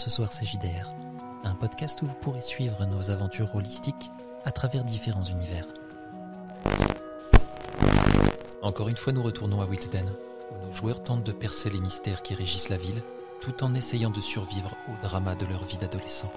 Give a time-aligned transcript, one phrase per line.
[0.00, 0.88] Ce Soir CJDR,
[1.44, 4.10] un podcast où vous pourrez suivre nos aventures holistiques
[4.46, 5.66] à travers différents univers.
[8.62, 10.06] Encore une fois, nous retournons à Wilsden,
[10.50, 13.02] où nos joueurs tentent de percer les mystères qui régissent la ville,
[13.42, 16.32] tout en essayant de survivre au drama de leur vie d'adolescent.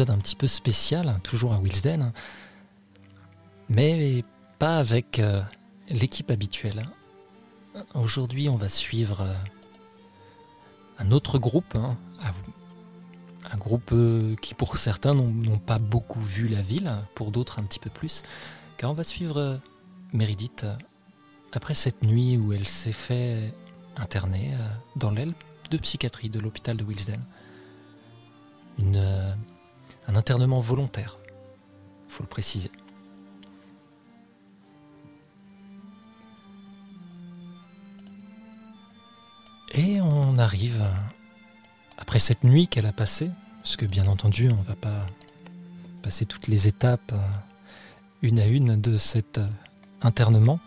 [0.00, 2.12] Un petit peu spécial, toujours à Wilsden,
[3.68, 4.24] mais
[4.58, 5.42] pas avec euh,
[5.88, 6.88] l'équipe habituelle.
[7.94, 9.34] Aujourd'hui, on va suivre euh,
[10.98, 11.96] un autre groupe, hein,
[13.50, 13.92] un groupe
[14.40, 18.22] qui pour certains n'ont pas beaucoup vu la ville, pour d'autres un petit peu plus,
[18.78, 19.60] car on va suivre
[20.12, 20.64] Meredith
[21.52, 23.54] après cette nuit où elle s'est fait
[23.96, 25.32] interné euh, dans l'aile
[25.70, 27.20] de psychiatrie de l'hôpital de Wilsden.
[28.78, 29.34] Une, euh,
[30.08, 31.18] un internement volontaire,
[32.08, 32.70] faut le préciser.
[39.72, 40.86] Et on arrive,
[41.98, 45.06] après cette nuit qu'elle a passée, parce que bien entendu on ne va pas
[46.02, 47.18] passer toutes les étapes euh,
[48.22, 49.40] une à une de cet
[50.00, 50.60] internement,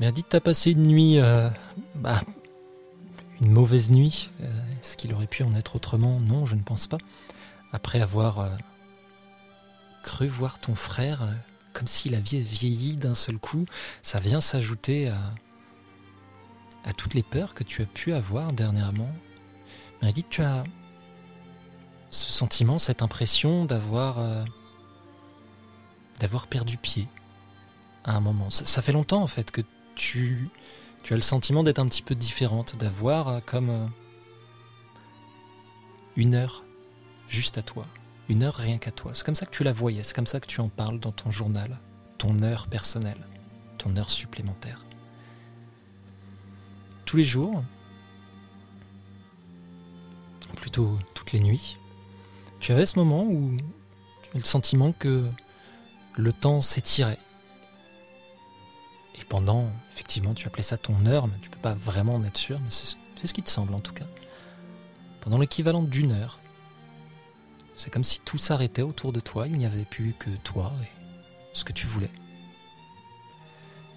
[0.00, 1.48] Mais dit t'as passé une nuit, euh,
[1.94, 2.20] bah,
[3.40, 4.30] une mauvaise nuit.
[4.42, 6.98] Euh, est-ce qu'il aurait pu en être autrement Non, je ne pense pas.
[7.72, 8.48] Après avoir euh,
[10.02, 11.28] cru voir ton frère
[11.72, 13.66] comme s'il avait vieilli d'un seul coup,
[14.02, 19.10] ça vient s'ajouter à, toutes les peurs que tu as pu avoir dernièrement.
[20.00, 20.62] Meredith, tu as
[22.10, 24.44] ce sentiment, cette impression d'avoir
[26.20, 27.08] d'avoir perdu pied
[28.04, 28.50] à un moment.
[28.50, 29.62] ça, fait longtemps en fait que
[29.94, 30.50] tu,
[31.10, 33.86] as le sentiment d'être un petit peu différente, d'avoir euh, comme euh,
[36.16, 36.64] une heure
[37.28, 37.86] juste à toi,
[38.28, 39.12] une heure rien qu'à toi.
[39.14, 41.12] C'est comme ça que tu la voyais, c'est comme ça que tu en parles dans
[41.12, 41.78] ton journal,
[42.18, 43.26] ton heure personnelle,
[43.78, 44.84] ton heure supplémentaire.
[47.04, 47.62] Tous les jours,
[50.56, 51.78] plutôt toutes les nuits,
[52.60, 53.56] tu avais ce moment où
[54.22, 55.28] tu as le sentiment que
[56.16, 57.18] le temps s'étirait,
[59.16, 62.36] et pendant, effectivement, tu appelais ça ton heure, mais tu peux pas vraiment en être
[62.36, 64.06] sûr, mais c'est ce qui te semble en tout cas.
[65.24, 66.38] Pendant l'équivalent d'une heure,
[67.74, 70.88] c'est comme si tout s'arrêtait autour de toi, il n'y avait plus que toi et
[71.52, 72.10] ce que tu voulais.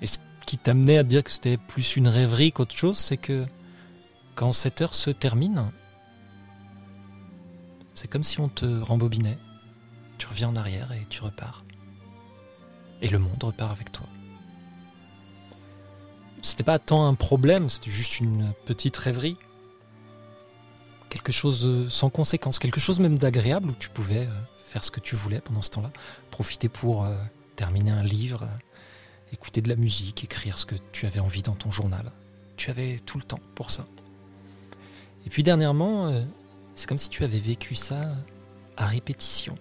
[0.01, 3.45] Et ce qui t'amenait à dire que c'était plus une rêverie qu'autre chose, c'est que
[4.35, 5.71] quand cette heure se termine,
[7.93, 9.37] c'est comme si on te rembobinait.
[10.17, 11.63] Tu reviens en arrière et tu repars.
[13.01, 14.07] Et le monde repart avec toi
[16.47, 19.37] c'était pas tant un problème, c'était juste une petite rêverie.
[21.09, 24.99] Quelque chose sans conséquence, quelque chose même d'agréable où tu pouvais euh, faire ce que
[24.99, 25.91] tu voulais pendant ce temps-là,
[26.31, 27.15] profiter pour euh,
[27.55, 31.55] terminer un livre, euh, écouter de la musique, écrire ce que tu avais envie dans
[31.55, 32.11] ton journal.
[32.57, 33.85] Tu avais tout le temps pour ça.
[35.25, 36.25] Et puis dernièrement,
[36.75, 38.15] c'est comme si tu avais vécu ça
[38.77, 39.57] à répétition.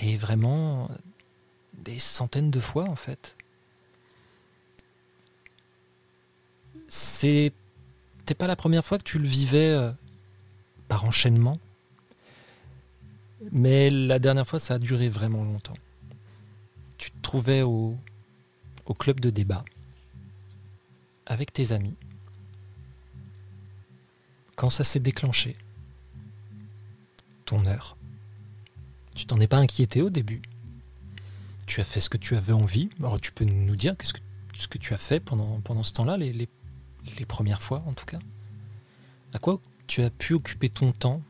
[0.00, 0.90] Et vraiment
[1.72, 3.36] des centaines de fois en fait.
[8.22, 9.90] C'était pas la première fois que tu le vivais euh,
[10.86, 11.58] par enchaînement,
[13.50, 15.76] mais la dernière fois, ça a duré vraiment longtemps.
[16.98, 17.98] Tu te trouvais au,
[18.86, 19.64] au club de débat
[21.26, 21.96] avec tes amis.
[24.54, 25.56] Quand ça s'est déclenché,
[27.44, 27.96] ton heure,
[29.16, 30.42] tu t'en es pas inquiété au début?
[31.66, 32.88] Tu as fait ce que tu avais envie?
[33.00, 36.48] Alors, tu peux nous dire ce que tu as fait pendant, ce temps-là, les
[37.18, 38.18] les premières fois en tout cas.
[39.34, 41.20] À quoi tu as pu occuper ton temps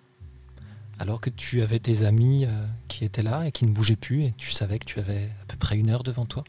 [0.98, 4.22] alors que tu avais tes amis euh, qui étaient là et qui ne bougeaient plus
[4.24, 6.44] et tu savais que tu avais à peu près une heure devant toi?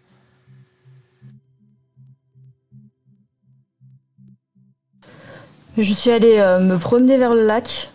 [5.76, 7.90] Je suis allée euh, me promener vers le lac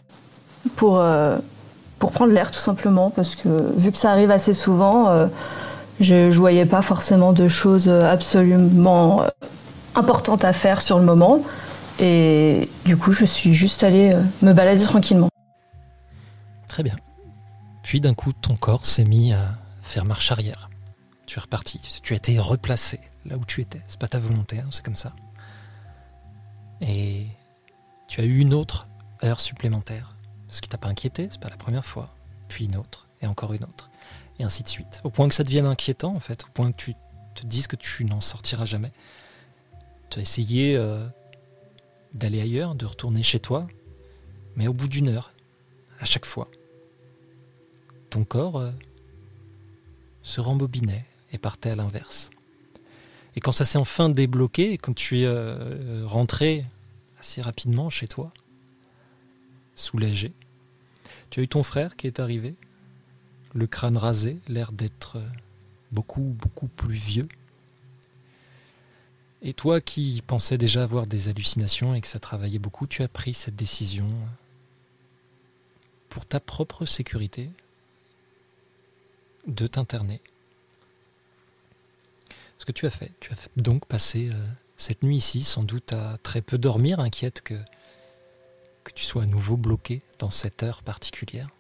[0.75, 1.39] pour, euh,
[2.01, 3.49] pour prendre l'air tout simplement parce que
[3.79, 5.29] vu que ça arrive assez souvent,
[6.01, 9.23] je ne voyais pas forcément de choses absolument
[9.99, 11.43] importante à faire sur le moment.
[11.99, 15.29] Et du coup, je suis juste allée euh, me balader tranquillement.
[16.67, 16.97] Très bien.
[17.83, 20.71] Puis d'un coup, ton corps s'est mis à faire marche arrière.
[21.27, 21.81] Tu es reparti.
[22.03, 23.83] Tu as été replacé là où tu étais.
[23.89, 25.13] C'est pas ta volonté, hein, c'est comme ça.
[26.81, 27.27] Et
[28.07, 28.87] tu as eu une autre
[29.25, 30.11] heure supplémentaire.
[30.47, 32.15] Ce qui t'a pas inquiété, c'est pas la première fois.
[32.49, 33.91] Puis une autre, et encore une autre.
[34.39, 35.01] Et ainsi de suite.
[35.05, 36.45] Au point que ça devienne inquiétant, en fait.
[36.45, 36.95] Au point que tu
[37.35, 38.93] te dises que tu n'en sortiras jamais.
[40.11, 41.07] Tu as essayé euh,
[42.15, 43.67] d'aller ailleurs, de retourner chez toi.
[44.57, 45.33] Mais au bout d'une heure,
[46.01, 46.51] à chaque fois,
[48.11, 48.71] ton corps euh,
[50.23, 52.31] se rembobinait et partait à l'inverse.
[53.37, 56.65] Et quand ça s'est enfin débloqué, quand tu es euh, rentré
[57.21, 58.33] assez rapidement chez toi,
[59.75, 60.33] soulagé,
[61.31, 62.57] tu as eu ton frère qui est arrivé,
[63.55, 65.19] le crâne rasé, l'air d'être
[65.93, 67.29] beaucoup, beaucoup plus vieux.
[69.43, 73.09] Et toi qui pensais déjà avoir des hallucinations et que ça travaillait beaucoup, tu as
[73.09, 74.09] pris cette décision
[76.09, 77.51] pour ta propre sécurité
[79.47, 80.21] de t'interner.
[82.59, 84.47] Ce que tu as fait, tu as donc passé euh,
[84.77, 87.55] cette nuit ici, sans doute à très peu dormir, inquiète que,
[88.95, 91.51] tu sois à nouveau bloqué dans cette heure particulière.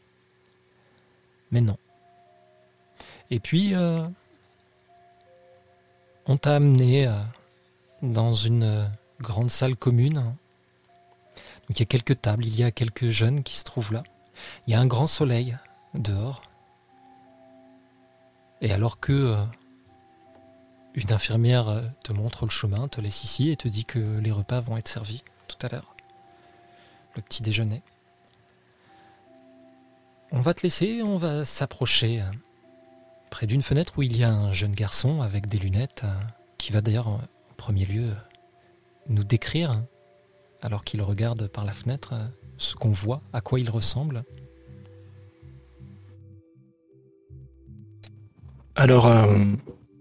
[1.50, 1.76] Mais non.
[3.30, 4.08] Et puis, euh,
[6.24, 7.20] on t'a amené euh,
[8.02, 8.90] dans une
[9.20, 10.14] grande salle commune.
[11.68, 14.02] Donc il y a quelques tables, il y a quelques jeunes qui se trouvent là.
[14.66, 15.56] Il y a un grand soleil
[15.94, 16.42] dehors.
[18.60, 19.44] Et alors que euh,
[20.94, 24.32] une infirmière euh, te montre le chemin, te laisse ici et te dit que les
[24.32, 25.94] repas vont être servis tout à l'heure.
[27.14, 27.82] Le petit déjeuner.
[30.30, 32.30] On va te laisser, on va s'approcher euh,
[33.30, 36.04] près d'une fenêtre où il y a un jeune garçon avec des lunettes
[36.58, 37.20] qui va d'ailleurs
[37.58, 38.08] premier lieu
[39.10, 39.82] nous décrire,
[40.62, 42.14] alors qu'il regarde par la fenêtre,
[42.56, 44.24] ce qu'on voit, à quoi il ressemble.
[48.74, 49.26] Alors, euh,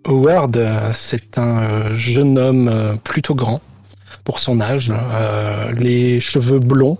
[0.05, 3.59] Howard, euh, c'est un euh, jeune homme plutôt grand
[4.23, 4.93] pour son âge,
[5.73, 6.97] les cheveux blonds,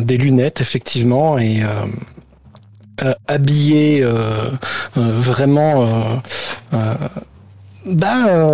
[0.00, 1.62] des lunettes effectivement, et
[3.28, 4.02] habillé
[4.96, 6.22] vraiment
[7.84, 8.48] bah,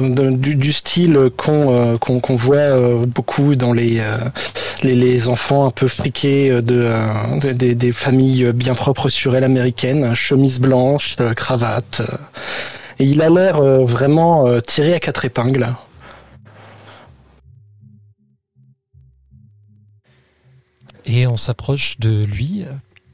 [0.00, 7.92] du, style qu'on euh, voit euh, beaucoup dans les, enfants un peu friqués de, des
[7.92, 12.02] familles bien propres sur elle américaines, chemise blanche, cravate.
[12.98, 15.68] et il a l'air vraiment tiré à quatre épingles.
[21.04, 22.64] Et on s'approche de lui.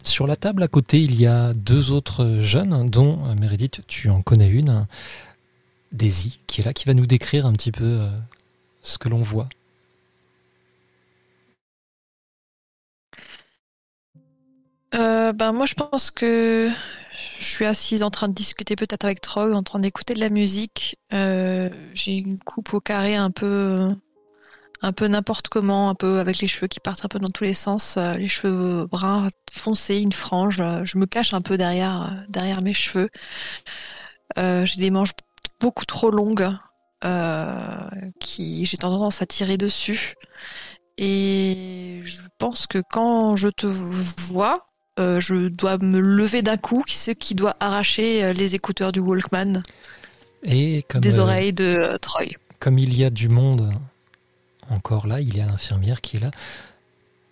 [0.04, 4.22] Sur la table à côté, il y a deux autres jeunes, dont Meredith, tu en
[4.22, 4.86] connais une.
[5.92, 8.08] Daisy qui est là, qui va nous décrire un petit peu euh,
[8.82, 9.48] ce que l'on voit.
[14.94, 16.70] Euh, ben moi je pense que
[17.38, 20.30] je suis assise en train de discuter peut-être avec Troy, en train d'écouter de la
[20.30, 20.96] musique.
[21.12, 23.94] Euh, j'ai une coupe au carré un peu,
[24.80, 27.44] un peu n'importe comment, un peu avec les cheveux qui partent un peu dans tous
[27.44, 30.62] les sens, les cheveux bruns foncés, une frange.
[30.84, 33.10] Je me cache un peu derrière, derrière mes cheveux.
[34.36, 35.12] j'ai des manches
[35.60, 36.48] beaucoup trop longue,
[37.04, 37.88] euh,
[38.18, 40.14] qui j'ai tendance à tirer dessus.
[40.96, 44.66] Et je pense que quand je te vois,
[44.98, 48.98] euh, je dois me lever d'un coup, ce qui doit arracher euh, les écouteurs du
[48.98, 49.62] Walkman
[50.42, 52.26] et comme, des oreilles de Troy.
[52.58, 53.72] Comme il y a du monde
[54.70, 56.30] encore là, il y a l'infirmière qui est là.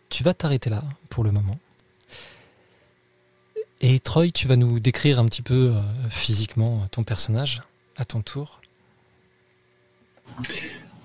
[0.08, 1.58] Tu vas t'arrêter là pour le moment.
[3.80, 5.74] Et Troy, tu vas nous décrire un petit peu
[6.08, 7.62] physiquement ton personnage
[7.98, 8.60] à ton tour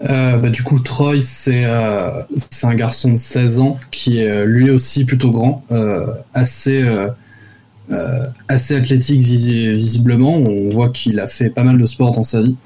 [0.03, 1.15] euh, bah, du coup, Troy,
[1.47, 5.63] euh, c'est un garçon de 16 ans qui est euh, lui aussi plutôt grand,
[6.33, 6.83] assez,
[8.47, 10.35] assez athlétique visiblement.
[10.35, 12.57] On voit qu'il a fait pas mal de sport dans sa vie.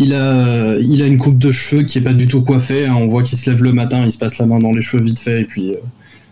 [0.00, 2.86] Il a, il a une coupe de cheveux qui est pas du tout coiffée.
[2.86, 2.94] Hein.
[2.94, 5.02] On voit qu'il se lève le matin, il se passe la main dans les cheveux
[5.02, 5.74] vite fait et puis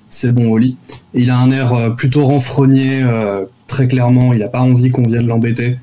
[0.09, 0.77] c'est bon au lit.
[1.15, 3.05] il a un air plutôt renfrogné,
[3.67, 4.33] très clairement.
[4.33, 5.79] Il a pas envie qu'on vienne l'embêter.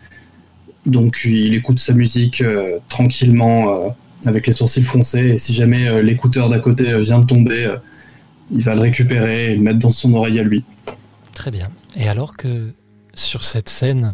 [0.85, 3.89] Donc il écoute sa musique euh, tranquillement euh,
[4.25, 7.71] avec les sourcils foncés et si jamais euh, l'écouteur d'à côté vient de tomber,
[8.51, 10.63] il va le récupérer et le mettre dans son oreille à lui.
[11.33, 11.69] Très bien.
[11.95, 12.73] Et alors que
[13.13, 14.13] sur cette scène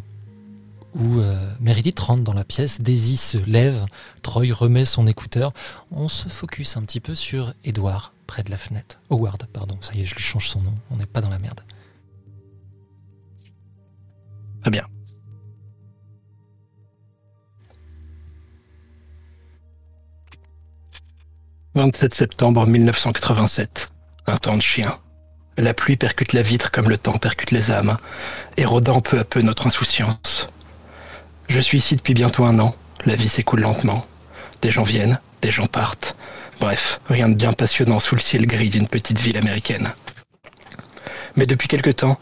[0.95, 1.21] où
[1.59, 3.85] Meredith rentre dans la pièce, Daisy se lève,
[4.23, 5.53] Troy remet son écouteur,
[5.91, 8.99] on se focus un petit peu sur Edward près de la fenêtre.
[9.11, 11.37] Howard, pardon, ça y est, je lui change son nom, on n'est pas dans la
[11.37, 11.61] merde.
[14.61, 14.87] Très bien.
[21.79, 23.89] 27 septembre 1987.
[24.27, 24.97] Un temps de chien.
[25.57, 27.95] La pluie percute la vitre comme le temps percute les âmes,
[28.57, 30.49] érodant peu à peu notre insouciance.
[31.47, 32.75] Je suis ici depuis bientôt un an.
[33.05, 34.05] La vie s'écoule lentement.
[34.61, 36.17] Des gens viennent, des gens partent.
[36.59, 39.93] Bref, rien de bien passionnant sous le ciel gris d'une petite ville américaine.
[41.37, 42.19] Mais depuis quelque temps,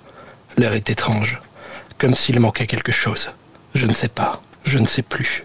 [0.56, 1.42] l'air est étrange,
[1.98, 3.32] comme s'il manquait quelque chose.
[3.74, 5.42] Je ne sais pas, je ne sais plus.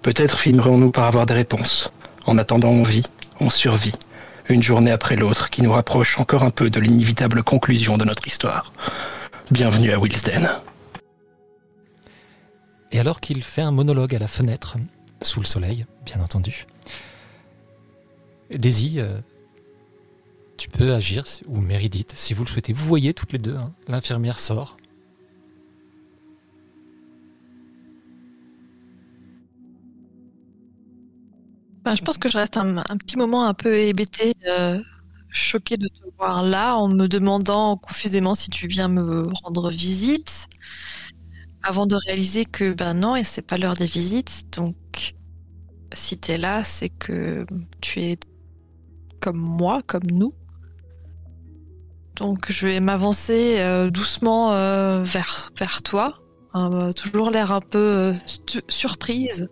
[0.00, 1.90] Peut-être finirons-nous par avoir des réponses.
[2.24, 3.04] En attendant, on vit,
[3.40, 3.94] on survit,
[4.48, 8.26] une journée après l'autre qui nous rapproche encore un peu de l'inévitable conclusion de notre
[8.26, 8.72] histoire.
[9.50, 10.50] Bienvenue à Wilsden.
[12.92, 14.76] Et alors qu'il fait un monologue à la fenêtre,
[15.22, 16.66] sous le soleil, bien entendu,
[18.50, 19.18] Daisy, euh,
[20.56, 22.72] tu peux agir, ou Méridite, si vous le souhaitez.
[22.72, 23.72] Vous voyez toutes les deux, hein.
[23.88, 24.76] l'infirmière sort.
[31.84, 34.80] Ben, je pense que je reste un, petit moment un peu hébété, euh,
[35.28, 40.48] choqué de te voir là, en me demandant confusément si tu viens me rendre visite,
[41.62, 45.14] avant de réaliser que ben non, et c'est pas l'heure des visites, donc
[45.92, 47.44] si tu es là, c'est que
[47.82, 48.18] tu es
[49.20, 50.32] comme moi, comme nous.
[52.16, 56.18] Donc je vais m'avancer euh, doucement euh, vers, vers toi,
[56.96, 58.14] toujours l'air un peu
[58.68, 59.50] surprise.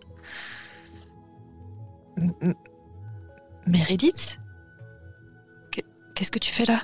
[3.66, 4.38] Mérédith
[6.14, 6.83] Qu'est-ce que tu fais là?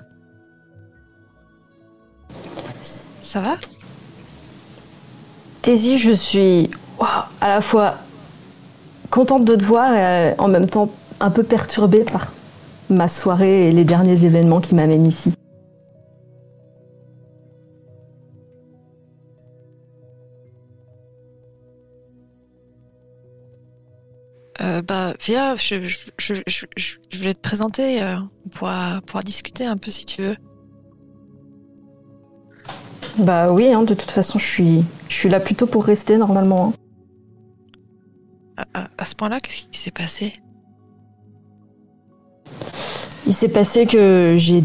[3.21, 3.57] Ça va?
[5.63, 7.99] Daisy, je suis à la fois
[9.11, 12.33] contente de te voir et euh, en même temps un peu perturbée par
[12.91, 15.33] ma soirée et les derniers événements qui m'amènent ici.
[24.79, 28.03] Euh, bah, viens, je, je, je, je, vais te présenter.
[28.03, 28.17] Euh,
[28.47, 30.37] on pourra, discuter un peu si tu veux.
[33.19, 36.73] Bah oui, hein, de toute façon, je suis, je suis là plutôt pour rester normalement.
[38.57, 38.87] Hein.
[38.97, 40.35] À, ce point-là, qu'est-ce qui s'est passé?
[43.27, 44.65] Il s'est passé que j'ai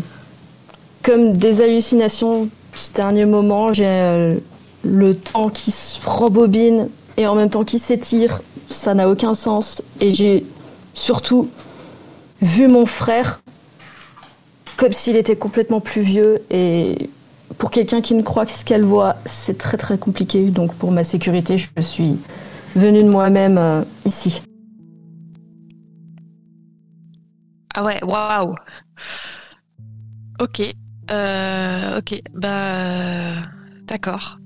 [1.01, 3.73] comme des hallucinations ce dernier moment.
[3.73, 4.35] J'ai euh,
[4.83, 8.41] le temps qui se rembobine et en même temps qui s'étire
[8.73, 9.81] ça n'a aucun sens.
[9.99, 10.45] Et j'ai
[10.93, 11.49] surtout
[12.41, 13.41] vu mon frère
[14.77, 16.39] comme s'il était complètement plus vieux.
[16.49, 17.09] Et
[17.57, 20.49] pour quelqu'un qui ne croit que ce qu'elle voit, c'est très très compliqué.
[20.49, 22.17] Donc pour ma sécurité, je suis
[22.75, 24.41] venue de moi-même euh, ici.
[27.75, 28.55] Ah ouais, waouh.
[30.39, 30.61] Ok.
[31.11, 33.41] Euh, ok, bah
[33.87, 34.37] d'accord.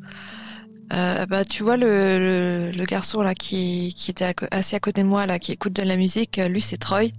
[0.93, 5.07] Euh, bah, tu vois le, le, garçon là qui, qui était assis à côté de
[5.07, 7.11] moi là, qui écoute de la musique, lui c'est Troy.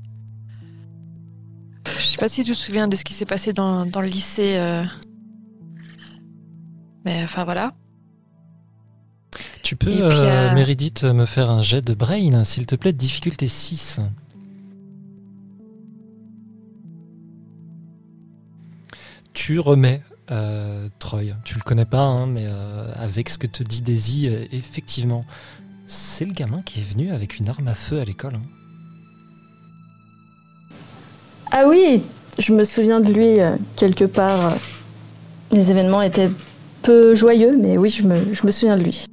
[1.98, 4.08] Je sais pas si tu te souviens de ce qui s'est passé dans, dans, le
[4.08, 4.84] lycée, euh...
[7.04, 7.74] mais enfin voilà.
[9.62, 14.00] Tu peux, euh, Méridith, me faire un jet de brain, s'il te plaît, difficulté 6.
[19.34, 21.34] Tu remets euh, Troy.
[21.44, 25.24] Tu le connais pas, hein, mais euh, avec ce que te dit Daisy, euh, effectivement,
[25.86, 28.34] c'est le gamin qui est venu avec une arme à feu à l'école.
[28.34, 28.42] Hein.
[31.50, 32.02] Ah oui,
[32.38, 33.38] je me souviens de lui
[33.76, 34.52] quelque part.
[35.50, 36.30] Les événements étaient
[36.82, 39.06] peu joyeux, mais oui, je me, je me souviens de lui.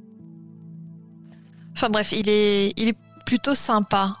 [1.72, 4.16] Enfin bref, il est, il est plutôt sympa.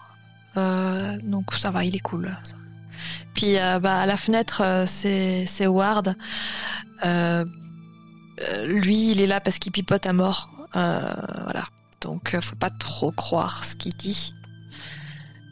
[0.56, 2.34] donc ça va, il est cool.
[3.34, 6.08] Puis bah, à la fenêtre, c'est Ward.
[6.08, 6.85] Euh, euh,
[8.64, 10.50] lui, il est là parce qu'il pipote à mort.
[10.76, 11.64] Euh, voilà.
[12.00, 14.32] Donc, faut pas trop croire ce qu'il dit.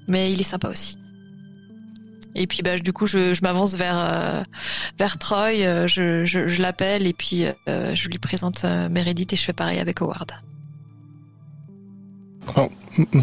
[0.07, 0.99] Mais il est sympa aussi.
[2.35, 4.45] Et puis, bah, du coup, je, m'avance vers,
[4.99, 10.03] vers Troy, je, l'appelle et puis je lui présente Meredith et je fais pareil avec
[10.03, 10.33] Howard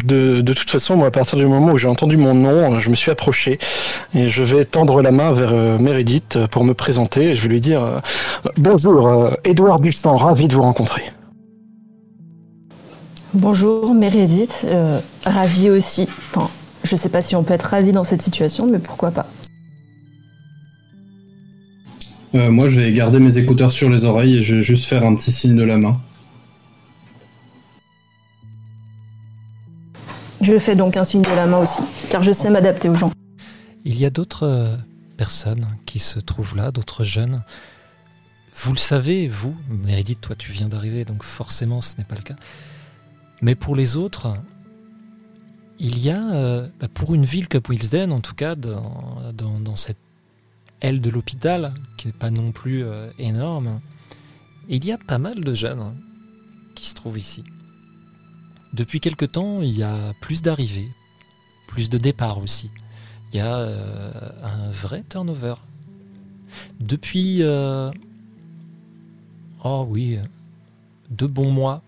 [0.04, 2.90] de, de, toute façon, moi, à partir du moment où j'ai entendu mon nom, je
[2.90, 3.58] me suis approché
[4.14, 7.30] et je vais tendre la main vers euh, Meredith pour me présenter.
[7.30, 8.00] Et je vais lui dire euh,
[8.56, 11.02] Bonjour, euh, Edouard Bustan, ravi de vous rencontrer.
[13.34, 14.66] Bonjour, Meredith,
[15.24, 16.06] ravi aussi.
[16.34, 16.50] Enfin,
[16.84, 19.26] je sais pas si on peut être ravi dans cette situation, mais pourquoi pas.
[22.34, 25.14] moi, je vais garder mes écouteurs sur les oreilles et je vais juste faire un
[25.14, 25.96] petit signe de la main.
[30.42, 33.12] Je fais donc un signe de la main aussi, car je sais m'adapter aux gens.
[33.84, 34.76] Il y a d'autres euh,
[35.16, 37.42] personnes qui se trouvent là, d'autres jeunes.
[38.56, 42.22] Vous le savez, vous, Meredith, toi tu viens d'arriver, donc forcément ce n'est pas le
[42.22, 42.34] cas.
[43.40, 44.34] Mais pour les autres,
[45.78, 49.96] il y a, euh, bah, pour une ville comme Wilsden, en tout cas, dans, cette
[50.80, 53.80] aile de l'hôpital, qui n'est pas non plus euh, énorme,
[54.68, 55.94] il y a pas mal de jeunes
[56.74, 57.44] qui se trouvent ici.
[58.72, 60.90] Depuis quelque temps, il y a plus d'arrivées,
[61.66, 62.70] plus de départs aussi.
[63.32, 65.54] il y a euh, un vrai turnover.
[66.80, 67.90] Depuis, euh,
[69.62, 70.18] oh oui,
[71.10, 71.82] deux bons mois,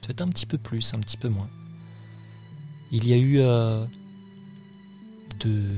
[0.00, 1.48] peut-être un petit peu plus, un petit peu moins.
[2.90, 3.84] Il y a eu euh,
[5.38, 5.68] de,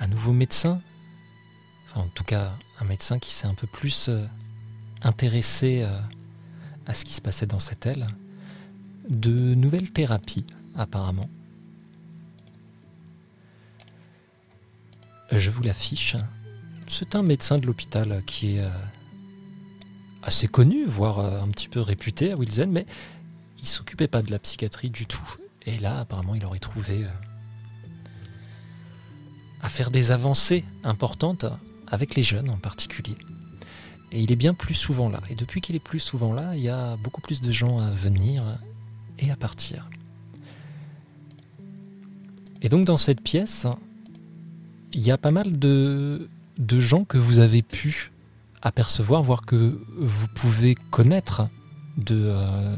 [0.00, 0.80] un nouveau médecin,
[1.84, 4.10] enfin en tout cas un médecin qui s'est un peu plus
[5.02, 5.86] intéressé
[6.86, 8.06] à ce qui se passait dans cette aile,
[9.08, 11.28] de nouvelles thérapies apparemment.
[15.32, 16.16] Je vous l'affiche.
[16.86, 18.70] C'est un médecin de l'hôpital qui est euh,
[20.22, 22.86] assez connu, voire euh, un petit peu réputé à Wilson, mais
[23.58, 25.36] il s'occupait pas de la psychiatrie du tout.
[25.66, 27.08] Et là, apparemment, il aurait trouvé euh,
[29.62, 31.46] à faire des avancées importantes
[31.88, 33.16] avec les jeunes en particulier.
[34.16, 35.20] Et il est bien plus souvent là.
[35.28, 37.90] Et depuis qu'il est plus souvent là, il y a beaucoup plus de gens à
[37.90, 38.42] venir
[39.18, 39.90] et à partir.
[42.62, 43.66] Et donc dans cette pièce,
[44.94, 48.10] il y a pas mal de, de gens que vous avez pu
[48.62, 51.46] apercevoir, voire que vous pouvez connaître
[51.98, 52.18] de...
[52.18, 52.74] Euh,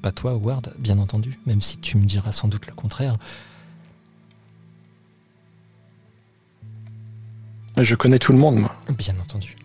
[0.00, 3.16] pas toi, Howard, bien entendu, même si tu me diras sans doute le contraire.
[7.76, 8.76] Je connais tout le monde, moi.
[8.96, 9.56] Bien entendu.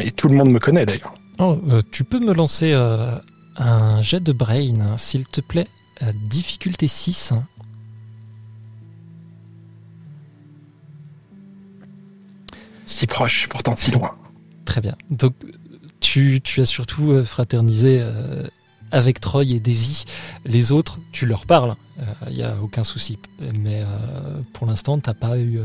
[0.00, 1.14] Et tout le monde me connaît d'ailleurs.
[1.38, 3.16] Oh, euh, tu peux me lancer euh,
[3.56, 5.68] un jet de brain, s'il te plaît.
[6.28, 7.34] difficulté 6.
[12.86, 14.16] Si proche, pourtant si loin.
[14.64, 14.96] Très bien.
[15.10, 15.34] Donc,
[16.00, 18.46] tu, as surtout euh, fraternisé euh,
[18.90, 20.04] avec Troy et Daisy.
[20.46, 21.74] Les autres, tu leur parles.
[21.98, 23.18] Il euh, n'y a aucun souci.
[23.60, 23.84] Mais
[24.52, 25.60] pour l'instant, t'as pas eu.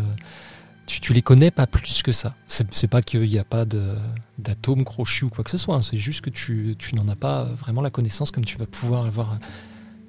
[0.85, 2.33] Tu, tu les connais pas plus que ça.
[2.47, 3.65] C'est pas qu'il n'y a pas
[4.37, 5.75] d'atomes crochus ou quoi que ce soit.
[5.75, 5.81] Hein.
[5.81, 9.05] C'est juste que tu, tu n'en as pas vraiment la connaissance comme tu vas pouvoir
[9.05, 9.39] avoir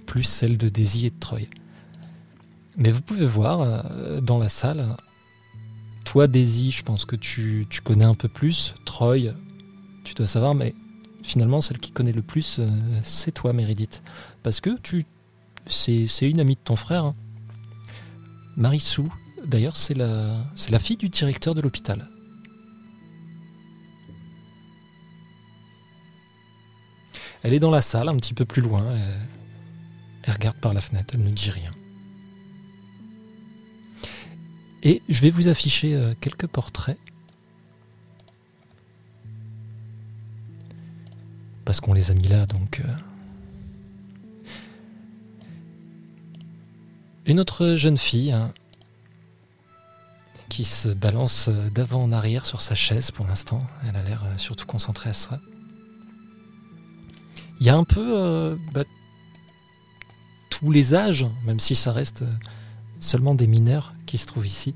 [0.06, 1.42] plus celle de Daisy et de Troy.
[2.76, 3.84] Mais vous pouvez voir
[4.20, 4.96] dans la salle
[6.04, 8.74] toi, Daisy, je pense que tu, connais un peu plus.
[8.84, 9.34] Troy,
[10.04, 10.74] tu dois savoir, mais
[11.22, 12.68] finalement, celle qui connaît le plus, euh,
[13.02, 14.02] c'est toi, Meredith.
[14.42, 15.04] Parce que tu,
[15.66, 17.06] c'est, une amie de ton frère.
[17.06, 17.14] Hein.
[18.56, 19.12] Marissou,
[19.46, 20.36] d'ailleurs, c'est la,
[20.70, 22.06] la fille du directeur de l'hôpital.
[27.42, 28.84] Elle est dans la salle, un petit peu plus loin.
[30.22, 31.74] elle regarde par la fenêtre, elle ne dit rien.
[34.84, 36.98] Et je vais vous afficher euh, quelques portraits.
[41.64, 42.80] Parce qu'on les a mis là, donc...
[42.84, 42.94] Euh.
[47.26, 48.52] Une autre jeune fille hein,
[50.54, 53.66] qui se balance euh, d'avant en arrière sur sa chaise pour l'instant.
[53.88, 55.40] Elle a l'air surtout concentrée à ça.
[57.60, 58.82] Il y a un peu bah,
[60.50, 62.24] tous les âges, même si ça reste
[63.00, 64.74] seulement des mineurs qui se trouvent ici.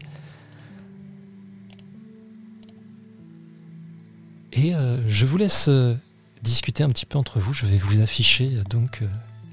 [4.53, 5.95] Et euh, je vous laisse euh,
[6.43, 7.53] discuter un petit peu entre vous.
[7.53, 9.03] Je vais vous afficher euh, donc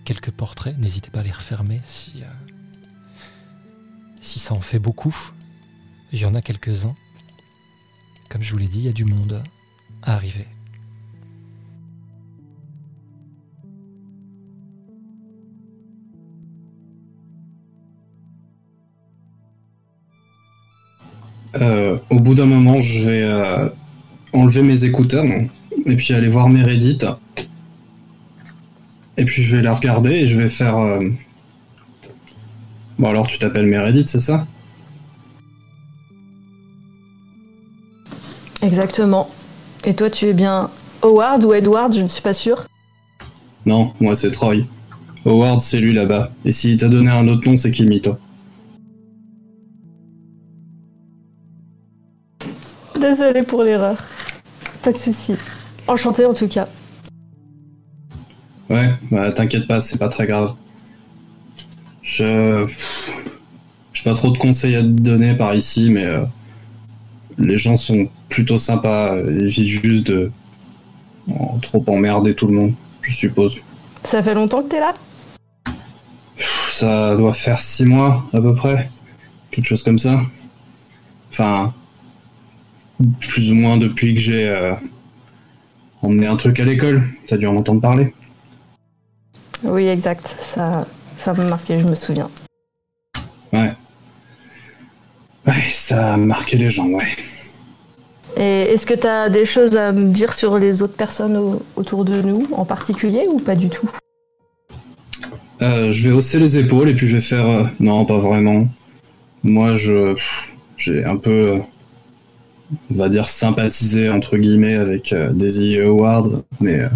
[0.04, 0.78] quelques portraits.
[0.78, 2.24] N'hésitez pas à les refermer si,
[4.22, 5.16] si ça en fait beaucoup.
[6.16, 6.96] Il y en a quelques-uns.
[8.30, 9.44] Comme je vous l'ai dit, il y a du monde
[10.02, 10.48] à arriver.
[21.58, 23.68] Euh, au bout d'un moment, je vais euh,
[24.32, 27.06] enlever mes écouteurs et puis aller voir Meredith.
[29.18, 30.78] Et puis je vais la regarder et je vais faire.
[30.78, 31.10] Euh,
[32.98, 34.48] bon, alors tu t'appelles Meredith, c'est ça?
[38.62, 39.30] Exactement.
[39.84, 40.70] Et toi, tu es bien
[41.02, 42.66] Howard ou Edward Je ne suis pas sûr.
[43.66, 44.66] Non, moi c'est Troy.
[45.26, 46.32] Howard, c'est lui là-bas.
[46.46, 48.18] Et s'il t'a donné un autre nom, c'est Kimi, toi.
[53.00, 53.98] Désolée pour l'erreur.
[54.84, 55.34] Pas de souci.
[55.88, 56.68] Enchanté en tout cas.
[58.70, 60.54] Ouais, bah t'inquiète pas, c'est pas très grave.
[62.02, 62.66] Je.
[63.94, 66.26] J'ai pas trop de conseils à te donner par ici, mais euh,
[67.38, 69.18] les gens sont plutôt sympas.
[69.18, 70.32] Ils évitent juste de
[71.62, 73.58] trop emmerder tout le monde, je suppose.
[74.04, 74.94] Ça fait longtemps que t'es là?
[76.70, 78.90] Ça doit faire six mois à peu près.
[79.52, 80.22] Quelque chose comme ça.
[81.32, 81.74] Enfin,
[83.20, 84.74] plus ou moins depuis que j'ai euh,
[86.02, 87.04] emmené un truc à l'école.
[87.28, 88.14] T'as dû en entendre parler.
[89.64, 90.36] Oui, exact.
[90.42, 90.86] Ça,
[91.18, 92.30] ça m'a marqué, je me souviens.
[93.52, 93.74] Ouais.
[95.48, 97.15] Ouais, ça a marqué les gens, ouais.
[98.38, 102.04] Et est-ce que tu as des choses à me dire sur les autres personnes autour
[102.06, 103.90] de nous en particulier ou pas du tout?
[105.62, 107.48] Euh, Je vais hausser les épaules et puis je vais faire...
[107.48, 108.68] Euh, non, pas vraiment.
[109.44, 110.16] moi, je
[110.78, 111.62] j'ai un peu,
[112.92, 116.90] on va dire, sympathisé entre guillemets avec euh, Daisy Howard, mais euh,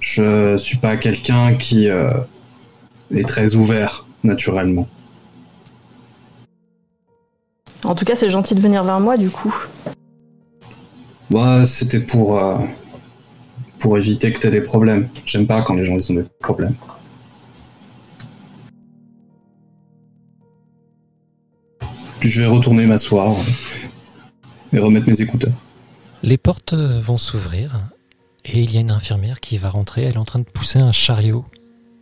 [0.00, 2.10] je suis pas quelqu'un qui euh,
[3.14, 4.88] est très ouvert naturellement.
[7.84, 9.54] En tout cas, c'est gentil de venir vers moi, du coup.
[11.32, 12.58] Bah, c'était pour euh,
[13.78, 15.08] pour éviter que tu aies des problèmes.
[15.24, 16.74] J'aime pas quand les gens ils ont des problèmes.
[22.20, 23.34] Je vais retourner m'asseoir
[24.74, 25.54] et remettre mes écouteurs.
[26.22, 27.80] Les portes vont s'ouvrir
[28.44, 30.02] et il y a une infirmière qui va rentrer.
[30.02, 31.46] Elle est en train de pousser un chariot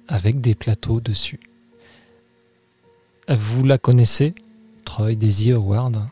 [0.08, 1.38] avec des plateaux dessus.
[3.28, 4.34] Vous la connaissez
[4.84, 6.08] Troy Daisy Howard.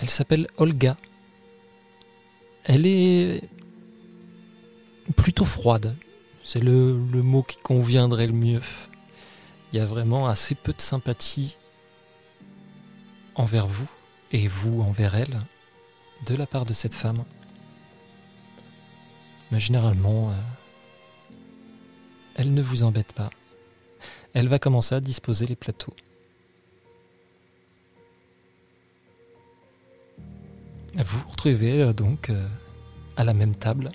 [0.00, 0.96] Elle s'appelle Olga.
[2.62, 3.48] Elle est
[5.16, 5.96] plutôt froide.
[6.42, 8.62] C'est le, mot qui conviendrait le mieux.
[9.72, 11.56] Il y a vraiment assez peu de sympathie
[13.34, 13.90] envers vous
[14.30, 15.42] et vous envers elle
[16.26, 17.24] de la part de cette femme.
[19.50, 20.34] Mais généralement, euh,
[22.36, 23.30] elle ne vous embête pas.
[24.32, 25.94] Elle va commencer à disposer les plateaux.
[30.94, 32.46] Vous vous retrouvez euh, donc euh,
[33.16, 33.90] à la même table,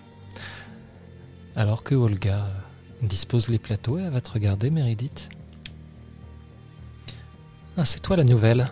[1.56, 5.30] alors que Olga euh, dispose les plateaux et elle va te regarder, Meredith.
[7.76, 8.72] Ah, c'est toi la nouvelle.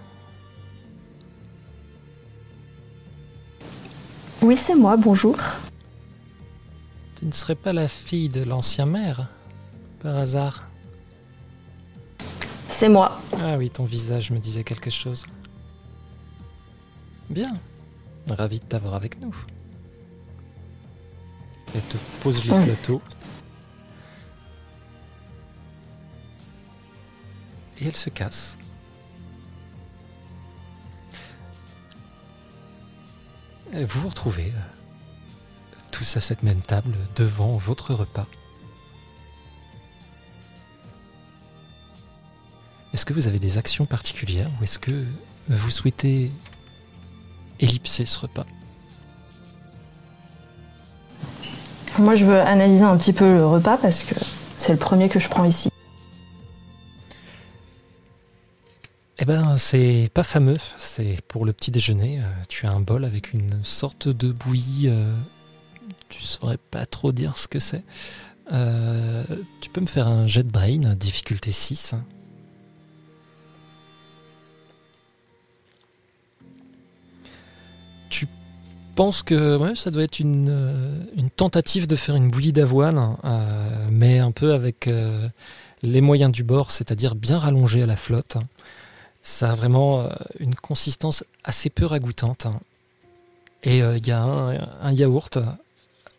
[4.42, 5.38] Oui, c'est moi, bonjour.
[7.16, 9.28] Tu ne serais pas la fille de l'ancien maire,
[10.00, 10.68] par hasard?
[12.70, 13.20] C'est moi.
[13.40, 15.26] Ah oui, ton visage me disait quelque chose.
[17.30, 17.54] Bien.
[18.30, 19.36] Ravi de t'avoir avec nous.
[21.76, 22.66] Elle te pose les Mm.
[22.66, 23.02] plateaux.
[27.80, 28.58] Et elle se casse.
[33.74, 38.28] Et vous vous retrouvez euh, tous à cette même table devant votre repas.
[42.94, 45.06] Est-ce que vous avez des actions particulières ou est-ce que
[45.48, 46.32] vous souhaitez
[47.62, 48.46] ellipser ce repas
[52.00, 54.16] Moi, je veux analyser un petit peu le repas parce que
[54.58, 55.70] c'est le premier que je prends ici.
[59.20, 60.58] Eh ben, c'est pas fameux.
[60.80, 62.20] C'est pour le petit déjeuner.
[62.20, 64.88] Euh, tu as un bol avec une sorte de bouillie.
[64.90, 65.16] euh,
[66.10, 67.84] tu saurais pas trop dire ce que c'est.
[68.52, 69.24] Euh,
[69.62, 71.96] tu peux me faire un jet de brain, difficulté 6.
[78.92, 83.18] Penses que ouais, ça doit être une, euh, une tentative de faire une bouillie d'avoine,
[83.24, 85.28] euh, mais un peu avec euh,
[85.82, 88.38] les moyens du bord, c'est-à-dire bien rallongé à la flotte.
[89.24, 92.48] Ça a vraiment une consistance assez peu ragoûtante.
[93.64, 95.38] Et il y a un, un yaourt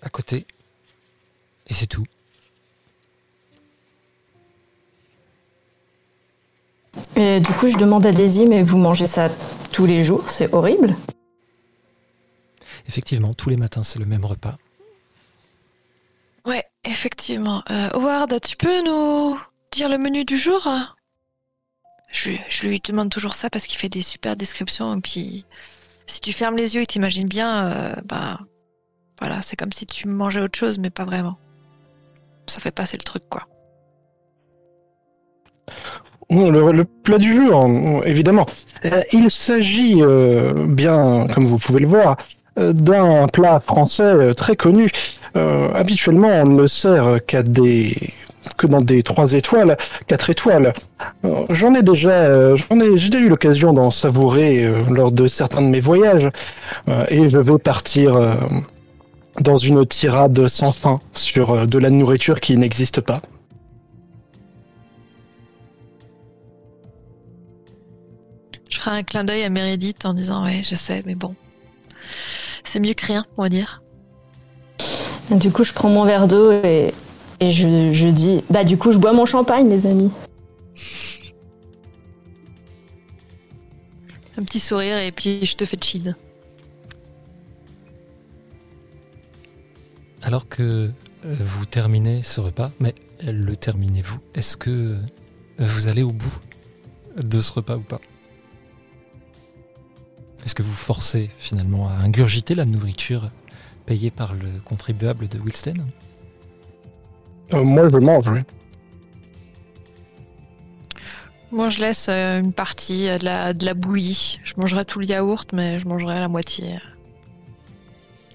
[0.03, 0.47] à côté.
[1.67, 2.05] Et c'est tout.
[7.17, 9.31] Et du coup, je demande à Daisy, mais vous mangez ça
[9.73, 10.95] tous les jours C'est horrible.
[12.89, 14.57] Effectivement, tous les matins, c'est le même repas.
[16.45, 17.63] Ouais, effectivement.
[17.71, 19.39] Euh, Howard, tu peux nous
[19.71, 20.69] dire le menu du jour?
[22.11, 24.95] Je, lui- je lui demande toujours ça parce qu'il fait des super descriptions.
[24.97, 25.45] Et puis,
[26.07, 28.41] si tu fermes les yeux et t'imagines bien, euh, bah,
[29.21, 31.39] voilà, c'est comme si tu mangeais autre chose, mais pas vraiment.
[32.49, 33.47] Ça fait passer le truc, quoi.
[36.29, 38.47] Bon, Le, le plat du jour, euh, évidemment.
[38.85, 44.35] Euh, il s'agit euh, bien, comme vous pouvez le voir, euh, d'un plat français euh,
[44.35, 44.91] très connu.
[45.37, 50.73] Euh, habituellement, on ne le sert que dans des trois étoiles, quatre étoiles.
[51.25, 55.27] Euh, J'en ai déjà, euh, j'en ai, j'ai eu l'occasion d'en savourer euh, lors de
[55.29, 56.29] certains de mes voyages,
[56.89, 58.35] Euh, et je vais partir euh,
[59.41, 63.21] dans une tirade sans fin sur euh, de la nourriture qui n'existe pas.
[68.71, 71.35] Je ferai un clin d'œil à Meredith en disant Ouais, je sais, mais bon.
[72.65, 73.83] C'est mieux que rien, on va dire.
[75.31, 76.93] Du coup, je prends mon verre d'eau et,
[77.41, 80.11] et je, je dis Bah, du coup, je bois mon champagne, les amis.
[84.37, 86.17] Un petit sourire et puis je te fais chill.
[90.23, 90.91] Alors que euh,
[91.25, 94.21] vous terminez ce repas, mais le terminez-vous?
[94.35, 94.97] Est-ce que
[95.59, 96.39] vous allez au bout
[97.23, 98.01] de ce repas ou pas?
[100.45, 103.31] Est-ce que vous forcez finalement à ingurgiter la nourriture
[103.87, 105.85] payée par le contribuable de Wilsten
[107.53, 108.41] Euh, moi, je mange, oui.
[111.53, 114.41] Moi, je laisse euh, une partie de la, de la bouillie.
[114.43, 116.79] Je mangerai tout le yaourt, mais je mangerai la moitié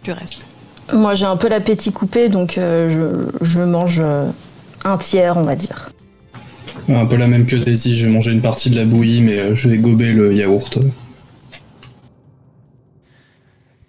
[0.03, 0.45] du reste.
[0.93, 4.01] Moi, j'ai un peu l'appétit coupé, donc euh, je, je mange
[4.85, 5.89] un tiers, on va dire.
[6.87, 9.53] Un peu la même que Daisy, je vais manger une partie de la bouillie, mais
[9.53, 10.77] je vais gober le yaourt.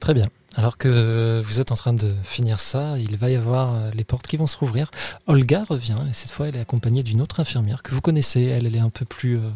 [0.00, 0.28] Très bien.
[0.54, 4.04] Alors que vous êtes en train de finir ça, il va y avoir euh, les
[4.04, 4.90] portes qui vont se rouvrir.
[5.26, 8.42] Olga revient et cette fois elle est accompagnée d'une autre infirmière que vous connaissez.
[8.42, 9.50] Elle, elle est un peu plus, euh,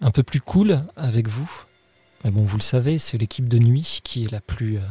[0.00, 1.50] un peu plus cool avec vous.
[2.24, 4.82] Mais bon, vous le savez, c'est l'équipe de nuit qui est la plus, euh,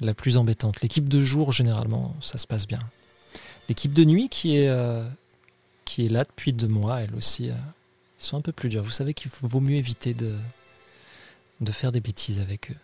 [0.00, 0.80] la plus embêtante.
[0.80, 2.80] L'équipe de jour, généralement, ça se passe bien.
[3.68, 4.70] L'équipe de nuit qui est,
[5.84, 7.54] qui est là depuis deux mois, elle aussi, ils
[8.18, 8.84] sont un peu plus durs.
[8.84, 10.38] Vous savez qu'il vaut mieux éviter de,
[11.60, 12.76] de faire des bêtises avec eux.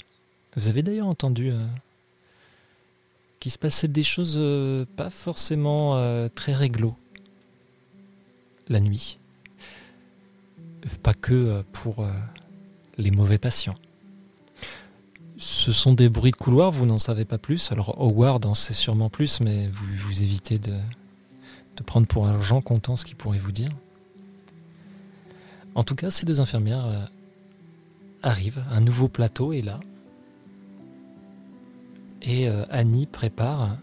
[0.57, 1.59] Vous avez d'ailleurs entendu euh,
[3.41, 6.95] qu'il se passait des choses euh, pas forcément euh, très réglo
[8.69, 9.19] la nuit.
[11.03, 12.07] Pas que pour
[12.97, 13.75] les mauvais patients.
[15.37, 17.71] Ce sont des bruits de couloir, vous n'en savez pas plus.
[17.71, 20.75] Alors Howard en sait sûrement plus, mais vous, évitez de,
[21.85, 23.71] prendre pour argent comptant ce qu'il pourrait vous dire.
[25.75, 27.09] En tout cas, ces deux infirmières
[28.23, 29.81] arrivent, un nouveau plateau est là.
[32.23, 33.77] Et euh, Annie prépare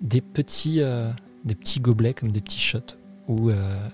[0.00, 1.10] des petits, euh,
[1.44, 2.96] des petits gobelets comme des petits shots
[3.28, 3.88] où euh,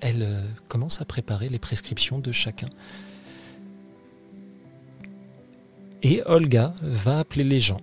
[0.00, 2.68] elle commence à préparer les prescriptions de chacun.
[6.02, 7.80] Et Olga va appeler les gens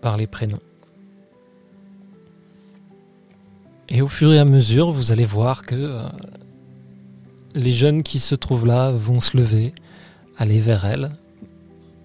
[0.00, 0.60] par les prénoms.
[3.88, 6.00] Et au fur et à mesure, vous allez voir que
[7.54, 9.74] les jeunes qui se trouvent là vont se lever,
[10.36, 11.10] aller vers elle,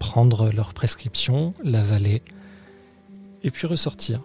[0.01, 2.23] prendre leur prescription, l'avaler,
[3.43, 4.23] et puis ressortir.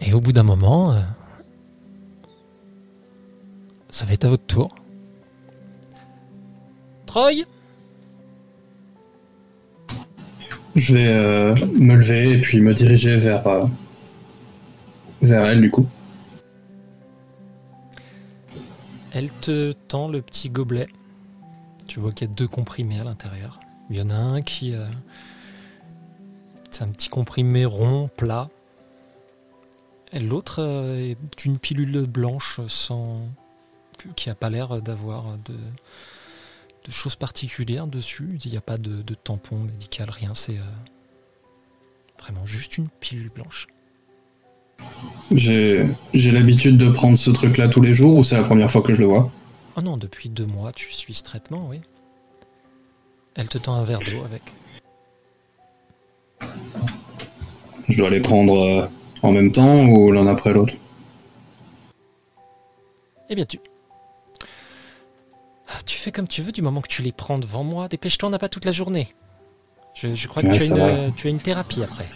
[0.00, 0.98] Et au bout d'un moment, euh,
[3.88, 4.74] ça va être à votre tour.
[7.06, 7.44] Troy
[10.74, 13.64] Je vais euh, me lever et puis me diriger vers, euh,
[15.22, 15.86] vers elle, du coup.
[19.12, 20.88] Elle te tend le petit gobelet.
[21.86, 23.58] Tu vois qu'il y a deux comprimés à l'intérieur.
[23.90, 24.74] Il y en a un qui.
[24.74, 24.86] euh,
[26.70, 28.48] c'est un petit comprimé rond, plat.
[30.12, 33.26] Et l'autre euh, est une pilule blanche sans.
[34.14, 35.56] qui n'a pas l'air d'avoir de,
[36.88, 38.38] choses particulières dessus.
[38.44, 40.34] Il n'y a pas de, de tampon médical, rien.
[40.34, 40.62] C'est euh,
[42.20, 43.66] vraiment juste une pilule blanche.
[45.32, 48.82] J'ai j'ai l'habitude de prendre ce truc-là tous les jours ou c'est la première fois
[48.82, 49.30] que je le vois?
[49.76, 51.80] Oh non, depuis deux mois, tu suis ce traitement, oui.
[53.36, 54.42] Elle te tend un verre d'eau avec.
[57.88, 58.86] Je dois les prendre euh,
[59.22, 60.74] en même temps ou l'un après l'autre?
[63.28, 63.60] Eh bien, tu.
[65.86, 67.86] Tu fais comme tu veux du moment que tu les prends devant moi.
[67.86, 69.14] Dépêche-toi, on n'a pas toute la journée.
[69.94, 72.06] Je, je crois que tu, as une, tu as une thérapie après.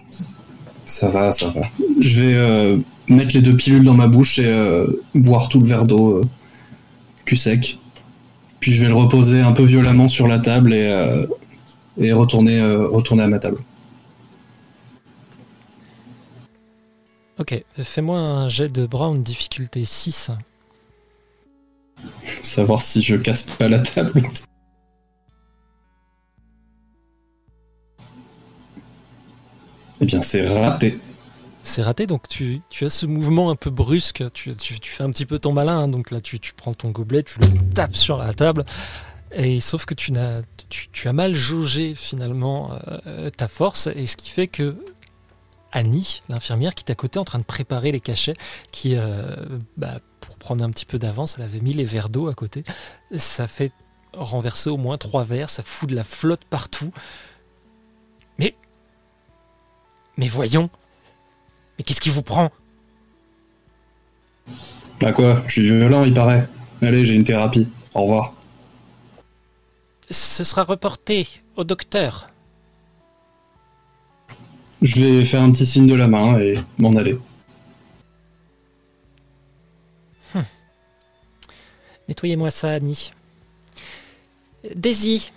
[0.87, 1.62] Ça va, ça va.
[2.01, 5.66] Je vais euh, mettre les deux pilules dans ma bouche et euh, boire tout le
[5.66, 6.23] verre d'eau euh,
[7.25, 7.79] cul sec.
[8.61, 11.27] Puis je vais le reposer un peu violemment sur la table et, euh,
[11.99, 13.59] et retourner, euh, retourner à ma table.
[17.38, 20.31] Ok, fais-moi un jet de Brown difficulté 6.
[22.42, 24.23] Savoir si je casse pas la table.
[30.01, 30.99] Eh bien, c'est raté.
[31.63, 34.23] C'est raté, donc tu, tu as ce mouvement un peu brusque.
[34.35, 37.39] Tu, fais un petit peu ton malin, hein, donc là tu, prends ton gobelet, tu
[37.41, 38.65] le tapes sur la table.
[39.33, 40.13] Et sauf que tu,
[40.69, 42.73] tu as mal jaugé finalement
[43.07, 44.77] euh, ta force, et ce qui fait que
[45.75, 48.37] Annie, l'infirmière qui est à côté en train de préparer les cachets,
[48.71, 49.35] qui, euh,
[49.77, 52.63] bah, pour prendre un petit peu d'avance, elle avait mis les verres d'eau à côté.
[53.17, 53.73] Ça fait
[54.13, 56.93] renverser au moins trois verres, ça fout de la flotte partout.
[60.16, 60.29] Mais.
[60.29, 60.70] Voyons!
[61.79, 62.50] Mais qu'est-ce qui vous prend?
[65.00, 66.48] Bah quoi Je suis violent, il paraît.
[66.83, 67.68] Allez, j'ai une thérapie.
[67.94, 68.35] Au revoir.
[70.11, 72.31] Ce sera reporté au docteur.
[74.83, 77.18] Je vais faire un petit signe de la main et m'en aller.
[82.09, 83.12] Nettoyez-moi ça, Annie.
[84.74, 85.31] Daisy,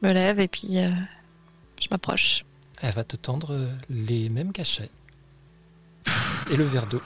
[0.00, 0.90] Je me lève et puis euh,
[1.80, 2.44] je m'approche.
[2.80, 4.90] elle va te tendre euh, les mêmes cachets.
[6.50, 7.02] Et le verre d'eau.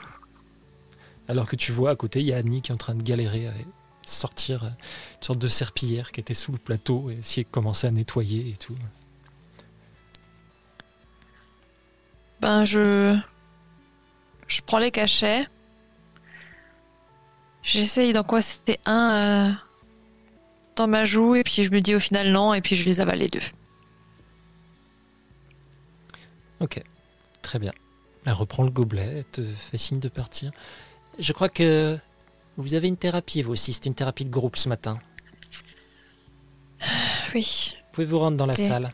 [1.27, 3.03] Alors que tu vois à côté, il y a Annie qui est en train de
[3.03, 3.53] galérer à
[4.03, 4.73] sortir une
[5.21, 8.57] sorte de serpillière qui était sous le plateau et essayer de commencer à nettoyer et
[8.57, 8.75] tout.
[12.41, 13.17] Ben, je.
[14.47, 15.47] Je prends les cachets.
[17.63, 19.51] J'essaye d'en c'était un euh,
[20.75, 22.99] dans ma joue et puis je me dis au final non et puis je les
[22.99, 23.41] avale les deux.
[26.59, 26.81] Ok,
[27.41, 27.73] très bien.
[28.25, 30.51] Elle reprend le gobelet, elle te fait signe de partir.
[31.19, 31.97] Je crois que
[32.57, 33.73] vous avez une thérapie, vous aussi.
[33.73, 34.99] C'est une thérapie de groupe ce matin.
[37.33, 37.75] Oui.
[37.91, 38.91] Pouvez-vous rendre dans la salle?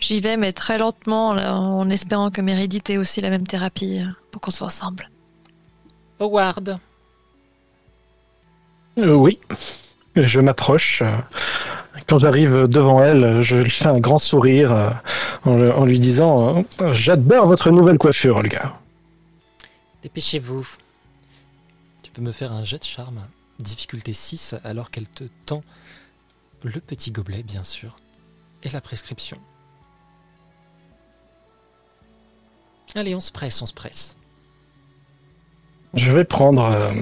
[0.00, 4.06] J'y vais, mais très lentement, en espérant que Meredith ait aussi la même thérapie euh,
[4.30, 5.10] pour qu'on soit ensemble.
[6.20, 6.78] Howard
[8.98, 9.38] euh, Oui.
[10.16, 11.02] Je m'approche.
[12.08, 14.72] Quand j'arrive devant elle, je lui fais un grand sourire
[15.46, 18.78] euh, en, lui disant J'adore votre nouvelle coiffure, Olga.
[20.02, 20.66] Dépêchez-vous.
[22.02, 23.20] Tu peux me faire un jet de charme,
[23.58, 25.62] difficulté 6, alors qu'elle te tend
[26.62, 27.96] le petit gobelet, bien sûr,
[28.62, 29.38] et la prescription.
[32.94, 34.16] Allez, on se presse, on se presse.
[35.94, 36.62] Je vais prendre.
[36.62, 36.92] Euh,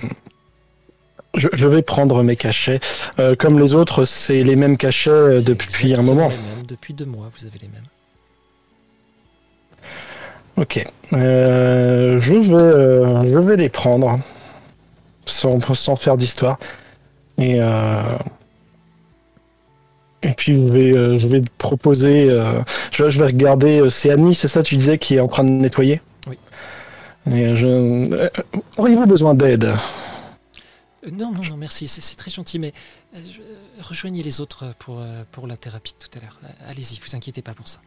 [1.37, 2.81] je, vais prendre mes cachets.
[3.19, 6.31] Euh, comme les autres, c'est les mêmes cachets euh, depuis un moment.
[6.67, 7.85] Depuis deux mois, vous avez les mêmes.
[10.57, 10.87] Ok.
[11.13, 14.19] je, vais, je vais les prendre.
[15.27, 16.59] Sans, sans faire d'histoire.
[17.39, 17.61] Et.
[20.23, 22.31] Et puis je vais, je vais te proposer,
[22.91, 26.01] je, vais regarder, c'est Annie, c'est ça tu disais, qui est en train de nettoyer?
[27.27, 27.67] Je...
[27.67, 28.29] Euh,
[28.77, 29.65] auriez-vous besoin d'aide?
[29.65, 29.75] euh,
[31.13, 32.73] Non, non, non, merci, c'est très gentil, mais
[33.15, 33.21] euh,
[33.81, 36.39] rejoignez les autres pour, pour la thérapie de tout à l'heure.
[36.67, 37.81] Allez-y, vous inquiétez pas pour ça.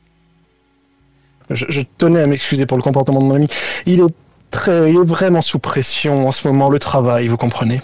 [1.49, 3.47] Je, tenais à m'excuser pour le comportement de mon ami.
[3.85, 4.13] Il est,
[4.51, 7.81] très, il est vraiment sous pression en ce moment, le travail, vous comprenez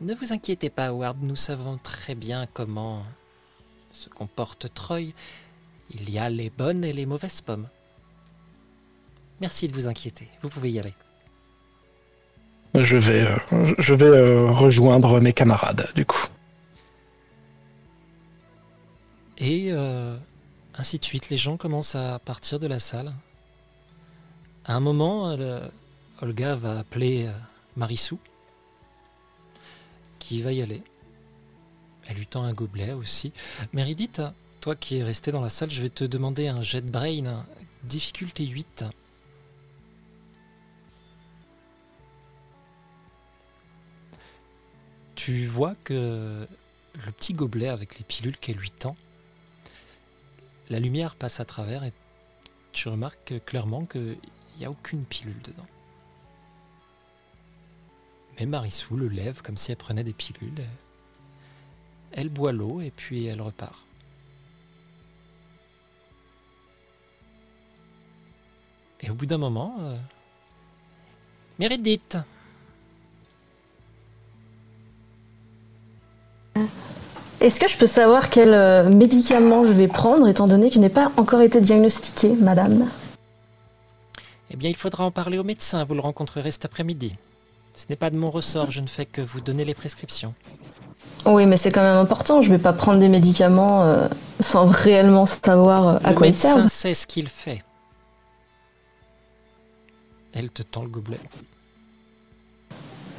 [0.00, 3.02] Ne vous inquiétez pas, Howard, nous savons très bien comment
[3.92, 5.12] se comporte Troy.
[5.90, 7.68] Il y a les bonnes et les mauvaises pommes.
[9.40, 10.28] Merci de vous inquiéter.
[10.40, 10.94] Vous pouvez y aller.
[12.74, 16.24] Je vais, euh, je vais euh, rejoindre mes camarades, du coup.
[19.36, 20.16] Et euh,
[20.74, 23.12] ainsi de suite, les gens commencent à partir de la salle.
[24.64, 25.36] À un moment,
[26.20, 27.28] Olga va appeler
[27.76, 28.18] Marissou,
[30.20, 30.82] qui va y aller.
[32.06, 33.32] Elle lui tend un gobelet aussi.
[33.72, 34.22] Meredith,
[34.60, 37.44] toi qui es resté dans la salle, je vais te demander un jet brain,
[37.82, 38.84] difficulté 8.
[45.24, 46.48] Tu vois que
[46.94, 48.96] le petit gobelet avec les pilules qu'elle lui tend,
[50.68, 51.92] la lumière passe à travers et
[52.72, 54.18] tu remarques clairement qu'il
[54.58, 55.66] n'y a aucune pilule dedans.
[58.36, 60.66] Mais Marissou le lève comme si elle prenait des pilules.
[62.10, 63.86] Elle boit l'eau et puis elle repart.
[69.02, 69.96] Et au bout d'un moment, euh,
[77.42, 80.78] Est-ce que je peux savoir quel euh, médicament je vais prendre, étant donné que je
[80.78, 82.88] n'ai pas encore été diagnostiqué, madame?
[84.52, 85.82] Eh bien, il faudra en parler au médecin.
[85.82, 87.16] Vous le rencontrerez cet après-midi.
[87.74, 90.34] Ce n'est pas de mon ressort, je ne fais que vous donner les prescriptions.
[91.26, 92.42] Oui, mais c'est quand même important.
[92.42, 94.06] Je ne vais pas prendre des médicaments euh,
[94.38, 96.58] sans réellement savoir euh, à quoi ils servent.
[96.58, 97.64] Le médecin sait ce qu'il fait.
[100.32, 101.18] Elle te tend le gobelet.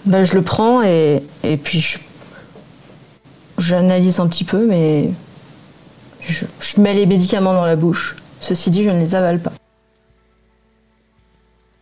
[0.06, 1.98] Ben, je le prends et, et puis je
[3.64, 5.10] J'analyse un petit peu, mais
[6.20, 6.46] je,
[6.82, 8.18] mets les médicaments dans la bouche.
[8.42, 9.54] Ceci dit, je ne les avale pas.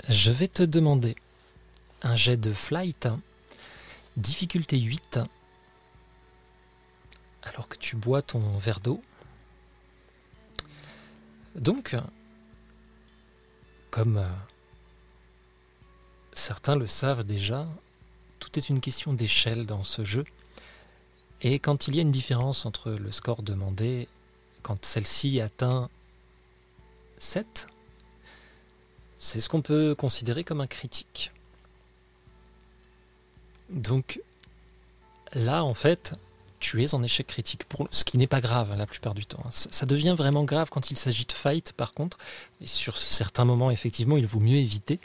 [0.07, 1.15] Je vais te demander
[2.03, 3.07] un jet de flight,
[4.15, 5.19] difficulté 8,
[7.41, 9.01] alors que tu bois ton verre d'eau.
[11.55, 11.95] Donc,
[13.89, 14.29] comme euh,
[16.33, 17.67] certains le savent déjà,
[18.39, 20.25] tout est une question d'échelle dans ce jeu.
[21.41, 24.07] Et quand il y a une différence entre le score demandé,
[24.61, 25.89] quand celle-ci atteint
[27.17, 27.67] 7,
[29.17, 31.31] c'est ce qu'on peut considérer comme un critique.
[33.69, 34.21] Donc
[35.33, 36.13] là, en fait,
[36.59, 39.43] tu es en échec critique, pour, ce qui n'est pas grave la plupart du temps.
[39.49, 42.17] Ça, devient vraiment grave quand il s'agit de fight, par contre,
[42.61, 44.99] et sur certains moments, effectivement, il vaut mieux éviter.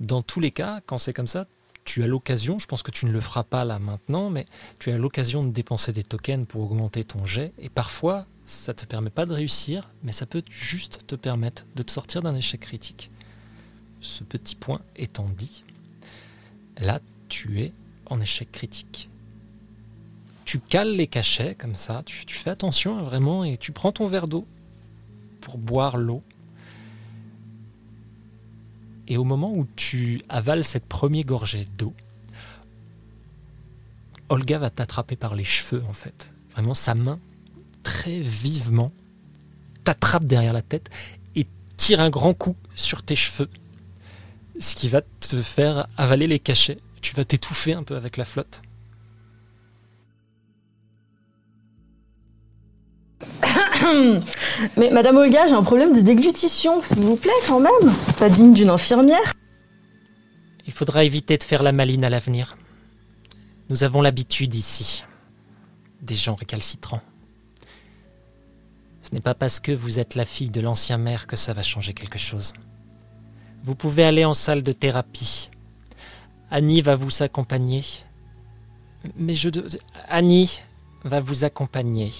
[0.00, 1.46] Dans tous les cas, quand c'est comme ça,
[1.88, 4.44] tu as l'occasion, je pense que tu ne le feras pas là maintenant, mais
[4.78, 7.54] tu as l'occasion de dépenser des tokens pour augmenter ton jet.
[7.58, 11.64] Et parfois, ça ne te permet pas de réussir, mais ça peut juste te permettre
[11.76, 13.10] de te sortir d'un échec critique.
[14.02, 15.64] Ce petit point étant dit,
[16.76, 17.72] là, tu es
[18.04, 19.08] en échec critique.
[20.44, 24.28] Tu cales les cachets comme ça, tu, fais attention vraiment et tu prends ton verre
[24.28, 24.46] d'eau
[25.40, 26.22] pour boire l'eau.
[29.08, 31.94] Et au moment où tu avales cette première gorgée d'eau,
[34.28, 36.30] Olga va t'attraper par les cheveux en fait.
[36.52, 37.18] Vraiment sa main
[37.82, 38.92] très vivement
[39.84, 40.90] t'attrape derrière la tête
[41.34, 41.46] et
[41.78, 43.48] tire un grand coup sur tes cheveux.
[44.60, 46.76] Ce qui va te faire avaler les cachets.
[47.00, 48.60] Tu vas t'étouffer un peu avec la flotte.
[54.76, 57.94] Mais Madame Olga, j'ai un problème de déglutition, s'il vous plaît, quand même.
[58.06, 59.32] C'est pas digne d'une infirmière.
[60.66, 62.56] Il faudra éviter de faire la maline à l'avenir.
[63.70, 65.04] Nous avons l'habitude ici.
[66.02, 67.02] Des gens récalcitrants.
[69.02, 71.62] Ce n'est pas parce que vous êtes la fille de l'ancien maire que ça va
[71.62, 72.52] changer quelque chose.
[73.62, 75.50] Vous pouvez aller en salle de thérapie.
[76.50, 77.84] Annie va vous accompagner.
[79.16, 79.48] Mais je...
[80.08, 80.60] Annie
[81.04, 82.12] va vous accompagner.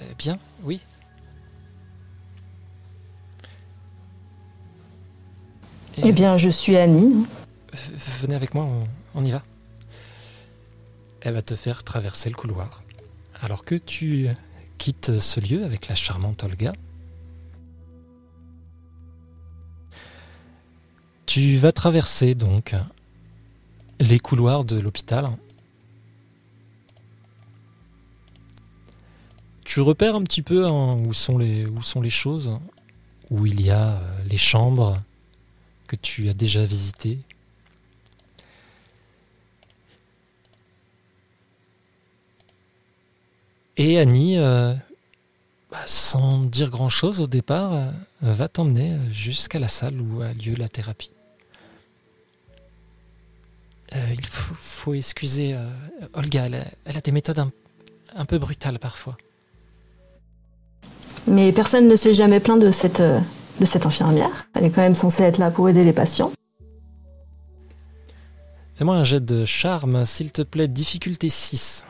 [0.00, 0.80] Euh, bien, oui.
[5.98, 7.26] Et, Eh bien, je suis Annie.
[8.20, 9.42] Venez avec moi, on, on y va.
[11.20, 12.82] Elle va te faire traverser le couloir.
[13.40, 14.28] Alors que tu
[14.78, 16.72] quittes ce lieu avec la charmante Olga,
[21.26, 22.74] tu vas traverser donc
[24.00, 25.30] les couloirs de l'hôpital.
[29.64, 32.58] Tu repères un petit peu hein, où, sont les, choses,
[33.30, 35.00] où il y a euh, les chambres
[35.88, 37.18] que tu as déjà visitées?
[43.76, 44.74] Et Annie, euh,
[45.70, 47.90] bah, sans dire grand-chose au départ, euh,
[48.20, 51.10] va t'emmener jusqu'à la salle où a lieu la thérapie.
[53.92, 55.56] Il faut, excuser
[56.14, 57.48] Olga, elle a, des méthodes
[58.12, 59.16] un peu brutales parfois.
[61.26, 63.18] Mais personne ne s'est jamais plaint de cette, euh,
[63.60, 64.46] de cette infirmière.
[64.54, 66.32] Elle est quand même censée être là pour aider les patients.
[68.74, 71.86] Fais-moi un jet de charme, s'il te plaît, difficulté 6.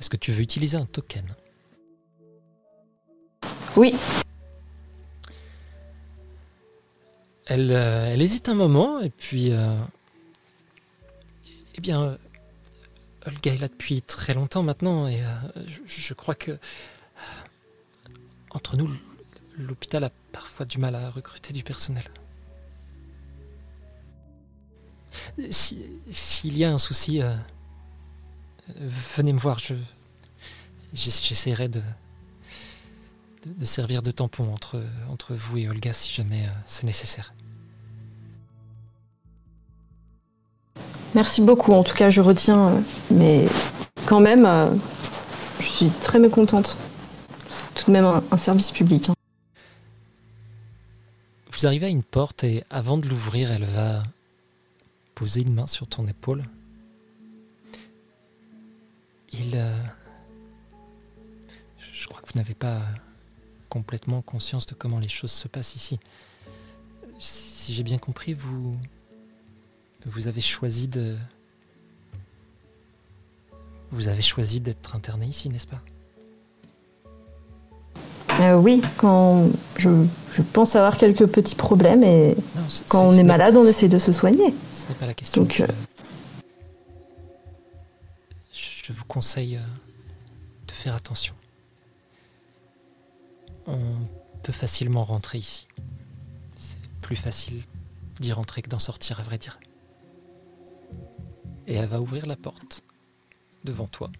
[0.00, 1.24] Est-ce que tu veux utiliser un token?
[3.76, 3.94] Oui.
[7.46, 9.52] Elle, euh, elle hésite un moment et puis.
[9.52, 9.74] euh,
[11.74, 12.16] eh bien, euh,
[13.26, 15.30] Olga est là depuis très longtemps maintenant et euh,
[15.66, 16.52] je, je crois que.
[16.52, 16.56] euh,
[18.50, 18.88] Entre nous,
[19.58, 22.04] l'hôpital a parfois du mal à recruter du personnel.
[25.50, 27.34] Si- S'il y a un souci, euh,
[28.76, 29.58] venez me voir.
[29.58, 29.74] Je,
[30.94, 31.82] j'ess- j'essaierai de,
[33.46, 34.82] de, de servir de tampon entre,
[35.34, 37.32] vous et Olga si jamais c'est nécessaire.
[41.18, 41.72] Merci beaucoup.
[41.72, 42.68] En tout cas, je retiens.
[42.68, 43.46] euh, mais
[44.06, 44.72] quand même, euh,
[45.58, 46.76] je suis très mécontente.
[47.50, 49.08] C'est tout de même un, service public.
[49.08, 49.14] hein.
[51.50, 54.04] Vous arrivez à une porte et avant de l'ouvrir, elle va
[55.16, 56.44] poser une main sur ton épaule.
[59.32, 59.56] Il.
[59.56, 59.76] euh,
[61.80, 62.80] Je crois que vous n'avez pas
[63.68, 65.98] complètement conscience de comment les choses se passent ici.
[67.18, 68.76] Si j'ai bien compris, vous.
[70.08, 71.16] Vous avez choisi de.
[73.90, 75.80] Vous avez choisi d'être interné ici, n'est-ce pas?
[78.40, 79.90] Euh, oui, quand je,
[80.34, 83.98] je pense avoir quelques petits problèmes et Non, quand on est malade, on essaie de
[83.98, 84.54] se soigner.
[84.72, 85.42] Ce n'est pas la question.
[85.42, 85.66] Donc, euh,
[88.52, 89.60] je- je vous conseille euh,
[90.68, 91.34] de faire attention.
[93.66, 93.78] On
[94.42, 95.66] peut facilement rentrer ici.
[96.56, 97.62] C'est plus facile
[98.20, 99.58] d'y rentrer que d'en sortir, à vrai dire.
[101.68, 102.82] Et elle va ouvrir la porte
[103.62, 104.10] devant toi.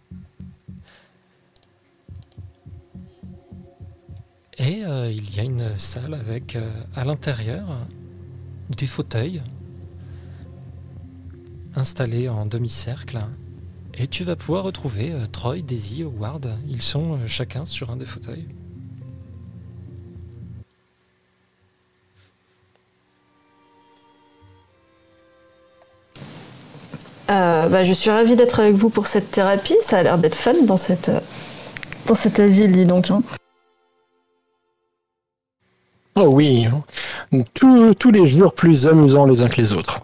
[4.59, 7.67] Et euh, il y a une salle avec euh, à l'intérieur
[8.77, 9.43] des fauteuils
[11.75, 13.19] installés en demi-cercle.
[13.95, 16.59] Et tu vas pouvoir retrouver euh, Troy, Daisy, Howard.
[16.69, 18.49] Ils sont chacun sur un des fauteuils.
[27.31, 29.77] Euh, bah, je suis ravie d'être avec vous pour cette thérapie.
[29.83, 31.21] Ça a l'air d'être fun dans, cette, euh,
[32.07, 33.11] dans cet asile, dis donc.
[33.11, 33.23] hein.
[36.17, 36.67] Oh oui,
[37.55, 40.01] tous, tous les jours plus amusants les uns que les autres.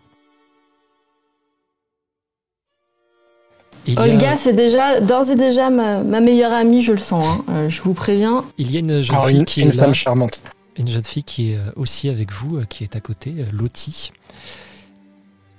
[3.87, 6.99] Il y a, Olga, c'est déjà d'ores et déjà ma, ma meilleure amie, je le
[6.99, 7.27] sens.
[7.27, 7.45] hein.
[7.51, 8.45] Euh, je vous préviens.
[8.59, 9.85] il y a une jeune Oh, fille une, qui une est là.
[9.85, 10.41] femme charmante.
[10.77, 14.13] une jeune fille qui est aussi avec vous, qui est à côté, Lottie.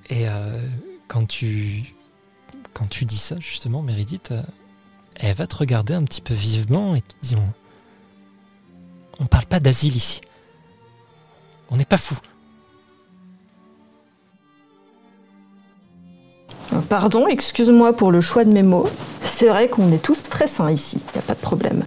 [0.09, 0.25] Et
[1.07, 1.93] quand tu
[2.73, 4.33] quand tu dis ça justement, Méridith,
[5.15, 7.47] elle va te regarder un petit peu vivement et te dit on,
[9.19, 10.21] on parle pas d'asile ici.
[11.69, 12.17] On n'est pas fou.
[16.89, 18.87] Pardon, excuse-moi pour le choix de mes mots.
[19.23, 21.83] C'est vrai qu'on est tous très sains ici, y a pas de problème.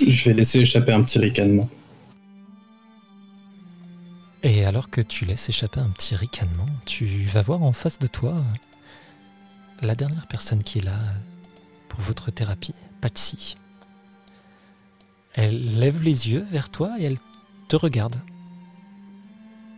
[0.00, 1.68] Je vais laisser échapper un petit ricanement.
[4.46, 8.06] Et alors que tu laisses échapper un petit ricanement, tu vas voir en face de
[8.06, 8.36] toi
[9.80, 10.98] la dernière personne qui est là
[11.88, 13.56] pour votre thérapie, Patsy.
[15.32, 17.16] Elle lève les yeux vers toi et elle
[17.68, 18.20] te regarde.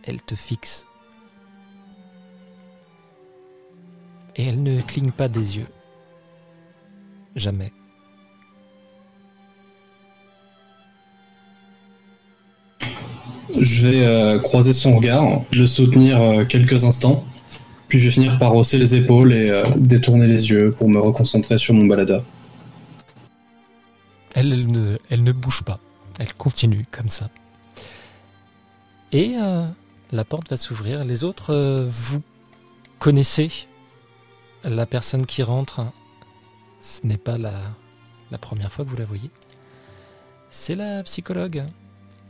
[0.03, 0.85] Elle te fixe.
[4.35, 5.67] Et elle ne cligne pas des yeux.
[7.37, 7.71] Jamais.
[13.55, 17.23] Je vais euh, croiser son regard, le soutenir euh, quelques instants,
[17.87, 20.99] puis je vais finir par hausser les épaules et euh, détourner les yeux pour me
[20.99, 22.23] reconcentrer sur mon baladeur.
[24.35, 25.79] Elle, ne, elle ne bouge pas,
[26.19, 27.29] elle continue comme ça.
[29.13, 29.35] Et
[30.11, 31.05] la porte va s'ouvrir.
[31.05, 32.21] Les autres, vous
[32.99, 33.49] connaissez
[34.65, 35.85] la personne qui rentre.
[36.81, 37.61] Ce n'est pas la,
[38.29, 39.31] la première fois que vous la voyez.
[40.49, 41.63] C'est la psychologue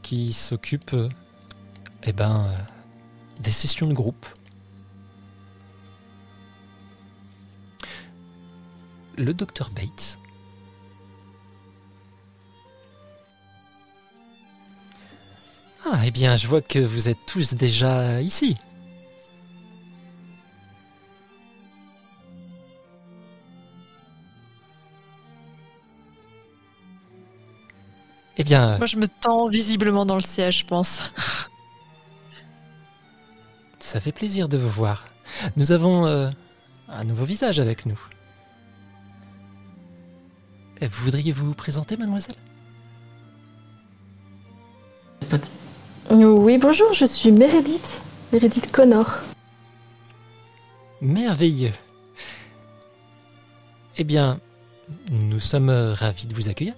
[0.07, 0.95] qui s'occupe
[2.03, 2.55] eh ben, euh,
[3.41, 4.25] des sessions de groupe.
[9.17, 10.17] Le docteur Bates.
[15.85, 18.55] Ah, eh bien, je vois que vous êtes tous déjà ici.
[28.37, 28.77] Eh bien.
[28.77, 31.11] Moi, je me tends visiblement dans le siège, je pense.
[33.79, 35.07] Ça fait plaisir de vous voir.
[35.55, 36.29] Nous avons euh,
[36.87, 37.99] un nouveau visage avec nous.
[40.79, 42.35] Vous voudriez vous présenter, mademoiselle?
[46.11, 48.01] Oui, bonjour, je suis Meredith.
[48.31, 49.19] Meredith Connor.
[51.01, 51.73] Merveilleux.
[53.97, 54.39] Eh bien,
[55.09, 56.75] nous sommes ravis de vous accueillir.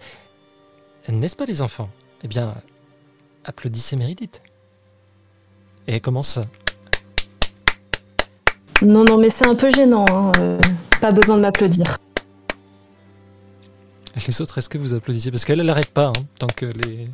[1.12, 1.89] N'est-ce pas les enfants?
[2.24, 2.55] Eh bien,
[3.43, 4.41] applaudissez Méridith.
[5.88, 6.39] Et elle commence.
[8.82, 10.05] Non, non, mais c'est un peu gênant.
[10.12, 10.60] Hein, euh,
[11.01, 11.97] pas besoin de m'applaudir.
[14.28, 15.32] Les autres, est-ce que vous applaudissez?
[15.32, 17.07] Parce qu'elle, elle n'arrête pas, hein, tant que les.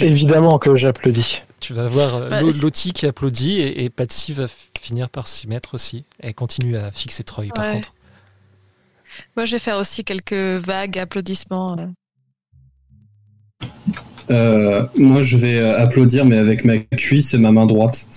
[0.00, 1.42] Évidemment que j'applaudis.
[1.60, 4.46] Tu vas voir euh, bah, Lottie qui applaudit et, Patsy va
[4.78, 6.04] finir par s'y mettre aussi.
[6.18, 7.92] Elle continue à fixer Troy, par contre.
[9.36, 11.76] Moi, je vais faire aussi quelques vagues applaudissements.
[14.30, 14.86] Euh.
[14.96, 18.08] Moi, je vais euh, applaudir, mais avec ma cuisse et ma main droite.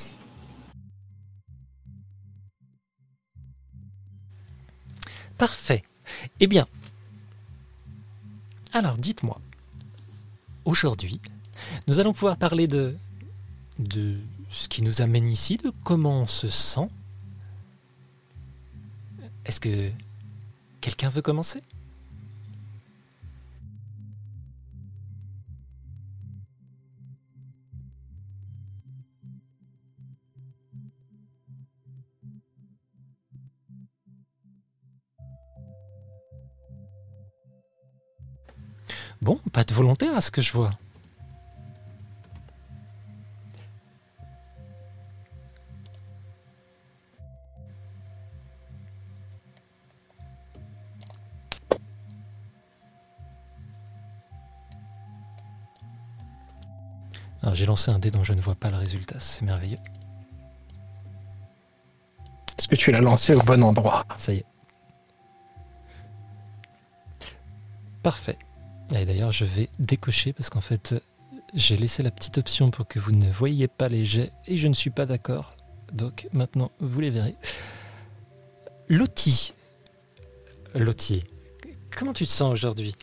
[5.37, 5.83] Parfait.
[6.39, 6.67] Eh bien,
[8.73, 9.39] alors dites-moi,
[10.65, 11.19] aujourd'hui,
[11.87, 12.95] nous allons pouvoir parler de,
[13.79, 14.17] de
[14.49, 16.87] ce qui nous amène ici, de comment on se sent.
[19.45, 19.89] Est-ce que
[20.79, 21.61] quelqu'un veut commencer?
[39.21, 40.71] Bon, pas de volontaire à ce que je vois.
[57.43, 59.79] Alors j'ai lancé un dé dont je ne vois pas le résultat, c'est merveilleux.
[62.57, 64.05] Est-ce que tu l'as lancé au bon endroit?
[64.15, 64.45] Ça y est.
[68.03, 68.37] Parfait.
[68.95, 70.95] Et d'ailleurs, je vais décocher parce qu'en fait,
[71.53, 74.67] j'ai laissé la petite option pour que vous ne voyiez pas les jets et je
[74.67, 75.55] ne suis pas d'accord.
[75.93, 77.35] Donc maintenant, vous les verrez.
[78.87, 79.53] Lottie.
[80.75, 81.23] Lottie,
[81.97, 82.95] comment tu te sens aujourd'hui?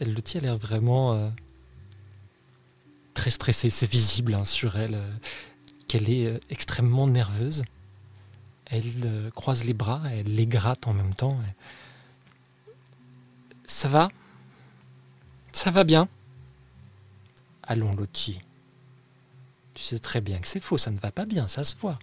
[0.00, 1.28] Lottie a l'air vraiment euh,
[3.14, 3.70] très stressée.
[3.70, 5.10] C'est visible hein, sur elle euh,
[5.88, 7.64] qu'elle est euh, extrêmement nerveuse.
[8.66, 11.38] Elle croise les bras, elle les gratte en même temps.
[13.66, 14.08] Ça va?
[15.52, 16.08] Ça va bien?
[17.62, 18.40] Allons, Lottie.
[19.74, 21.98] Tu sais très bien que c'est faux, ça ne va pas bien, ça se voit.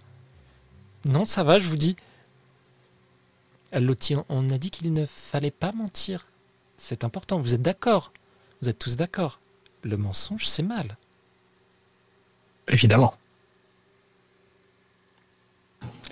[1.06, 1.96] Non, ça va, je vous dis.
[3.72, 6.28] Lottie, on a dit qu'il ne fallait pas mentir.
[6.78, 7.40] C'est important.
[7.40, 8.12] Vous êtes d'accord?
[8.62, 9.40] Vous êtes tous d'accord?
[9.82, 10.98] Le mensonge, c'est mal.
[12.68, 13.16] Évidemment.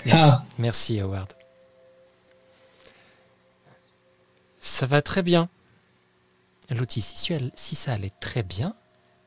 [0.05, 0.45] Merci, Ah.
[0.57, 1.33] Merci, Howard.
[4.61, 5.49] Ça va très bien.
[6.69, 8.73] Tu al- si ça allait très bien,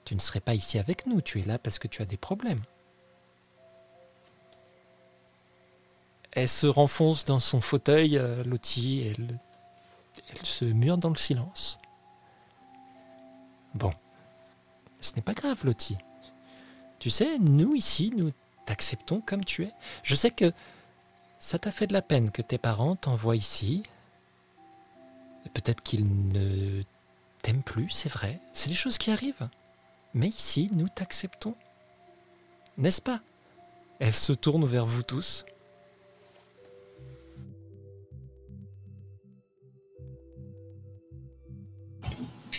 [0.06, 1.20] tu ne serais pas ici avec nous.
[1.20, 2.62] Tu es là parce que tu as des problèmes.
[6.32, 9.38] Elle se renfonce dans son fauteuil, euh, Lottie, et elle,
[10.30, 11.78] elle se mure dans le silence.
[13.74, 13.92] Bon.
[15.00, 15.98] Ce n'est pas grave, Lottie.
[16.98, 18.32] Tu sais, nous ici, nous
[18.66, 19.72] t'acceptons comme tu es.
[20.02, 20.52] Je sais que
[21.38, 23.82] ça t'a fait de la peine que tes parents t'envoient ici.
[25.52, 26.82] Peut-être qu'ils ne
[27.42, 28.40] t'aiment plus, c'est vrai.
[28.52, 29.48] C'est des choses qui arrivent.
[30.14, 31.54] Mais ici, nous t'acceptons.
[32.78, 33.20] N'est-ce pas?
[33.98, 35.44] Elle se tourne vers vous tous.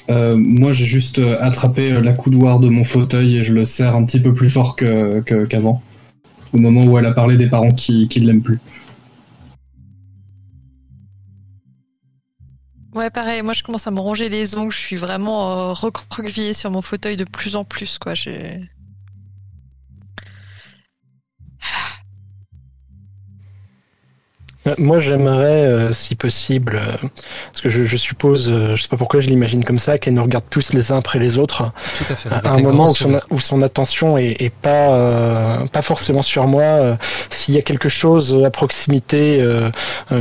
[0.10, 3.66] Euh, moi, j'ai juste euh, attrapé euh, la coudoir de mon fauteuil et je le
[3.66, 5.82] serre un petit peu plus fort qu'avant.
[6.54, 8.60] au moment où elle a parlé des parents qui, qui l'aiment plus.
[13.06, 16.56] Ouais, pareil, moi je commence à me ronger les ongles, je suis vraiment euh, recroquevillée
[16.56, 18.16] sur mon fauteuil de plus en plus, quoi.
[18.16, 18.68] J'ai...
[24.78, 27.08] Moi, j'aimerais, euh, si possible, euh,
[27.52, 30.16] parce que je, je suppose, euh, je sais pas pourquoi je l'imagine comme ça, qu'elle
[30.16, 32.30] nous regarde tous les uns après les autres, Tout à fait.
[32.32, 36.48] à un moment où son, où son attention est, est pas, euh, pas forcément sur
[36.48, 36.64] moi.
[36.64, 36.96] euh,
[37.30, 39.70] S'il y a quelque chose à proximité euh,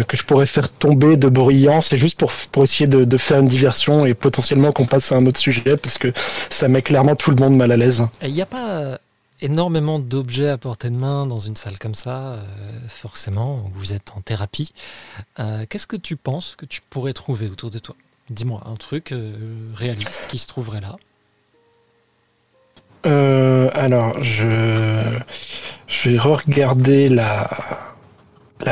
[0.09, 3.41] que je pourrais faire tomber de bruyant, c'est juste pour, pour essayer de, de faire
[3.41, 6.13] une diversion et potentiellement qu'on passe à un autre sujet, parce que
[6.51, 8.05] ça met clairement tout le monde mal à l'aise.
[8.23, 8.99] Il n'y a pas
[9.41, 12.43] énormément d'objets à portée de main dans une salle comme ça, euh,
[12.89, 14.73] forcément, vous êtes en thérapie.
[15.39, 17.95] Euh, Qu'est-ce que tu penses que tu pourrais trouver autour de toi?
[18.31, 19.35] Dis-moi, un truc euh,
[19.75, 20.97] réaliste qui se trouverait là.
[23.07, 25.19] Euh, alors, je,
[26.05, 27.47] vais regarder la,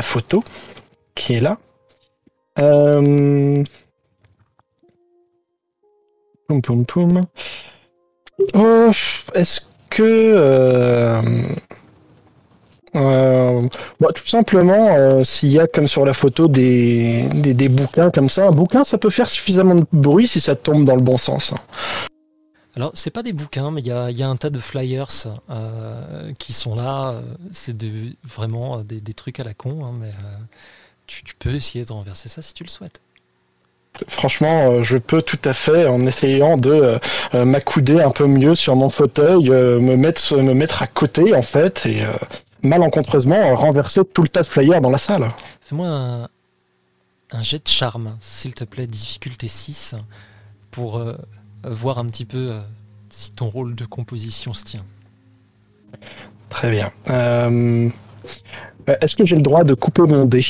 [0.01, 0.43] photo
[1.13, 1.59] qui est là.
[6.47, 7.21] Poum, poum, poum.
[8.55, 8.91] Oh,
[9.35, 9.61] Est-ce
[10.01, 11.21] euh,
[12.95, 13.61] euh,
[13.99, 18.29] bah, tout simplement, euh, s'il y a comme sur la photo des, des, bouquins comme
[18.29, 21.17] ça, un bouquin ça peut faire suffisamment de bruit si ça tombe dans le bon
[21.17, 21.53] sens.
[22.75, 25.09] Alors, c'est pas des bouquins, mais il y y a un tas de flyers
[26.39, 27.21] qui sont là.
[27.51, 27.75] C'est
[28.23, 30.11] vraiment des, des trucs à la con, hein, mais
[31.05, 33.01] tu peux essayer de renverser ça si tu le souhaites.
[34.07, 36.99] Franchement, euh, je peux tout à fait, en essayant de euh,
[37.35, 41.41] euh, m'accouder un peu mieux sur mon fauteuil, me, mettre, me mettre à côté, en
[41.41, 42.03] fait, et
[42.63, 45.29] malencontreusement renverser tout le tas de flyers dans la salle.
[45.61, 46.27] Fais-moi un,
[47.33, 49.95] un jet de charme, s'il te plaît, difficulté 6,
[50.71, 51.15] pour euh,
[51.63, 52.61] voir un petit peu euh,
[53.09, 54.85] si ton rôle de composition se tient.
[56.49, 56.91] Très bien.
[57.09, 57.89] Euh,
[59.01, 60.45] Est-ce que j'ai le droit de couper mon dé?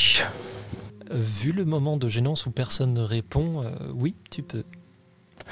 [1.14, 4.64] Vu le moment de gênance où personne ne répond, euh, oui, tu peux.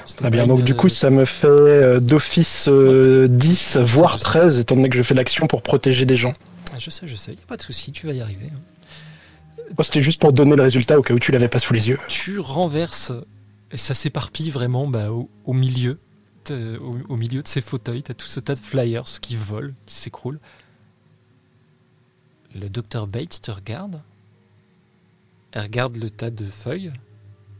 [0.05, 4.17] Très n'est bien, donc une- du coup, ça me fait euh, d'office euh, 10, voire
[4.17, 4.23] sais.
[4.25, 6.33] 13, étant donné que je fais l'action pour protéger des gens.
[6.73, 8.49] Ah, Je sais, je sais, y a pas de souci, tu vas y arriver.
[8.53, 8.59] hein.
[9.77, 11.87] Oh, C'était juste pour donner le résultat au cas où tu l'avais pas sous les
[11.87, 11.99] yeux.
[12.07, 13.11] Tu renverses,
[13.71, 15.99] et ça s'éparpille vraiment bah, au, au milieu.
[16.51, 19.71] Au, au milieu de ces fauteuils, tu as tout ce tas de flyers qui volent,
[19.85, 20.39] qui s'écroulent.
[22.53, 24.01] Le docteur Bates te regarde.
[25.53, 26.91] Elle regarde le tas de feuilles.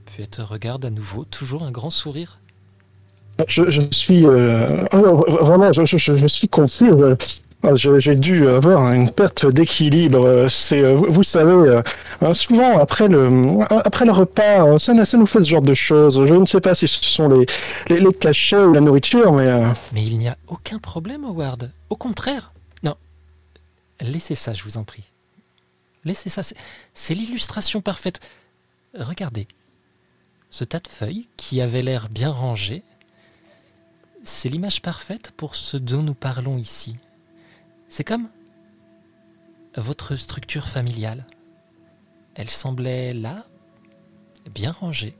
[0.05, 2.39] Puis elle te regarde à nouveau, toujours un grand sourire.
[3.47, 6.91] Je, je suis euh, oh, vraiment, je, je- suis confus.
[6.91, 7.15] euh,
[7.75, 10.47] J'ai dû avoir une perte d'équilibre.
[10.49, 11.51] C'est, euh, vous, savez,
[12.21, 13.29] euh, souvent après le
[13.71, 16.23] après le repas, ça, ça nous fait ce genre de choses.
[16.27, 17.45] Je ne sais pas si ce sont les
[17.87, 19.49] les, les cachets ou la nourriture, mais
[19.93, 21.71] Mais il n'y a aucun problème, Howard.
[21.89, 22.51] Au contraire.
[22.83, 22.95] Non.
[24.01, 25.05] Laissez ça, je vous en prie.
[26.05, 26.41] Laissez ça.
[26.43, 28.19] c'est- l'illustration parfaite.
[28.93, 29.47] Regardez.
[30.49, 32.83] Ce tas de feuilles qui avait l'air bien rangé,
[34.23, 36.97] c'est l'image parfaite pour ce dont nous parlons ici.
[37.87, 38.29] C'est comme
[39.75, 41.25] votre structure familiale.
[42.35, 43.45] Elle semblait là,
[44.51, 45.17] bien rangée.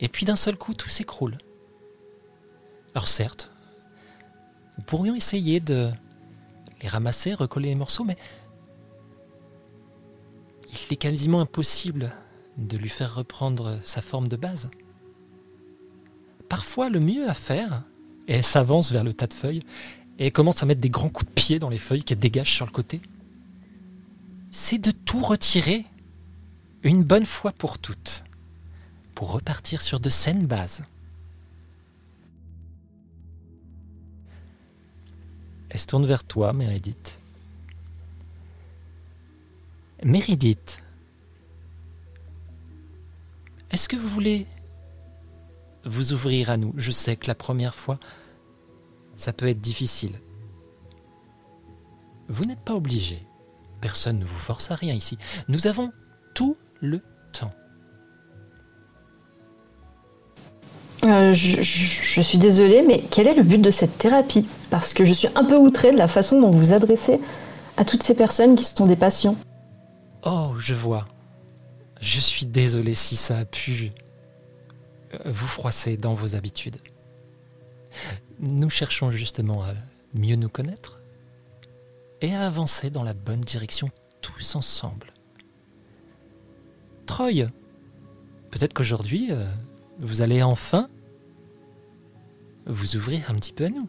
[0.00, 1.38] Et puis d'un seul coup, tout s'écroule.
[2.94, 3.50] Alors certes,
[4.76, 5.90] nous pourrions essayer de
[6.82, 8.16] les ramasser, recoller les morceaux, mais
[10.74, 12.12] il est quasiment impossible
[12.56, 14.70] de lui faire reprendre sa forme de base.
[16.48, 17.82] Parfois, le mieux à faire,
[18.28, 19.62] et elle s'avance vers le tas de feuilles,
[20.18, 22.52] et elle commence à mettre des grands coups de pied dans les feuilles qu'elle dégage
[22.52, 23.00] sur le côté,
[24.50, 25.84] c'est de tout retirer.
[26.82, 28.24] une bonne fois pour toutes,
[29.14, 30.82] pour repartir sur de saines bases.
[35.70, 37.18] Elle se tourne vers toi, Méridith.
[40.04, 40.82] Méridith,
[43.70, 44.46] est-ce que vous voulez
[45.86, 46.74] vous ouvrir à nous?
[46.76, 47.98] Je sais que la première fois,
[49.16, 50.20] ça peut être difficile.
[52.28, 53.26] Vous n'êtes pas obligé.
[53.80, 55.16] Personne ne vous force à rien ici.
[55.48, 55.90] Nous avons
[56.34, 57.00] tout le
[57.32, 57.52] temps.
[61.06, 64.46] Euh, je suis désolée, mais quel est le but de cette thérapie?
[64.68, 67.20] Parce que je suis un peu outrée de la façon dont vous vous adressez
[67.78, 69.36] à toutes ces personnes qui sont des patients.
[70.24, 71.06] Oh, je vois.
[72.00, 73.92] Je suis désolé si ça a pu
[75.12, 76.76] euh, vous froisser dans vos habitudes.
[78.40, 79.74] Nous cherchons justement à
[80.14, 81.00] mieux nous connaître
[82.20, 83.88] et à avancer dans la bonne direction
[84.22, 85.12] tous ensemble.
[87.06, 87.46] Troy,
[88.50, 89.46] peut-être qu'aujourd'hui, euh,
[89.98, 90.88] vous allez enfin
[92.66, 93.88] vous ouvrir un petit peu à nous.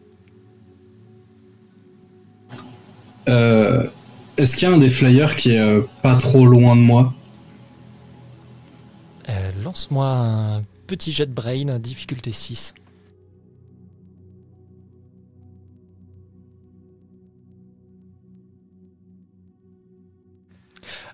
[3.29, 3.87] Euh,
[4.37, 7.13] Est-ce qu'il y a un des flyers qui est euh, pas trop loin de moi
[9.29, 12.73] Euh, Lance-moi un petit jet de brain, difficulté 6.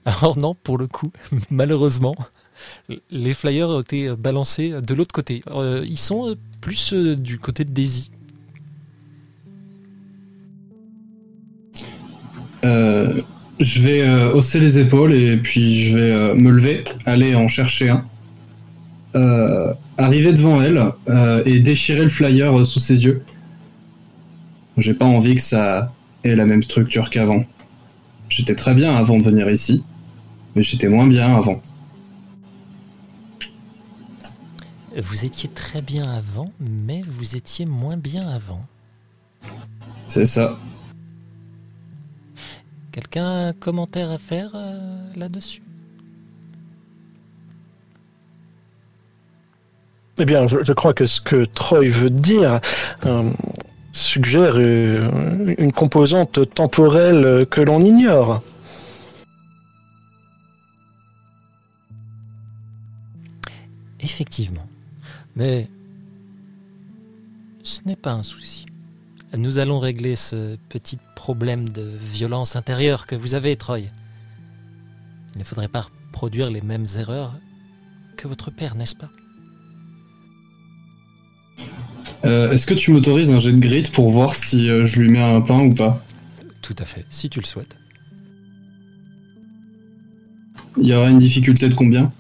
[0.05, 1.11] Alors non, pour le coup,
[1.49, 2.15] malheureusement,
[3.09, 5.43] les flyers ont été balancés de l'autre côté.
[5.47, 8.11] Euh, ils sont plus du côté de Daisy.
[12.66, 13.22] Euh,
[13.59, 17.47] Je vais euh, hausser les épaules et puis je vais euh, me lever, aller en
[17.47, 18.05] chercher un,
[19.97, 20.82] arriver devant elle
[21.45, 23.24] et déchirer le flyer sous ses yeux.
[24.78, 25.93] J'ai pas envie que ça
[26.24, 27.45] ait la même structure qu'avant.
[28.30, 29.84] J'étais très bien avant de venir ici,
[30.55, 31.62] mais j'étais moins bien avant.
[34.97, 38.66] Vous étiez très bien avant, mais vous étiez moins bien avant.
[40.07, 40.57] C'est ça.
[42.91, 45.61] Quelqu'un a un commentaire à faire euh, là-dessus?
[50.19, 52.59] Eh bien, je, je crois que ce que Troy veut dire
[53.05, 53.31] euh,
[53.93, 58.43] suggère euh, une composante temporelle que l'on ignore.
[64.01, 64.67] Effectivement.
[65.37, 65.69] Mais
[67.63, 68.65] ce n'est pas un souci.
[69.38, 73.79] Nous allons régler ce petit problème de violence intérieure que vous avez, Troy.
[75.36, 77.34] Il ne faudrait pas produire les mêmes erreurs
[78.17, 79.09] que votre père, n'est-ce pas?
[82.25, 85.09] Euh, Est-ce que tu m'autorises un jet de grit pour voir si euh, je lui
[85.09, 86.03] mets un pain ou pas?
[86.61, 87.77] Tout à fait, si tu le souhaites.
[90.77, 92.11] Il y aura une difficulté de combien?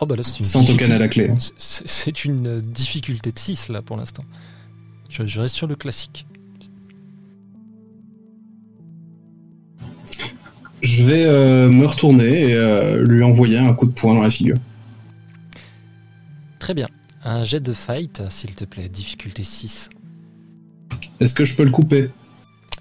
[0.00, 1.30] Oh bah là, c'est une Sans token à la clé.
[1.56, 4.24] C'est- une difficulté de 6 là pour l'instant.
[5.16, 6.26] Je, je reste sur le classique.
[10.82, 14.30] Je vais euh, me retourner et euh, lui envoyer un coup de poing dans la
[14.30, 14.56] figure.
[16.58, 16.88] Très bien.
[17.24, 19.90] Un jet de fight, s'il te plaît, difficulté 6.
[21.20, 22.10] Est-ce que je peux le couper?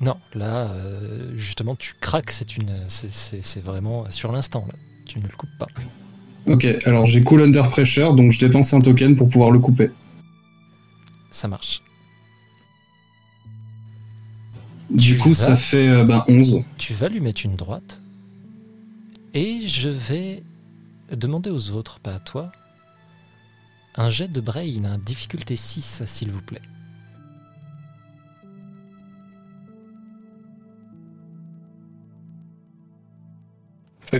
[0.01, 4.65] Non, là, euh, justement, tu craques, c'est une, c'est- vraiment sur l'instant.
[4.67, 4.73] là.
[5.07, 5.67] Tu ne le coupes pas.
[6.47, 9.89] Ok, alors j'ai cool under pressure, donc je dépense un token pour pouvoir le couper.
[11.31, 11.81] Ça marche.
[14.89, 16.63] Du Tu coup, vas- ça fait euh, ben, 11.
[16.77, 18.01] Tu vas lui mettre une droite.
[19.33, 20.43] Et je vais
[21.11, 22.51] demander aux autres, pas à toi,
[23.95, 26.61] un jet de brain, un difficulté 6, s'il vous plaît.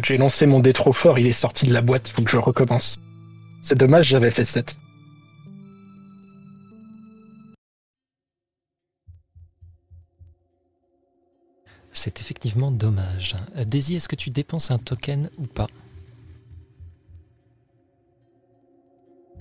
[0.03, 2.37] J'ai lancé mon dé trop fort, il est sorti de la boîte, faut que je
[2.37, 2.99] recommence.
[3.61, 4.77] C'est dommage, j'avais fait 7.
[12.05, 13.35] C'est effectivement dommage.
[13.65, 15.67] Daisy, est-ce que tu dépenses un token ou pas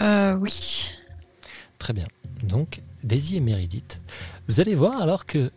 [0.00, 0.90] Euh, oui.
[1.76, 2.06] Très bien.
[2.42, 4.00] Donc, Daisy et Meredith,
[4.48, 5.52] vous allez voir alors que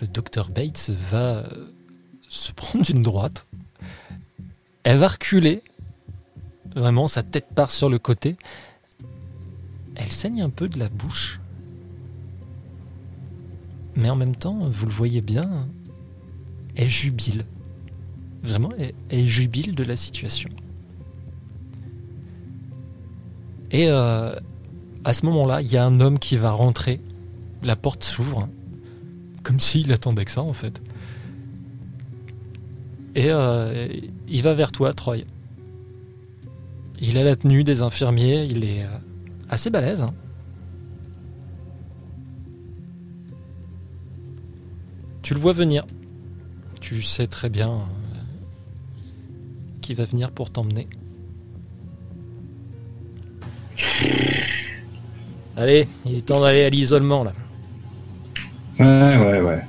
[0.00, 1.70] le docteur Bates va euh,
[2.30, 3.46] se prendre une droite.
[4.84, 5.62] Elle va reculer.
[6.74, 8.38] Vraiment, sa tête part sur le côté.
[9.96, 11.40] Elle saigne un peu de la bouche.
[13.98, 15.66] Mais en même temps, vous le voyez bien,
[16.76, 17.44] elle jubile.
[18.44, 18.70] Vraiment,
[19.10, 20.50] elle, jubile de la situation.
[23.72, 24.38] Et euh,
[25.04, 27.00] à ce moment-là, il y a un homme qui va rentrer.
[27.64, 28.48] La porte s'ouvre.
[29.42, 30.80] Comme s'il attendait que ça, en fait.
[33.16, 33.88] Et euh,
[34.28, 35.24] il va vers toi, Troy.
[37.00, 38.98] Il a la tenue des infirmiers, il est euh,
[39.48, 40.02] assez balèze.
[40.02, 40.14] hein.
[45.22, 45.84] Tu le vois venir.
[46.80, 48.18] Tu sais très bien euh,
[49.80, 50.88] qu'il va venir pour t'emmener.
[55.56, 57.32] Allez, il est temps d'aller à l'isolement là.
[58.78, 59.64] Ouais, ouais, ouais.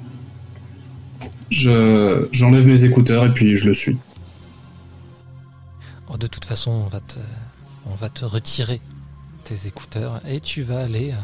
[1.50, 3.98] Je j'enlève mes écouteurs et puis je le suis.
[6.12, 7.20] Oh, de toute façon, on va te,
[7.88, 8.82] on va te retirer
[9.44, 11.16] tes écouteurs et tu vas aller euh,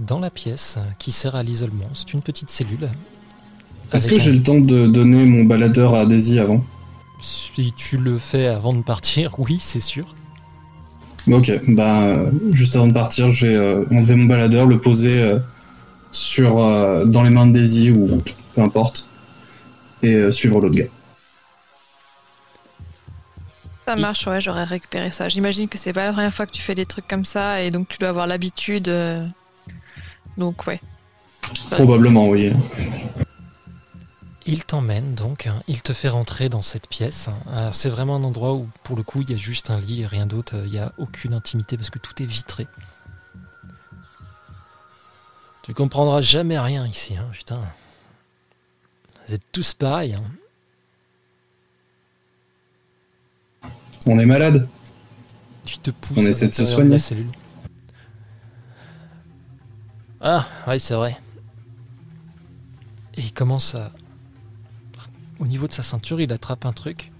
[0.00, 1.88] dans la pièce qui sert à l'isolement.
[1.94, 2.90] C'est une petite cellule.
[3.92, 6.62] Est-ce que j'ai le temps de donner mon baladeur à Daisy avant?
[7.20, 10.14] Si tu le fais avant de partir, oui, c'est sûr.
[11.30, 12.14] Ok, bah
[12.52, 15.40] juste avant de partir, j'ai euh, enlevé mon baladeur, le posé euh,
[16.12, 18.22] sur euh, dans les mains de Daisy ou
[18.54, 19.08] peu importe,
[20.02, 20.84] et euh, suivre l'autre gars.
[23.86, 25.28] Ça marche, ouais, j'aurais récupéré ça.
[25.28, 27.70] J'imagine que c'est pas la première fois que tu fais des trucs comme ça et
[27.70, 28.88] donc tu dois avoir l'habitude.
[30.36, 30.80] Euh, Donc, ouais.
[31.70, 32.52] Probablement, oui.
[34.48, 37.28] Il t'emmène donc, hein, il te fait rentrer dans cette pièce.
[37.52, 40.02] Alors, C'est vraiment un endroit où, pour le coup, il y a juste un lit
[40.02, 40.54] et rien d'autre.
[40.64, 42.66] Il n'y a aucune intimité parce que tout est vitré.
[45.62, 47.60] Tu comprendras jamais rien ici, hein, putain.
[49.26, 50.14] Vous êtes tous pareils.
[50.14, 50.22] hein.
[54.06, 54.68] On est malade.
[55.64, 56.90] Tu te pousses On essaie de se soigner.
[56.90, 57.26] la cellule.
[60.20, 61.16] Ah, oui, c'est vrai.
[63.14, 63.92] Et il commence à.
[65.38, 67.12] Au niveau de sa ceinture, il attrape un truc.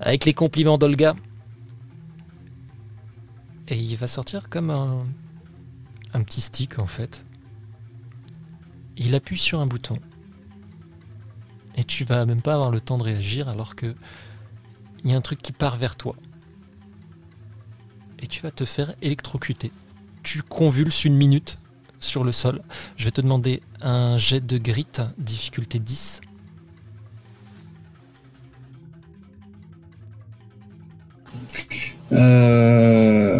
[0.00, 1.14] Avec les compliments d'Olga.
[3.68, 5.06] Et il va sortir comme un.
[6.14, 7.26] Un petit stick en fait.
[8.96, 9.98] Il appuie sur un bouton.
[11.76, 13.94] Et tu vas même pas avoir le temps de réagir alors que
[15.04, 16.16] il y a un truc qui part vers toi.
[18.18, 19.70] Et tu vas te faire électrocuter.
[20.22, 21.58] Tu convulses une minute
[22.00, 22.60] sur le sol.
[22.96, 24.86] Je vais te demander un jet de grit,
[25.18, 26.20] difficulté 10.
[32.12, 33.38] Euh...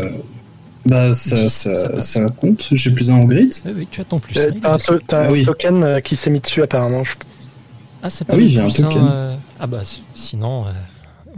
[0.86, 2.08] Bah ça, Dix, ça, ça passe.
[2.12, 3.52] ça compte, j'ai plus un en grid.
[3.66, 4.38] Oui, oui, tu as ton plus.
[4.38, 4.86] Euh, T'as un, dessus.
[4.86, 5.42] to- t'as Ah un oui.
[5.44, 7.04] token euh, qui s'est mis dessus apparemment.
[7.04, 7.14] je-
[8.02, 9.06] Ah, c'est Ah pas oui, le j'ai un token.
[9.10, 9.82] euh, Ah bah
[10.14, 10.70] sinon, euh,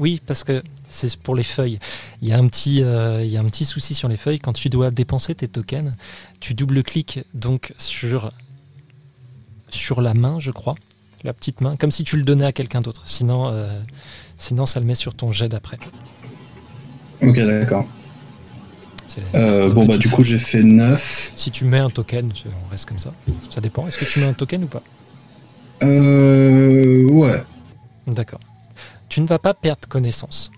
[0.01, 1.79] oui, parce que c'est pour les feuilles.
[2.23, 4.39] Il y a un petit, euh, il y a un petit souci sur les feuilles.
[4.39, 5.93] Quand tu dois dépenser tes tokens,
[6.41, 8.33] tu double-cliques donc sur
[9.69, 10.75] sur la main, je crois,
[11.23, 13.03] la petite main, comme si tu le donnais à quelqu'un d'autre.
[13.05, 13.79] Sinon, euh,
[14.37, 15.79] sinon ça le met sur ton jet d'après.
[17.23, 17.87] Ok, d'accord.
[19.35, 21.33] Euh, bon bah du coup j'ai fait 9.
[21.37, 23.13] Si tu mets un token, on reste comme ça.
[23.51, 23.87] Ça dépend.
[23.87, 24.83] Est-ce que tu mets un token ou pas?
[25.83, 27.05] Euh...
[27.11, 27.43] Ouais.
[28.07, 28.41] D'accord.
[29.11, 30.53] Tu ne vas pas perdre connaissance.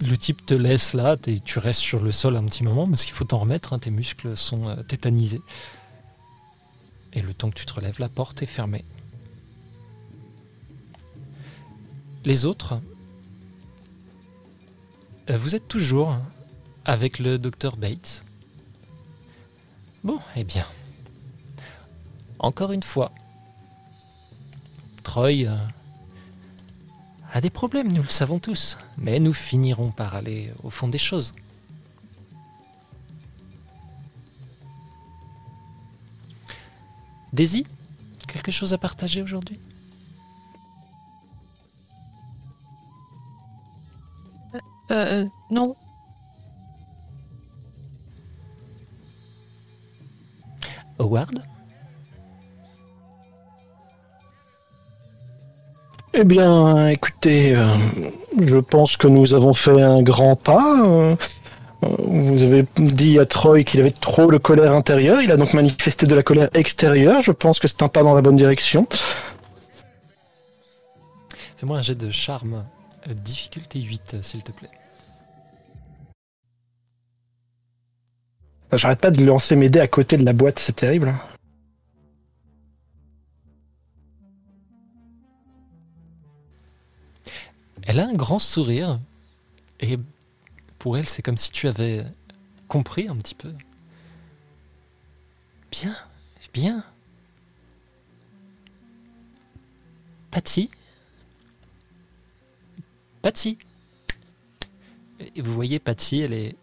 [0.00, 3.14] Le type te laisse là, tu restes sur le sol un petit moment parce qu'il
[3.14, 5.40] faut t'en remettre, hein, tes muscles sont euh, tétanisés.
[7.14, 8.84] Et le temps que tu te relèves, la porte est fermée.
[12.26, 12.78] Les autres,
[15.30, 16.14] euh, vous êtes toujours
[16.84, 18.22] avec le docteur Bates.
[20.02, 20.66] Bon, eh bien.
[22.38, 23.12] Encore une fois,
[25.02, 25.56] Troy euh,
[27.34, 30.98] a des problèmes, nous le savons tous, mais nous finirons par aller au fond des
[30.98, 31.34] choses.
[37.32, 37.66] Daisy,
[38.28, 39.58] quelque chose à partager aujourd'hui?
[44.92, 45.74] Euh, non.
[51.00, 51.44] Howard?
[56.16, 57.66] Eh bien, écoutez, euh,
[58.40, 60.86] je pense que nous avons fait un grand pas.
[60.86, 61.14] euh,
[61.82, 65.20] vous avez dit à Troy qu'il avait trop de colère intérieure.
[65.22, 67.20] Il a donc manifesté de la colère extérieure.
[67.20, 68.86] Je pense que c'est un pas dans la bonne direction.
[71.56, 72.64] Fais-moi un jet de charme,
[73.08, 74.70] difficulté 8, s'il te plaît.
[78.72, 81.12] J'arrête pas de lancer mes dés à côté de la boîte, c'est terrible.
[87.86, 88.98] Elle a un grand sourire,
[89.80, 89.98] et
[90.78, 92.04] pour elle, c'est comme si tu avais
[92.66, 93.52] compris un petit peu.
[95.70, 95.94] Bien,
[96.54, 96.82] bien.
[100.30, 100.70] Patsy
[105.20, 106.56] Et vous voyez, Patsy, elle est.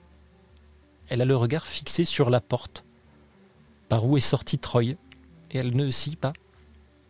[1.08, 2.84] Elle a le regard fixé sur la porte,
[3.90, 4.98] par où est sorti Troy, et
[5.52, 6.34] elle ne scie pas.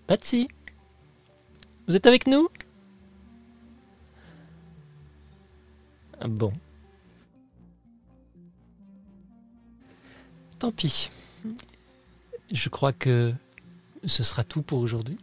[0.07, 0.49] Patsy
[1.88, 2.49] Vous êtes avec nous?
[6.28, 6.54] Bon.
[10.60, 11.10] Tant pis.
[12.52, 13.34] Je crois que
[14.06, 15.18] ce sera tout pour aujourd'hui.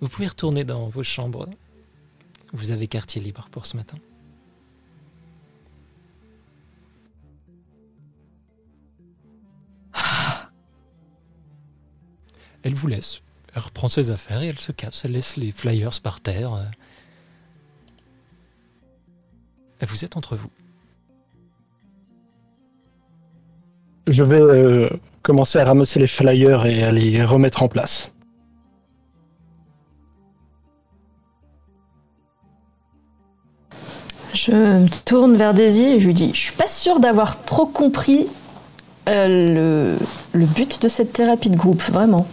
[0.00, 1.48] Vous pouvez retourner dans vos chambres.
[2.52, 3.98] Vous avez quartier libre pour ce matin.
[12.62, 13.22] Elle vous laisse.
[13.54, 15.04] Elle reprend ses affaires et elle se casse.
[15.04, 16.70] Elle laisse les flyers par terre.
[19.86, 20.50] Vous êtes entre vous.
[24.08, 24.88] Je vais euh,
[25.22, 28.10] commencer à ramasser les flyers et à les remettre en place.
[34.34, 37.66] Je me tourne vers Daisy et je lui dis Je suis pas sûre d'avoir trop
[37.66, 38.26] compris
[39.08, 39.96] euh,
[40.34, 42.26] le, le but de cette thérapie de groupe, vraiment.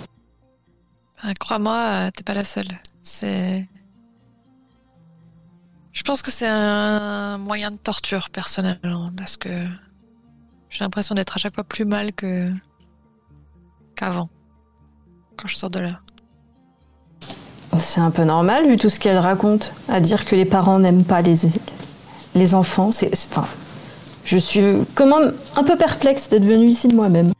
[1.21, 2.67] Ah, Crois-moi, euh, t'es pas la seule.
[3.01, 3.65] C'est.
[5.95, 9.65] Je pense que c'est un moyen de torture, personnellement, parce que
[10.69, 12.51] j'ai l'impression d'être à chaque fois plus mal que.
[13.95, 14.29] qu'avant.
[15.37, 16.01] Quand je sors de là.
[17.79, 21.05] C'est un peu normal vu tout ce qu'elle raconte, à dire que les parents n'aiment
[21.05, 21.35] pas les,
[22.35, 22.91] les enfants.
[22.91, 23.47] C'est, enfin,
[24.25, 24.63] je suis
[24.95, 25.19] comment
[25.55, 27.31] un peu perplexe d'être venue ici de moi-même.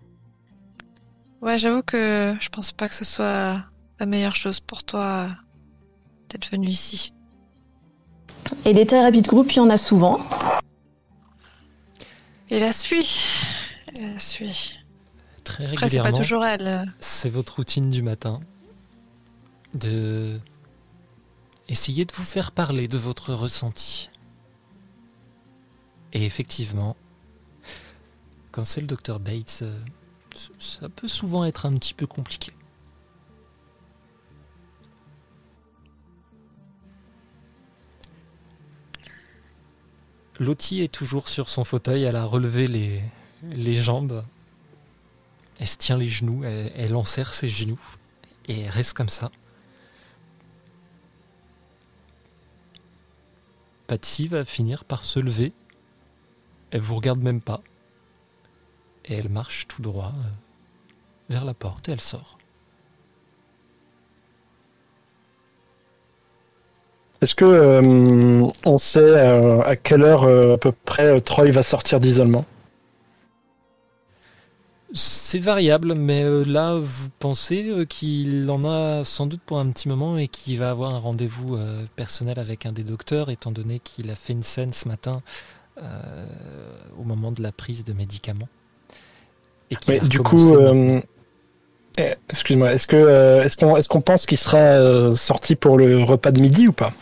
[1.41, 3.61] Ouais, j'avoue que je pense pas que ce soit
[3.99, 5.27] la meilleure chose pour toi
[6.29, 7.13] d'être venu ici.
[8.65, 10.19] Et les thérapies de groupe, il y en a souvent.
[12.49, 13.25] Et la suit.
[13.97, 14.75] Et la suit.
[15.43, 16.17] Très Après, c'est pas régulièrement.
[16.17, 16.91] toujours elle.
[16.99, 18.39] C'est votre routine du matin
[19.73, 20.39] de
[21.67, 24.09] essayer de vous faire parler de votre ressenti.
[26.13, 26.95] Et effectivement,
[28.51, 29.77] quand c'est le docteur Bates, euh,
[30.59, 32.53] ça peut souvent être un petit peu compliqué.
[40.39, 44.23] Lottie est toujours sur son fauteuil, elle a relevé les, jambes
[45.59, 47.79] elle se tient les genoux, elle, elle enserre ses genoux
[48.47, 49.31] et reste comme ça.
[53.87, 55.53] Patsy va finir par se lever.
[56.71, 57.61] Elle vous regarde même pas.
[59.05, 60.29] Et elle marche tout droit euh,
[61.29, 62.37] vers la porte et elle sort.
[67.25, 71.63] Est-ce que euh, on sait euh, à quelle heure euh, à peu près Troy va
[71.63, 72.45] sortir d'isolement?
[74.93, 80.19] C'est variable, mais là, vous pensez qu'il en a sans doute pour un petit moment
[80.19, 81.57] et qu'il va avoir un rendez-vous
[81.95, 85.23] personnel avec un des docteurs, étant donné qu'il a fait une scène ce matin
[85.81, 88.47] au moment de la prise de médicaments.
[89.71, 90.55] Et Mais du coup,
[91.97, 96.31] eh, excuse-moi, est-ce que est-ce qu'on est-ce qu'on pense qu'il sera sorti pour le repas
[96.31, 96.93] de midi ou pas?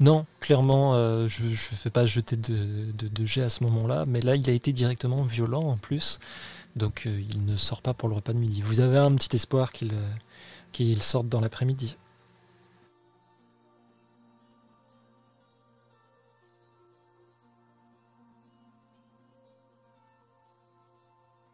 [0.00, 4.36] Non, clairement, euh, je ne fais pas jeter de, jet à ce moment-là, mais là,
[4.36, 6.20] il a été directement violent en plus,
[6.76, 8.60] donc euh, il ne sort pas pour le repas de midi.
[8.62, 11.96] Vous avez un petit espoir qu'il euh, sorte dans l'après-midi.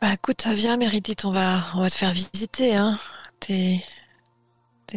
[0.03, 2.99] Bah écoute, viens Méridith, on va, te faire visiter, hein,
[3.41, 3.83] tes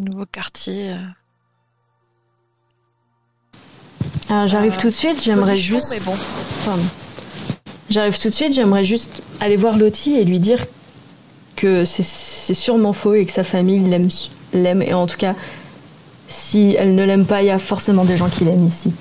[0.01, 0.97] nouveaux quartiers.
[4.29, 5.87] J'arrive Euh, tout de suite, j'aimerais juste.
[5.91, 6.13] Mais bon,
[6.65, 6.83] Pardon.
[7.89, 10.65] J'arrive tout de suite, j'aimerais juste aller voir Lottie et lui dire
[11.55, 13.79] que c'est- sûrement faux et que sa famille
[14.53, 14.81] l'aime.
[14.81, 15.35] Et en tout cas,
[16.27, 18.93] si elle ne l'aime pas, il y a forcément des gens qui l'aiment ici.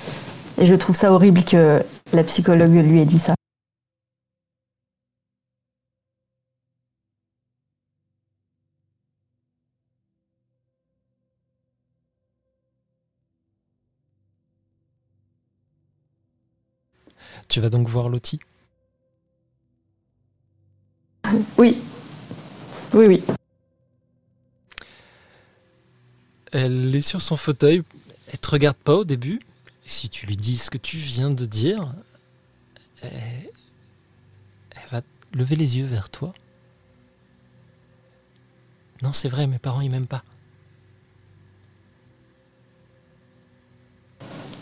[0.59, 3.35] Et je trouve ça horrible que la psychologue lui ait dit ça.
[17.57, 18.39] Tu vas donc voir Lottie?
[21.57, 21.83] Oui.
[22.93, 23.23] Oui, oui.
[26.53, 27.83] Elle est sur son fauteuil,
[28.31, 29.41] elle te regarde pas au début,
[29.87, 31.95] et si tu lui dis ce que tu viens de dire,
[33.01, 33.49] elle,
[34.73, 35.01] elle va
[35.33, 36.35] lever les yeux vers toi.
[39.01, 40.25] Non, c'est vrai, mes parents ils m'aiment pas.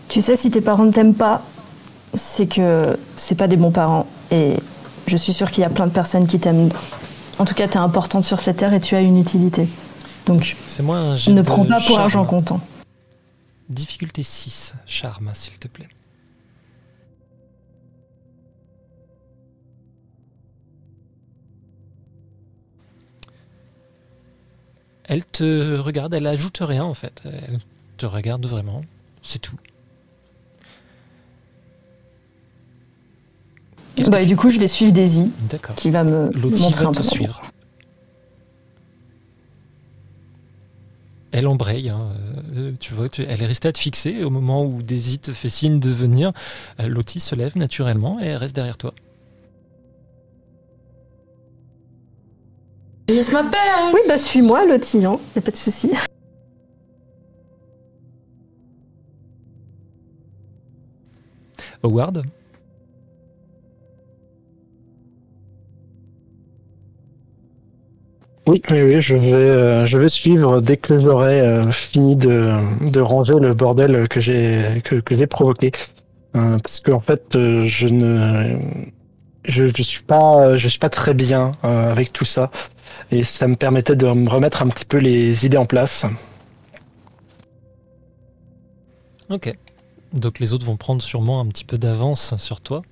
[0.08, 1.44] Tu sais, si tes parents ne t'aiment pas,
[2.14, 4.06] c'est que c'est pas des bons parents.
[4.30, 4.54] Et
[5.06, 6.70] je suis sûre qu'il y a plein de personnes qui t'aiment.
[7.38, 9.68] En tout cas, tu es importante sur cette terre et tu as une utilité.
[10.26, 12.00] Donc, un ne prends pas pour charme.
[12.00, 12.60] argent comptant.
[13.68, 15.88] Difficulté 6, charme, s'il te plaît.
[25.06, 27.22] Elle te regarde, elle ajoute rien en fait.
[27.24, 27.58] Elle
[27.98, 28.80] te regarde vraiment,
[29.22, 29.58] c'est tout.
[34.10, 35.30] Bah, et du coup, je vais suivre Daisy,
[35.76, 37.02] qui va me montrer va un te peu.
[37.04, 37.42] suivre.
[41.30, 42.12] Elle embraye, hein,
[42.56, 44.22] euh, tu vois, tu- elle est restée à te fixer.
[44.22, 46.32] Au moment où Daisy te fait signe de venir,
[46.80, 48.94] euh, Lottie se lève naturellement et elle reste derrière toi.
[53.08, 55.18] Je m'appelle Oui, bah suis-moi, Lottie, hein.
[55.34, 55.90] y a pas de souci.
[61.82, 62.22] Howard,
[68.46, 72.52] Oui, oui, oui, je vais, euh, je vais suivre dès que j'aurai euh, fini de,
[72.90, 75.72] de ranger le bordel que j'ai que, provoqué.
[76.36, 78.58] Euh, parce que en fait, je ne,
[79.44, 82.50] je, je suis pas, je suis pas très bien avec tout ça,
[83.10, 86.04] et ça me permettait de me remettre un petit peu les idées en place.
[89.30, 89.54] ok.
[90.12, 92.82] Donc les autres vont prendre sûrement un petit peu d'avance sur toi.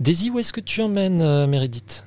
[0.00, 2.06] Daisy, où est-ce que tu emmènes euh, Meredith?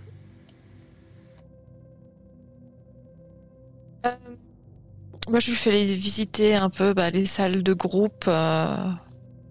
[5.30, 8.26] Moi, je lui fais les- visiter un peu bah, les salles de groupe.
[8.28, 8.76] euh,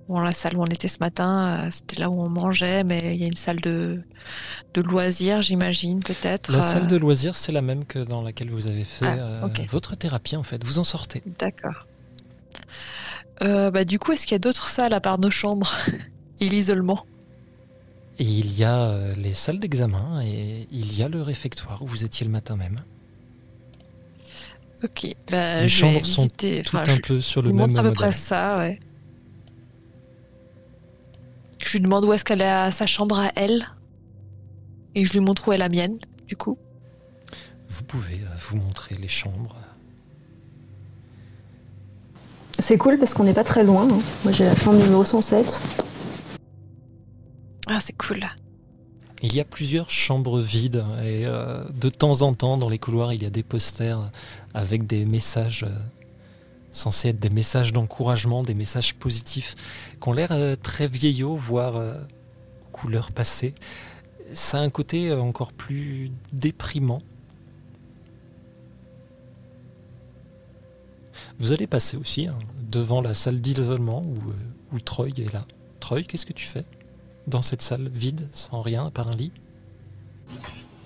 [0.08, 3.14] Bon, la salle où on était ce matin, euh, c'était là où on mangeait, mais
[3.14, 4.02] il y a une salle de,
[4.74, 6.50] de loisirs, j'imagine, peut-être.
[6.50, 9.44] La euh, salle de loisirs, c'est la même que dans laquelle vous avez fait Ah,
[9.44, 10.64] euh, votre thérapie en fait.
[10.64, 11.22] Vous en sortez.
[11.38, 11.86] D'accord.
[13.42, 15.72] Euh, bah, du coup, est-ce qu'il y a d'autres salles à part nos chambres
[16.40, 17.06] et l'isolement?
[18.20, 21.86] Et il y a euh, les salles d'examen et il y a le réfectoire où
[21.86, 22.82] vous étiez le matin même.
[24.84, 25.06] Ok.
[25.30, 27.56] Bah, les je chambres sont visiter- tout enfin, un je- peu sur je le lui
[27.58, 27.96] même montre à peu modèle.
[28.08, 28.78] près ça, ouais.
[31.64, 33.66] Je lui demande où est-ce qu'elle a sa chambre à elle.
[34.94, 35.98] Et je lui montre où est la mienne,
[36.28, 36.58] du coup.
[37.68, 39.56] Vous pouvez euh, vous montrer les chambres.
[42.58, 43.88] C'est cool parce qu'on n'est pas très loin.
[43.90, 43.98] hein.
[44.24, 45.60] Moi, j'ai la chambre numéro 107.
[47.72, 48.26] Ah, c'est cool.
[49.22, 53.12] Il y a plusieurs chambres vides et euh, de temps en temps dans les couloirs
[53.12, 54.10] il y a des posters
[54.54, 55.78] avec des messages euh,
[56.72, 59.54] censés être des messages d'encouragement, des messages positifs
[60.02, 61.80] qui ont l'air euh, très vieillots, voire
[62.72, 63.54] couleur passée.
[64.32, 67.02] Ça a un côté encore plus déprimant.
[71.38, 75.46] Vous allez passer aussi hein, devant la salle d'isolement où, où Troy est là.
[75.78, 76.64] Troy, qu'est-ce que tu fais?
[77.30, 79.32] Dans cette salle vide, sans rien à part un lit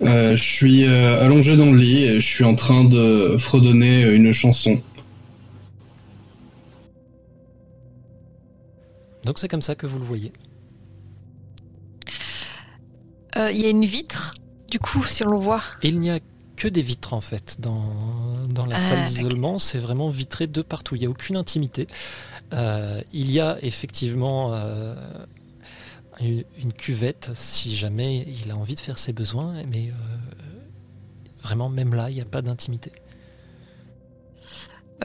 [0.01, 4.01] Euh, je suis euh, allongé dans le lit et je suis en train de fredonner
[4.01, 4.81] une chanson.
[9.23, 10.31] Donc c'est comme ça que vous le voyez.
[13.37, 14.33] Euh, Il y a une vitre,
[14.69, 15.61] du coup, si on le voit.
[15.81, 16.19] Et il n'y a
[16.55, 17.83] que des vitres en fait dans,
[18.49, 19.59] dans la Ah, salle d'isolement.
[19.59, 20.95] C'est vraiment vitré de partout.
[20.95, 21.87] Il n'y a aucune intimité.
[22.53, 24.95] Euh, il y a effectivement euh,
[26.21, 29.53] une, cuvette si jamais il a envie de faire ses besoins.
[29.71, 29.93] Mais euh,
[31.41, 32.91] vraiment, même là, il n'y a pas d'intimité.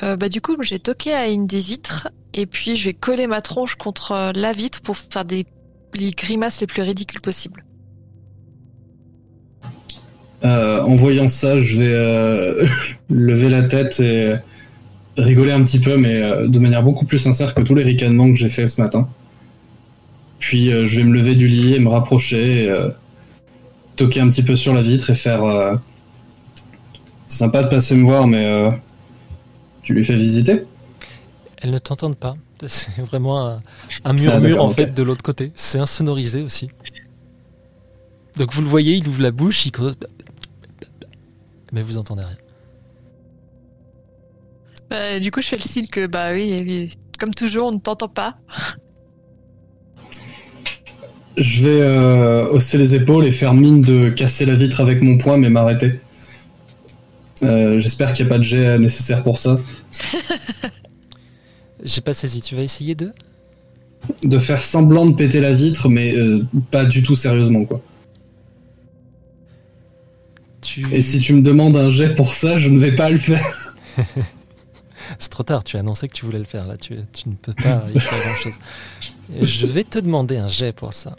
[0.02, 2.08] Euh, bah, du coup, j'ai toqué à une des vitres.
[2.34, 5.46] Et puis, je vais coller ma tronche contre euh, la vitre pour faire des
[5.94, 7.64] les grimaces les plus ridicules possibles.
[10.42, 12.66] Euh, en voyant ça, je vais euh,
[13.10, 14.34] lever la tête et
[15.16, 18.30] rigoler un petit peu, mais euh, de manière beaucoup plus sincère que tous les ricanements
[18.30, 19.08] que j'ai fait ce matin.
[20.40, 22.90] Puis euh, je vais me lever du lit et me rapprocher, et, euh,
[23.94, 25.44] toquer un petit peu sur la vitre et faire.
[25.44, 25.74] euh,
[27.28, 28.70] Sympa de passer me voir, mais euh,
[29.82, 30.64] tu lui fais visiter?
[31.58, 32.34] Elles ne t'entendent pas.
[32.66, 33.60] C'est vraiment un, un
[34.04, 35.52] Ah, murmure en fait de l'autre côté.
[35.54, 36.68] C'est insonorisé aussi.
[38.36, 39.94] Donc vous le voyez, il ouvre la bouche, il cause.
[41.72, 42.36] Mais vous entendez rien.
[44.92, 47.78] Euh, du coup, je fais le signe que, bah oui, oui, comme toujours, on ne
[47.78, 48.36] t'entend pas.
[51.36, 55.16] Je vais euh, hausser les épaules et faire mine de casser la vitre avec mon
[55.16, 56.00] poing, mais m'arrêter.
[57.42, 59.56] Euh, J'espère qu'il n'y a pas de jet nécessaire pour ça.
[61.84, 62.40] J'ai pas saisi.
[62.40, 63.12] Tu vas essayer de?
[64.24, 67.80] De faire semblant de péter la vitre, mais euh, pas du tout sérieusement, quoi.
[70.60, 70.86] tu...
[70.92, 73.76] Et si tu me demandes un jet pour ça, je ne vais pas le faire.
[75.18, 75.64] C'est trop tard.
[75.64, 76.66] Tu as annoncé que tu voulais le faire.
[76.66, 78.58] Là, tu, tu ne peux pas y faire grand chose.
[79.40, 81.16] Je vais te demander un jet pour ça.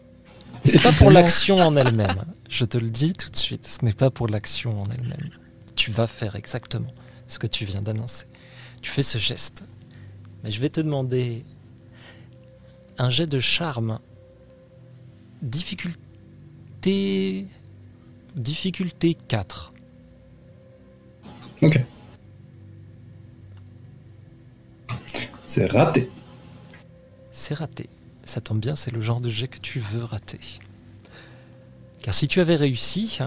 [0.63, 2.25] C'est pas pour l'action en elle-même.
[2.49, 3.67] Je te le dis tout de suite.
[3.67, 5.31] Ce n'est pas pour l'action en elle-même.
[5.75, 6.91] Tu vas faire exactement
[7.27, 8.25] ce que tu viens d'annoncer.
[8.81, 9.63] Tu fais ce geste.
[10.43, 11.45] Mais je vais te demander
[12.97, 13.99] un jet de charme.
[15.41, 17.47] Difficulté
[18.35, 19.73] difficulté 4.
[21.61, 21.79] Ok.
[25.47, 26.09] C'est raté.
[27.31, 27.89] C'est raté.
[28.31, 30.39] Ça tombe bien, c'est le genre de jet que tu veux rater.
[32.01, 33.19] Car si tu avais réussi,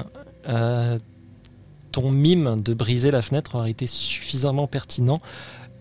[0.49, 0.99] euh,
[1.93, 5.21] ton mime de briser la fenêtre aurait été suffisamment pertinent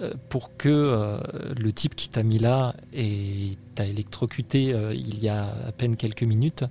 [0.01, 1.19] euh, pour que euh,
[1.57, 6.23] le type qui t'a mis là et t'a électrocuté il y a à peine quelques
[6.23, 6.65] minutes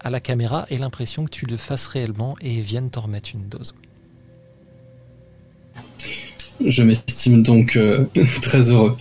[0.00, 3.50] à la caméra ait l'impression que tu le fasses réellement et vienne t'en remettre une
[3.50, 3.74] dose.
[6.64, 7.78] Je m'estime donc
[8.40, 8.96] très heureux.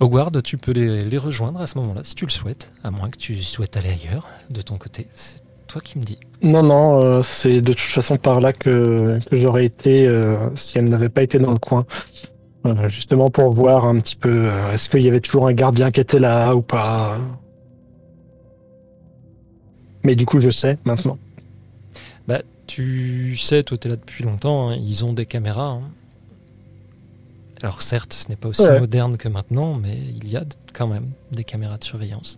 [0.00, 3.10] Howard, tu peux les, les rejoindre à ce moment-là si tu le souhaites, à moins
[3.10, 5.08] que tu souhaites aller ailleurs de ton côté.
[5.14, 6.18] C'est toi qui me dis.
[6.40, 10.78] Non, non, euh, c'est de toute façon par là que, que j'aurais été euh, si
[10.78, 11.84] elle n'avait pas été dans le coin.
[12.66, 16.00] Euh, justement pour voir un petit peu, est-ce qu'il y avait toujours un gardien qui
[16.00, 17.18] était là ou pas.
[20.04, 21.18] Mais du coup, je sais maintenant.
[22.28, 25.70] Bah, tu sais, toi, t'es là depuis longtemps, hein, ils ont des caméras.
[25.70, 25.80] hein.
[27.62, 28.78] Alors certes, ce n'est pas aussi Ouais.
[28.78, 32.36] moderne que maintenant, mais il y a quand même des caméras de surveillance.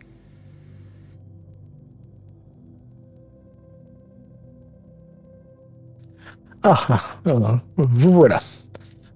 [6.62, 8.42] Ah, ah, ah, vous voilà.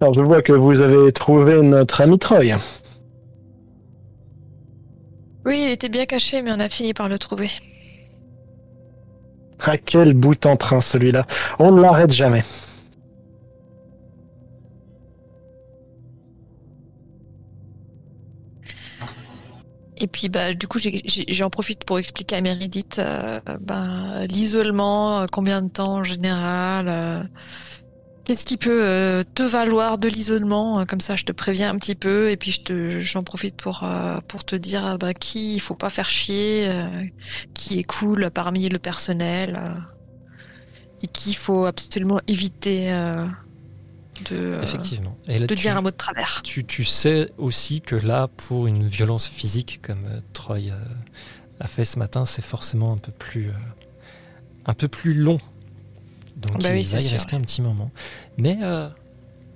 [0.00, 2.54] Alors je vois que vous avez trouvé notre ami Troy.
[5.46, 7.48] Oui, il était bien caché, mais on a fini par le trouver.
[9.60, 11.26] À quel bout en train celui-là?
[11.58, 12.44] On ne l'arrête jamais.
[19.98, 20.78] Et puis, bah, du coup,
[21.28, 26.86] j'en profite pour expliquer à Meredith euh, bah, l'isolement, euh, combien de temps en général,
[26.88, 27.22] euh,
[28.24, 32.30] qu'est-ce qui peut te valoir de l'isolement, comme ça je te préviens un petit peu,
[32.30, 33.86] et puis je j'en profite pour,
[34.28, 36.70] pour te dire bah, qui il faut pas faire chier,
[37.52, 39.60] qui est cool parmi le personnel,
[41.02, 42.90] et qui il faut absolument éviter
[44.30, 45.16] de, euh, Effectivement.
[45.26, 46.42] Et là, de tu, dire un mot de travers.
[46.44, 50.84] tu, tu sais aussi que là, pour une violence physique comme euh, Troy euh,
[51.60, 53.54] a fait ce matin, c'est forcément un peu plus, euh,
[54.66, 55.40] un peu plus long.
[56.36, 57.90] Donc Bah il oui, va y sûr, rester un petit moment.
[58.38, 58.58] Mais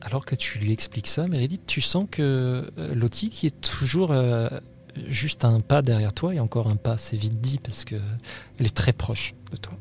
[0.00, 4.14] alors que tu lui expliques ça, Meredith, tu sens que Lottie, qui est toujours
[5.06, 7.96] juste un pas derrière toi, et encore un pas, c'est vite dit parce que
[8.58, 9.74] elle est très proche de toi.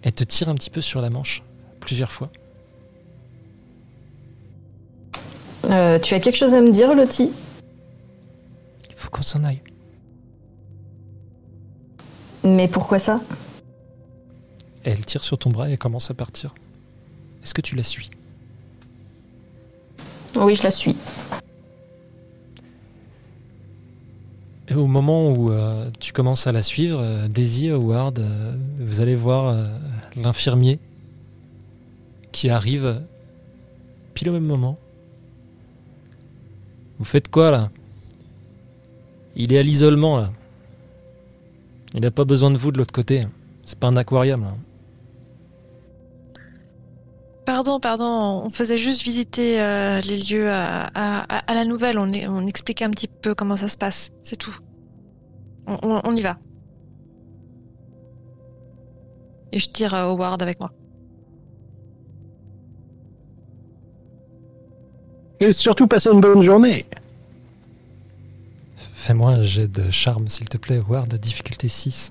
[0.00, 1.42] Elle te tire un petit peu sur la manche
[1.78, 2.32] plusieurs fois.
[5.64, 7.30] Euh, tu as quelque chose à me dire, Lottie?
[8.88, 9.62] Il faut qu'on s'en aille.
[12.44, 13.20] Mais pourquoi ça?
[14.84, 16.54] Elle tire sur ton bras et elle commence à partir.
[17.42, 18.10] Est-ce que tu la suis?
[20.34, 20.96] Oui, je la suis.
[24.68, 29.00] Et au moment où euh, tu commences à la suivre, euh, Daisy, Howard, euh, vous
[29.00, 29.54] allez voir
[30.16, 30.78] l'infirmier
[32.32, 33.02] qui arrive
[34.14, 34.78] pile au même moment.
[37.02, 37.68] Vous faites quoi là?
[39.34, 40.30] Il est à l'isolement là.
[41.94, 43.26] Il n'a pas besoin de vous de l'autre côté.
[43.64, 44.54] C'est pas un aquarium là.
[47.44, 50.92] Pardon, pardon, on faisait juste visiter euh, les lieux à,
[51.52, 54.56] la nouvelle, on, expliquait un petit peu comment ça se passe, c'est tout.
[55.66, 56.38] On y va.
[59.50, 60.70] Et je tire euh, Howard avec moi.
[65.42, 66.86] Et surtout passer une bonne journée.
[68.76, 72.10] Fais-moi un jet de charme s'il te plaît, Howard, difficulté 6.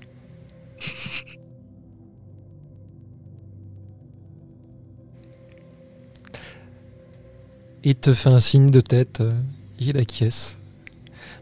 [7.84, 9.32] Il te fait un signe de tête, euh,
[9.80, 10.58] il acquiesce.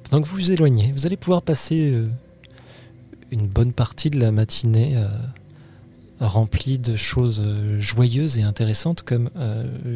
[0.04, 2.06] Pendant que vous vous éloignez, vous allez pouvoir passer euh,
[3.32, 5.08] une bonne partie de la matinée euh,
[6.20, 7.42] remplie de choses
[7.80, 9.28] joyeuses et intéressantes comme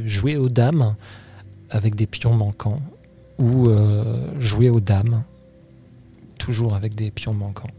[0.06, 0.96] jouer aux dames
[1.70, 2.80] avec des pions manquants
[3.38, 5.24] ou euh, jouer aux dames
[6.38, 7.70] toujours avec des pions manquants.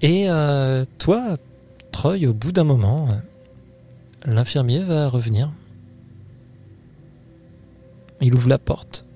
[0.00, 1.36] Et euh, toi,
[1.90, 3.08] Troy, au bout d'un moment,
[4.24, 5.50] l'infirmier va revenir.
[8.20, 9.06] Il ouvre la porte.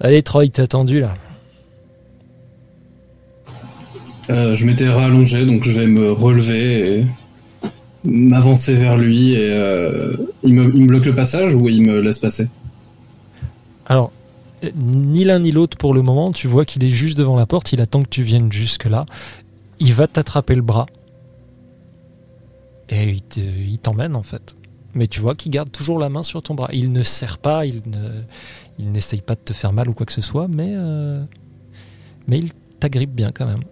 [0.00, 1.16] Allez, Troy, t'es attendu là.
[4.30, 7.04] Euh, je m'étais rallongé, donc je vais me relever et
[8.04, 9.32] m'avancer vers lui.
[9.32, 12.48] Et euh, il, me, bloque le passage ou il me laisse passer?
[13.86, 14.12] Alors,
[14.76, 17.72] ni l'un ni l'autre pour le moment, tu vois qu'il est juste devant la porte,
[17.72, 19.04] il attend que tu viennes jusque-là.
[19.78, 20.86] Il va t'attraper le bras.
[22.88, 24.54] Et il t'emmène en fait.
[24.94, 26.68] Mais tu vois qu'il garde toujours la main sur ton bras.
[26.72, 28.20] Il ne serre pas, il ne,
[28.78, 31.22] il n'essaye pas de te faire mal ou quoi que ce soit, mais, euh,
[32.28, 33.64] mais il t'agrippe bien quand même.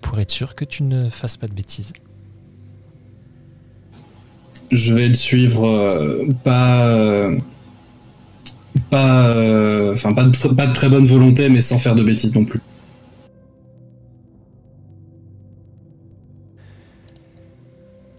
[0.00, 1.92] Pour être sûr que tu ne fasses pas de bêtises.
[4.70, 7.38] Je vais le suivre, euh, pas, euh,
[8.88, 12.34] pas, euh, enfin pas de, pas de très bonne volonté, mais sans faire de bêtises
[12.34, 12.60] non plus.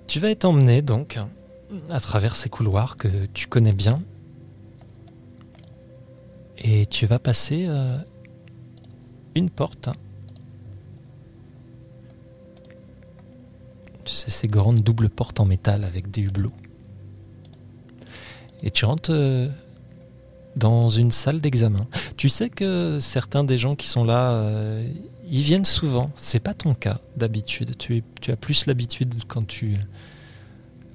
[0.08, 1.18] Tu vas être emmené donc
[1.90, 4.02] à travers ces couloirs que tu connais bien.
[6.58, 7.98] Et tu vas passer euh,
[9.36, 9.90] une porte.
[14.06, 16.54] Tu sais, ces grandes doubles portes en métal avec des hublots.
[18.64, 19.50] Et tu rentres euh,
[20.56, 21.88] dans une salle d'examen.
[22.18, 24.88] Tu sais que certains des gens qui sont là, euh,
[25.28, 26.12] ils viennent souvent.
[26.16, 27.78] C'est pas ton cas d'habitude.
[27.78, 29.78] Tu, as plus l'habitude quand tu,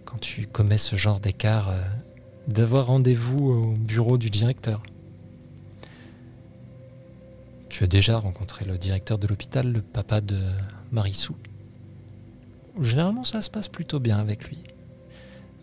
[0.04, 1.80] quand tu commets ce genre d'écart euh,
[2.48, 4.82] d'avoir rendez-vous au bureau du directeur.
[7.68, 10.38] Tu as déjà rencontré le directeur de l'hôpital, le papa de
[10.92, 11.36] Marissou.
[12.80, 14.62] Généralement, ça se passe plutôt bien avec lui.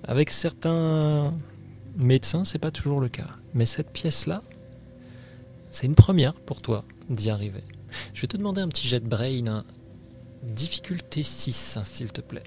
[0.03, 1.33] Avec certains
[1.95, 3.27] médecins, c'est pas toujours le cas.
[3.53, 4.41] Mais cette pièce-là,
[5.69, 7.63] c'est une première pour toi d'y arriver.
[8.13, 9.63] Je vais te demander un petit jet de brain, hein.
[10.43, 12.43] difficulté 6, hein, s'il te plaît.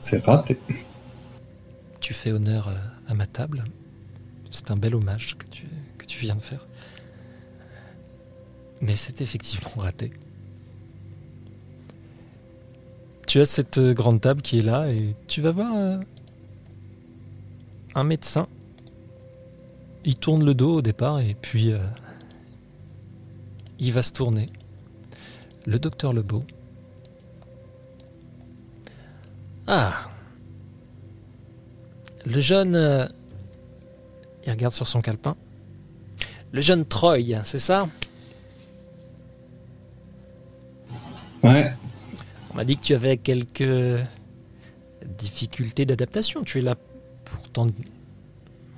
[0.00, 0.58] C'est raté.
[2.00, 2.76] Tu fais honneur euh,
[3.08, 3.64] à ma table.
[4.52, 5.66] C'est un bel hommage que tu,
[5.98, 6.64] que tu viens de faire.
[8.80, 10.12] Mais c'est effectivement raté.
[13.36, 15.98] Tu as cette euh, grande table qui est là et tu vas voir euh,
[17.94, 18.48] un médecin.
[20.06, 21.86] Il tourne le dos au départ et puis euh,
[23.78, 24.46] il va se tourner.
[25.66, 26.44] Le docteur Lebeau.
[29.66, 30.08] Ah,
[32.24, 33.10] le jeune.
[34.46, 35.36] il regarde sur son calepin.
[36.52, 37.86] Le jeune Troy, c'est ça?
[41.42, 41.74] Ouais.
[42.56, 44.00] On m'a dit que tu avais quelques
[45.18, 46.42] difficultés d'adaptation.
[46.42, 46.74] Tu es là
[47.26, 47.66] pourtant.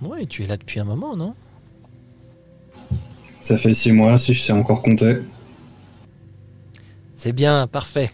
[0.02, 1.36] Oui, tu es là depuis un moment, non?
[3.40, 5.18] Ça fait six mois si je sais encore compter.
[7.14, 8.10] C'est bien, parfait.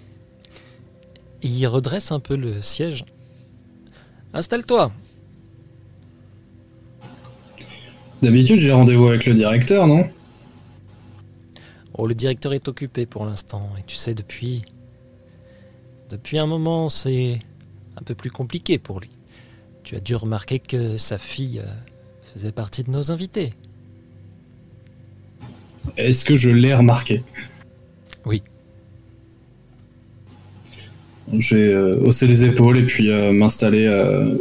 [1.41, 3.07] Il redresse un peu le siège.
[4.35, 4.93] Installe-toi.
[8.21, 10.11] D'habitude, j'ai rendez-vous avec le directeur, non?
[11.95, 13.71] Oh, le directeur est occupé pour l'instant.
[13.79, 14.67] Et tu sais, depuis.
[16.11, 17.41] Depuis un moment, c'est
[17.97, 19.11] un peu plus compliqué pour lui.
[19.83, 21.67] Tu as dû remarquer que sa fille euh,
[22.33, 23.53] faisait partie de nos invités.
[25.97, 27.23] Est-ce que je l'ai remarqué?
[28.25, 28.43] Oui.
[31.33, 33.87] Je vais euh, hausser les épaules et puis euh, m'installer.
[33.87, 34.39] euh,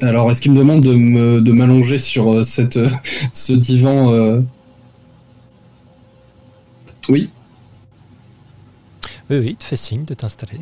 [0.00, 2.78] Alors, est-ce qu'il me demande de me- de m'allonger sur cette,
[3.34, 4.40] ce divan
[7.08, 7.30] Oui.
[9.30, 10.60] Oui, oui, il te fait signe de t'installer.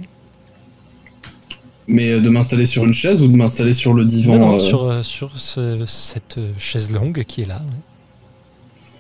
[1.89, 4.55] Mais euh, de m'installer sur une chaise ou de m'installer sur le divan Non, non,
[4.55, 7.63] euh, sur, euh, sur ce- cette chaise longue qui est là.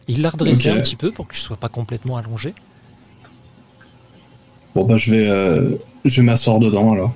[0.09, 0.77] Il l'a redressé Ok.
[0.77, 2.55] un petit peu pour que je sois pas complètement allongé.
[4.75, 7.15] Bon, bah, je vais, euh, je vais m'asseoir dedans alors.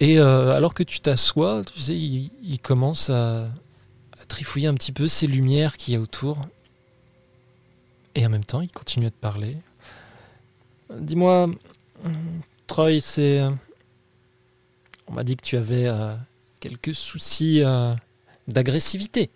[0.00, 4.74] Et euh, alors que tu t'assois, tu sais, il, il commence à, à trifouiller un
[4.74, 6.46] petit peu ces lumières qu'il y a autour.
[8.14, 9.56] Et en même temps, il continue à te parler.
[11.00, 11.48] Dis-moi,
[12.66, 13.40] Troy, c'est.
[13.40, 13.50] euh,
[15.08, 16.14] On m'a dit que tu avais euh,
[16.60, 17.94] quelques soucis euh,
[18.48, 19.30] d'agressivité.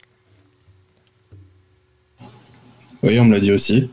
[3.03, 3.89] Oui, on me l'a dit aussi.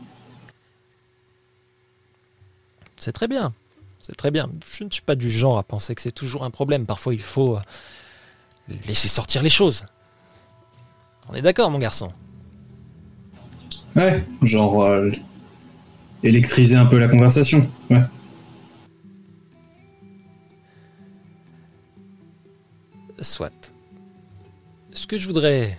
[2.98, 3.54] C'est très bien.
[4.00, 4.50] C'est très bien.
[4.72, 6.84] Je ne suis pas du genre à penser que c'est toujours un problème.
[6.84, 7.58] Parfois, il faut
[8.86, 9.84] laisser sortir les choses.
[11.28, 12.12] On est d'accord, mon garçon
[13.96, 15.10] Ouais, genre euh,
[16.22, 17.68] électriser un peu la conversation.
[17.90, 18.02] Ouais.
[23.20, 23.72] Soit.
[24.92, 25.78] Ce que je voudrais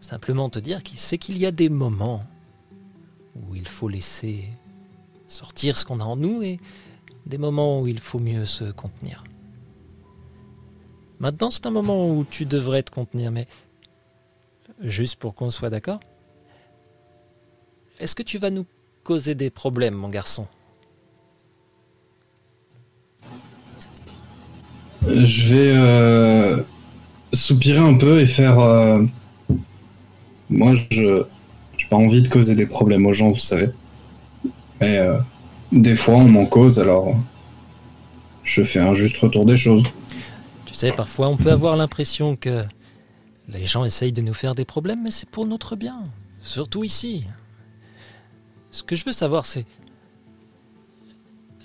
[0.00, 2.22] simplement te dire, c'est qu'il y a des moments
[3.34, 4.48] où il faut laisser
[5.26, 6.60] sortir ce qu'on a en nous et
[7.24, 9.24] des moments où il faut mieux se contenir.
[11.18, 13.46] Maintenant, c'est un moment où tu devrais te contenir, mais
[14.80, 16.00] juste pour qu'on soit d'accord,
[17.98, 18.66] est-ce que tu vas nous
[19.04, 20.46] causer des problèmes, mon garçon?
[25.08, 26.62] Je vais euh,
[27.32, 28.58] soupirer un peu et faire.
[28.58, 29.02] euh,
[30.50, 31.24] Moi, je
[31.78, 33.68] j'ai pas envie de causer des problèmes aux gens, vous savez.
[34.80, 35.18] Mais euh,
[35.72, 37.16] des fois on m'en cause, alors
[38.44, 39.82] je fais un juste retour des choses.
[40.66, 42.64] Tu sais, parfois on peut avoir l'impression que
[43.48, 46.04] les gens essayent de nous faire des problèmes, mais c'est pour notre bien.
[46.40, 47.26] Surtout ici.
[48.70, 49.66] Ce que je veux savoir, c'est...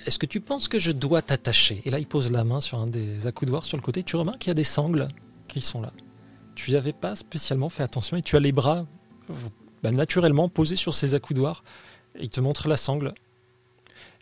[0.08, 1.82] Est-ce que tu penses que je dois t'attacher?
[1.84, 4.04] Et là, il pose la main sur un des accoudoirs sur le côté.
[4.04, 5.10] Tu remarques qu'il y a des sangles
[5.50, 5.92] qui sont là.
[6.56, 8.86] Tu n'y avais pas spécialement fait attention et tu as les bras
[9.84, 11.66] bah, naturellement posés sur ces accoudoirs.
[12.18, 13.14] Il te montre la sangle.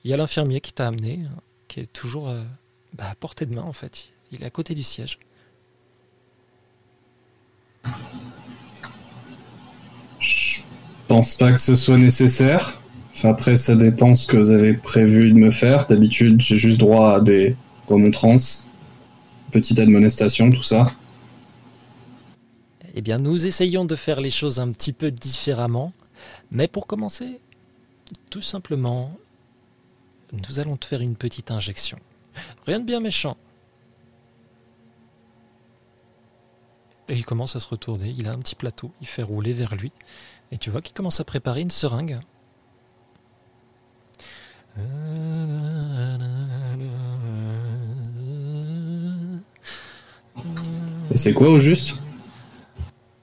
[0.03, 1.19] Il y a l'infirmier qui t'a amené,
[1.67, 2.41] qui est toujours euh,
[2.93, 4.07] bah, à portée de main en fait.
[4.31, 5.19] Il est à côté du siège.
[10.19, 10.61] Je
[11.07, 12.81] pense pas que ce soit nécessaire.
[13.23, 15.87] Après, ça dépend ce que vous avez prévu de me faire.
[15.87, 17.55] D'habitude, j'ai juste droit à des
[17.87, 18.67] remontrances,
[19.51, 20.91] petite admonestation, tout ça.
[22.93, 25.93] Eh bien, nous essayons de faire les choses un petit peu différemment.
[26.51, 27.39] Mais pour commencer,
[28.29, 29.11] tout simplement,
[30.33, 31.99] nous allons te faire une petite injection.
[32.65, 33.37] Rien de bien méchant.
[37.07, 39.75] Et il commence à se retourner, il a un petit plateau, il fait rouler vers
[39.75, 39.91] lui.
[40.51, 42.19] Et tu vois qu'il commence à préparer une seringue.
[51.11, 51.97] Et c'est quoi au juste?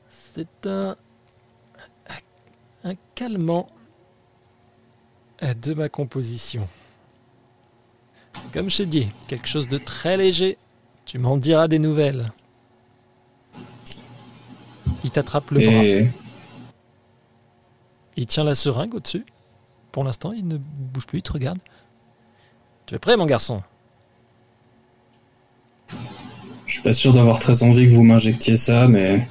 [0.09, 0.97] C'est un,
[2.85, 3.69] un calmant
[5.43, 6.67] de ma composition.
[8.53, 10.57] Comme je t'ai dit, quelque chose de très léger.
[11.05, 12.33] Tu m'en diras des nouvelles.
[15.05, 16.11] Il t'attrape le bras.
[18.17, 19.27] Il tient la seringue au-dessus.
[19.93, 21.59] Pour l'instant, il ne bouge plus, il te regarde.
[22.87, 23.63] Tu es prêt, mon garçon?
[26.67, 29.29] Je suis pas sûr d'avoir très envie que vous m'injectiez ça, mais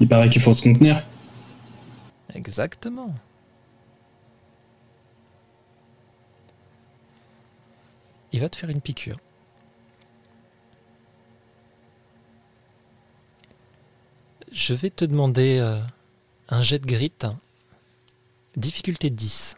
[0.00, 1.04] il paraît qu'il faut se contenir.
[2.34, 3.14] Exactement.
[8.32, 9.16] Il va te faire une piqûre.
[14.50, 15.80] Je vais te demander euh,
[16.48, 17.12] un jet de grit.
[18.56, 19.56] Difficulté 10.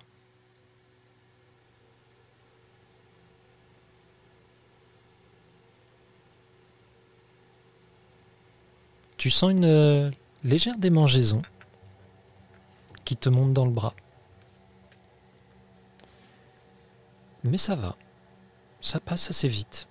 [9.19, 10.11] Tu sens une euh,
[10.45, 11.43] légère démangeaison
[13.05, 13.95] qui te monte dans le bras.
[17.43, 17.97] Mais ça va.
[18.81, 19.89] Ça passe assez vite.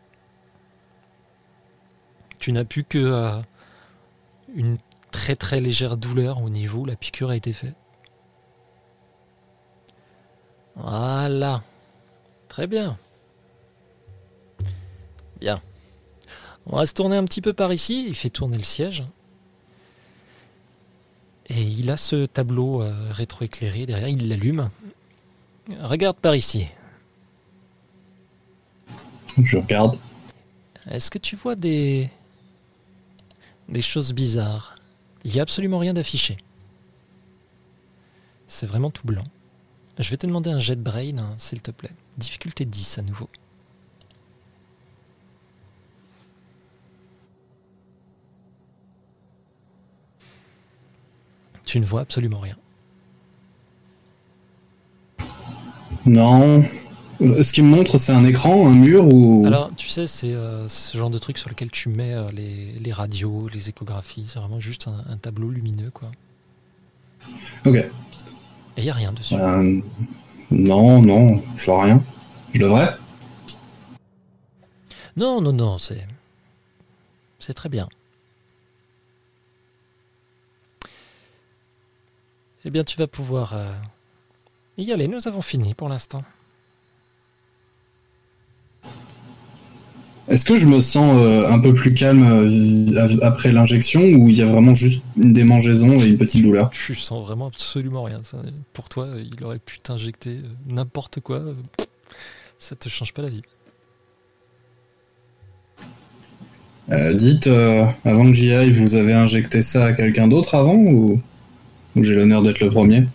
[2.40, 3.42] Tu n'as plus que euh,
[4.56, 4.78] une
[5.12, 7.76] très très légère douleur au niveau où la piqûre a été faite.
[10.76, 11.64] Voilà.
[12.48, 12.98] Très bien.
[15.42, 15.62] Bien.
[16.66, 18.06] On va se tourner un petit peu par ici.
[18.08, 19.04] Il fait tourner le siège.
[21.50, 24.10] Et il a ce tableau euh, rétroéclairé derrière.
[24.10, 24.70] Il l'allume.
[25.80, 26.68] Regarde par ici.
[29.42, 29.98] Je regarde.
[30.90, 32.10] Est-ce que tu vois des.
[33.70, 34.76] des choses bizarres?
[35.24, 36.38] Il n'y a absolument rien d'affiché.
[38.48, 39.26] C'est vraiment tout blanc.
[39.98, 41.92] Je vais te demander un jet de brain, hein, s'il te plaît.
[42.18, 43.30] Difficulté 10 à nouveau.
[51.68, 52.56] Tu ne vois absolument rien.
[56.06, 56.64] Non,
[57.20, 59.44] ce qu'il me montre, c'est un écran, un mur ou.
[59.46, 62.94] Alors, tu sais, c'est euh, ce genre de truc sur lequel tu mets euh, les,
[62.94, 64.24] radios, les échographies.
[64.30, 66.10] C'est vraiment juste un, tableau lumineux, quoi.
[67.66, 67.76] Ok.
[67.76, 67.92] Et
[68.78, 69.36] il n'y a rien dessus.
[69.36, 69.82] Euh,
[70.50, 72.02] non, non, je vois rien.
[72.54, 72.96] Je devrais?
[75.18, 76.08] Non, non, non, c'est.
[77.40, 77.90] C'est très bien.
[82.68, 83.56] Eh bien, tu vas pouvoir
[84.78, 85.08] y aller.
[85.08, 86.22] Nous avons fini pour l'instant.
[90.28, 94.36] Est-ce que je me sens euh, un peu plus calme euh, après l'injection ou il
[94.36, 96.70] y a vraiment juste une démangeaison et une petite douleur?
[96.72, 98.22] Tu sens vraiment absolument rien.
[98.74, 101.44] Pour toi, il aurait pu t'injecter euh, n'importe quoi.
[102.60, 103.42] Ça te change pas la vie.
[107.16, 111.22] dites, avant que j'y aille, vous avez injecté ça à quelqu'un d'autre avant ou,
[111.98, 113.06] ou j'ai l'honneur d'être le premier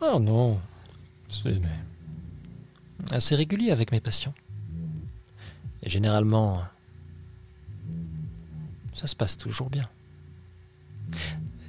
[0.00, 0.58] Oh non,
[1.28, 1.60] c'est
[3.10, 4.34] assez régulier avec mes patients.
[5.82, 6.62] Et généralement,
[8.92, 9.88] ça se passe toujours bien.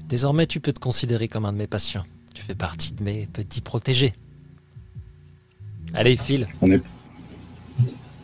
[0.08, 2.06] Désormais, tu peux te considérer comme un de mes patients.
[2.34, 4.14] Tu fais partie de mes petits protégés.
[5.94, 6.48] Allez, file.
[6.62, 6.82] On est.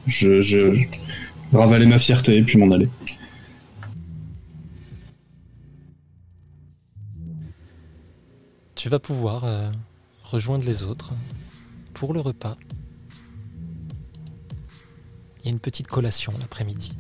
[0.06, 0.78] Je, je,
[1.52, 2.90] ravaler ma fierté et puis m'en aller.
[8.78, 9.72] Tu vas pouvoir euh,
[10.24, 11.14] rejoindre les autres
[11.96, 12.58] pour le repas,
[15.40, 16.96] il y a une petite collation l'après-midi.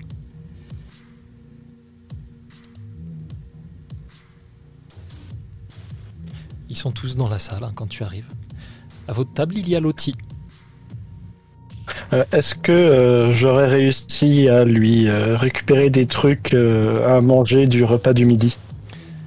[6.67, 8.27] Ils sont tous dans la salle hein, quand tu arrives.
[9.07, 10.15] À votre table, il y a Loti.
[12.11, 18.13] Euh, Est-ce que euh, j'aurais réussi à lui récupérer des trucs à manger du repas
[18.13, 18.57] du midi?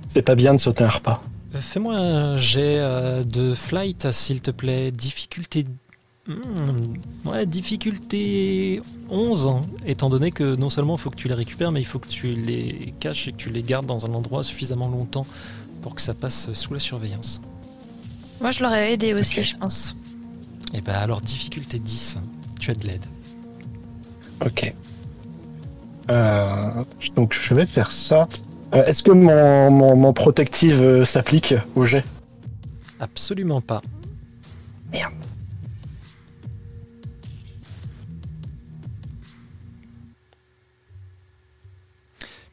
[0.09, 1.23] C'est pas bien de sauter un repas.
[1.61, 4.91] Fais-moi un jet euh, de flight, s'il te plaît.
[4.91, 5.67] Difficulté.
[6.27, 9.47] Hmm, ouais, difficulté 11.
[9.47, 11.99] hein, étant donné que non seulement il faut que tu les récupères, mais il faut
[11.99, 15.27] que tu les caches et que tu les gardes dans un endroit suffisamment longtemps
[15.83, 17.41] pour que ça passe sous la surveillance.
[18.41, 19.97] Moi, je l'aurais aidé aussi, je pense.
[20.73, 22.19] Et bah alors, difficulté 10.
[22.59, 23.05] Tu as de l'aide.
[24.45, 24.73] Ok.
[26.11, 26.85] Euh,
[27.17, 28.29] donc je vais faire ça.
[28.75, 32.05] Euh, Est-ce que mon, mon, mon protective euh, s'applique au jet?
[33.01, 33.83] Absolument pas.
[34.93, 35.15] Merde.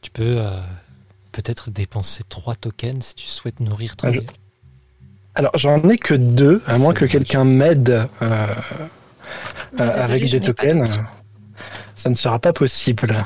[0.01, 0.49] Tu peux euh,
[1.31, 4.19] peut-être dépenser 3 tokens si tu souhaites nourrir ton Ah, je-
[5.35, 8.47] Alors j'en ai que deux, à C'est moins que quelqu'un m'aide euh, euh,
[9.79, 10.99] avec des tokens.
[11.95, 13.25] Ça ne sera pas possible.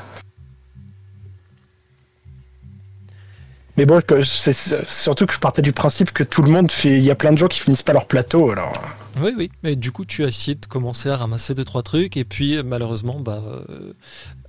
[3.76, 4.52] Mais bon, c'est
[4.88, 6.98] surtout que je partais du principe que tout le monde fait.
[6.98, 8.74] Il y a plein de gens qui finissent pas leur plateau, alors.
[9.18, 9.50] Oui, oui.
[9.62, 12.16] Mais du coup, tu as essayé de commencer à ramasser deux, trois trucs.
[12.16, 13.94] Et puis, malheureusement, bah, euh,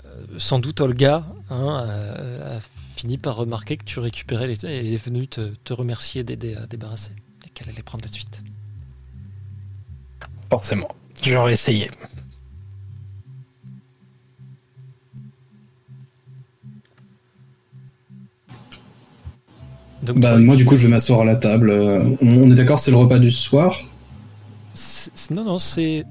[0.05, 2.59] euh, sans doute Olga hein, a, a
[2.95, 4.65] fini par remarquer que tu récupérais les.
[4.65, 7.13] Et elle est venue te, te remercier d'aider à débarrasser.
[7.45, 8.43] Et qu'elle allait prendre la suite.
[10.49, 10.89] Forcément.
[11.21, 11.89] J'aurais essayé.
[20.03, 21.69] Donc, Bah, moi, du coup, je vais m'asseoir à la table.
[21.69, 23.79] Euh, On est d'accord, c'est le repas du soir
[25.31, 26.03] Non, non, c'est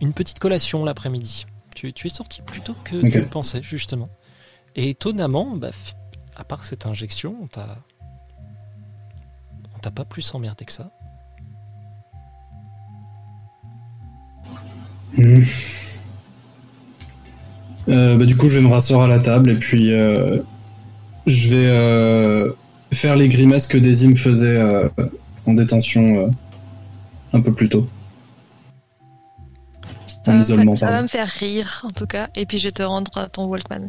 [0.00, 1.46] une petite collation l'après-midi.
[1.74, 3.10] Tu, tu es sorti plus tôt que Ok.
[3.12, 4.08] tu le pensais, justement.
[4.76, 5.70] Et étonnamment, bah,
[6.36, 7.78] à part cette injection, on t'a.
[9.76, 10.90] On t'a pas plus emmerdé que ça.
[15.16, 15.42] Hmm.
[17.88, 20.38] Euh, bah, du coup, je vais me rasseoir à la table et puis euh,
[21.26, 22.50] je vais euh,
[22.94, 24.88] faire les grimaces que Daisy me faisait euh,
[25.46, 26.30] en détention euh,
[27.32, 27.86] un peu plus tôt.
[30.24, 32.28] Ça, En va me isolement, faire, ça va me faire rire, en tout cas.
[32.34, 33.88] Et puis, je vais te rendre à ton Walkman.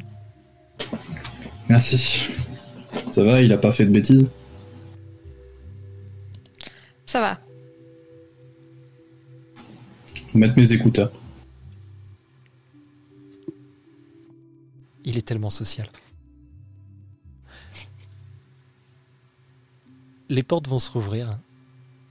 [1.70, 2.28] Merci.
[3.12, 4.28] Ça va, il a pas fait de bêtises?
[7.06, 7.40] Ça va.
[10.28, 11.12] Faut mettre mes écouteurs.
[15.06, 15.88] Il est tellement social.
[20.30, 21.38] Les portes vont se rouvrir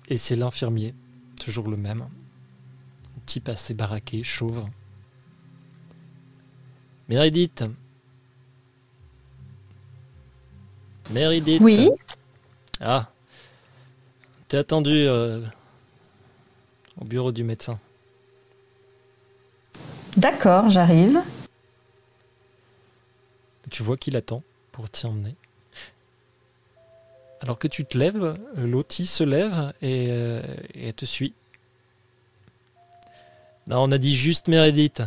[0.09, 0.95] et c'est l'infirmier,
[1.41, 4.65] toujours le même, un type assez baraqué, chauve.
[7.09, 7.65] Méridith
[11.11, 11.91] Méridith Oui.
[12.81, 13.11] Ah
[14.49, 15.45] T'es attendu euh,
[17.01, 17.79] au bureau du médecin.
[20.17, 21.21] D'accord, j'arrive.
[23.71, 25.35] Tu vois qu'il attend pour t'y emmener.
[27.45, 30.41] Alors que tu te lèves, Loti se lève et, euh,
[30.73, 31.35] et te suit.
[33.67, 35.03] Non, on a dit juste Meredith.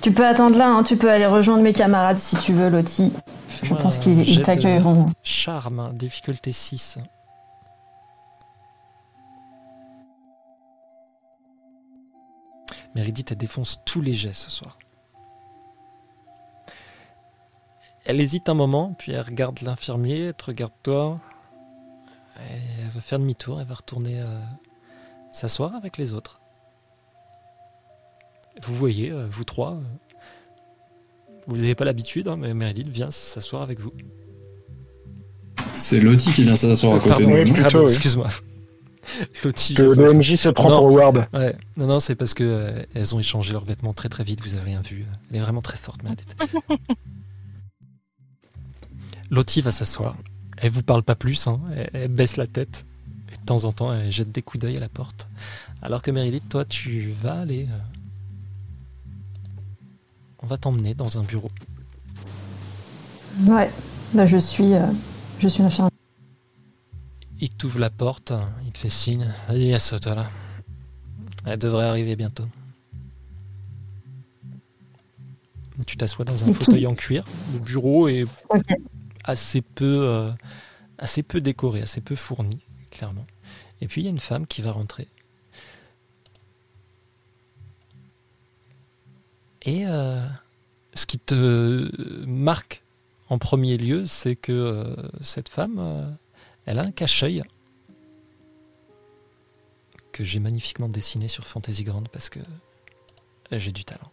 [0.00, 3.12] Tu peux attendre là, hein, tu peux aller rejoindre mes camarades si tu veux, Loti.
[3.62, 5.06] Je pense qu'ils t'accueilleront.
[5.22, 6.98] Charme, hein, difficulté 6.
[12.96, 14.76] Meredith, elle défonce tous les jets ce soir.
[18.04, 21.20] Elle hésite un moment, puis elle regarde l'infirmier, elle te regarde toi.
[22.38, 22.54] Et
[22.84, 24.40] elle va faire demi-tour, elle va retourner euh,
[25.30, 26.40] s'asseoir avec les autres.
[28.64, 29.80] Vous voyez, euh, vous trois, euh,
[31.46, 33.92] vous n'avez pas l'habitude, hein, mais Meredith vient s'asseoir avec vous.
[35.74, 37.54] C'est Lottie qui vient s'asseoir à côté Pardon, de oui, moi.
[37.54, 37.92] plutôt, pardon, oui.
[37.92, 38.28] excuse-moi.
[39.44, 40.14] Lottie, Que ça, ça, le ça.
[40.16, 40.78] MJ se prend Non.
[40.80, 41.26] pour Ward.
[41.32, 44.40] Ouais, non, non, c'est parce que euh, elles ont échangé leurs vêtements très très vite,
[44.42, 45.04] vous avez rien vu.
[45.30, 46.34] Elle est vraiment très forte, Meredith.
[49.32, 50.14] Lottie va s'asseoir.
[50.58, 51.58] Elle vous parle pas plus, hein.
[51.74, 52.84] elle, elle baisse la tête.
[53.32, 55.26] Et de temps en temps, elle jette des coups d'œil à la porte.
[55.80, 57.66] Alors que Meredith, toi, tu vas aller.
[57.70, 57.78] euh,
[60.42, 61.50] On va t'emmener dans un bureau.
[63.48, 63.70] Ouais,
[64.12, 64.86] bah, je suis, euh,
[65.38, 65.88] je suis infirmière.
[67.40, 68.32] Il t'ouvre la porte,
[68.66, 69.26] il te fait signe.
[69.48, 70.30] Vas-y, assois-toi là.
[71.46, 72.44] Elle devrait arriver bientôt.
[75.86, 77.24] Tu t'assois dans un fauteuil en cuir.
[77.54, 78.26] Le bureau est.
[79.24, 80.30] assez peu, euh,
[80.98, 83.26] assez peu décoré, assez peu fourni, clairement.
[83.80, 85.08] Et puis il y a une femme qui va rentrer.
[89.62, 90.24] Et euh,
[90.94, 92.82] ce qui te marque
[93.28, 96.16] en premier lieu, c'est que euh, cette femme,
[96.66, 97.44] elle a un cache-œil
[100.12, 102.40] que j'ai magnifiquement dessiné sur Fantasy Grande parce que
[103.50, 104.11] j'ai du talent.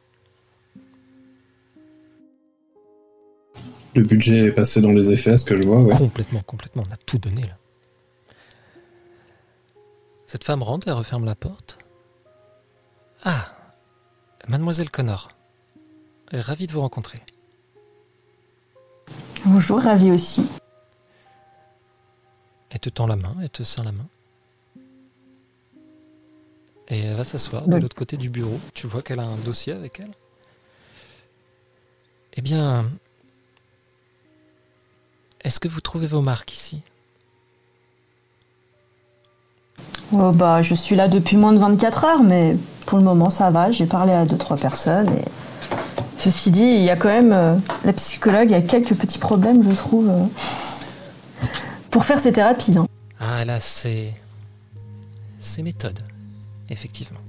[3.95, 5.95] Le budget est passé dans les effets, ce que je vois, ouais.
[5.95, 6.83] Complètement, complètement.
[6.87, 7.57] On a tout donné là.
[10.27, 11.79] Cette femme rentre et referme la porte.
[13.23, 13.55] Ah,
[14.47, 15.29] mademoiselle Connor.
[16.31, 17.19] Ravi de vous rencontrer.
[19.45, 20.45] Bonjour, ravi aussi.
[22.69, 24.07] Elle te tend la main, elle te serre la main.
[26.89, 27.81] Et elle va s'asseoir de Oui.
[27.81, 28.59] l'autre côté du bureau.
[28.73, 30.11] Tu vois qu'elle a un dossier avec elle.
[32.33, 32.89] Eh bien,
[35.43, 36.81] est-ce que vous trouvez vos marques ici?
[40.11, 43.51] Oh, bah, je suis là depuis moins de 24 heures, mais pour le moment ça
[43.51, 43.71] va.
[43.71, 45.07] J'ai parlé à deux trois personnes.
[45.09, 45.23] Et...
[46.17, 47.55] Ceci dit, il y a quand même euh,
[47.85, 50.25] la psychologue, a quelques petits problèmes, je trouve, euh,
[51.91, 52.77] pour faire ces thérapies.
[52.77, 52.85] hein.
[53.19, 54.13] Ah là, c'est...
[55.37, 55.99] Ces méthodes,
[56.69, 57.19] effectivement.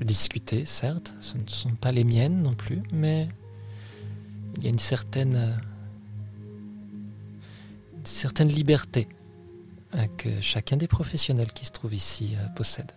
[0.00, 3.28] Discuter, certes, ce ne sont pas les miennes non plus, mais
[4.56, 5.58] il y a une certaine...
[8.06, 9.08] certaine liberté
[9.94, 12.92] euh, que chacun des professionnels qui se trouvent ici euh, possède.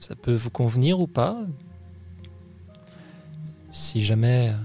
[0.00, 1.38] Ça peut vous convenir ou pas?
[3.70, 4.56] Si jamais euh,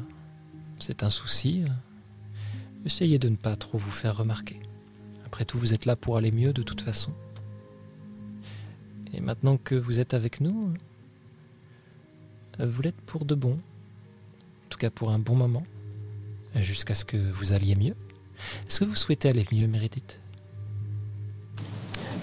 [0.77, 1.67] c'est un souci, euh,
[2.85, 4.59] essayez de ne pas trop vous faire remarquer.
[5.25, 7.13] Après tout, vous êtes là pour aller mieux de toute façon.
[9.13, 10.73] Et maintenant que vous êtes avec nous,
[12.59, 13.53] vous l'êtes pour de bon.
[13.53, 15.63] En tout cas pour un bon moment.
[16.55, 17.95] Jusqu'à ce que vous alliez mieux.
[18.67, 20.19] Est-ce que vous souhaitez aller mieux, Meredith?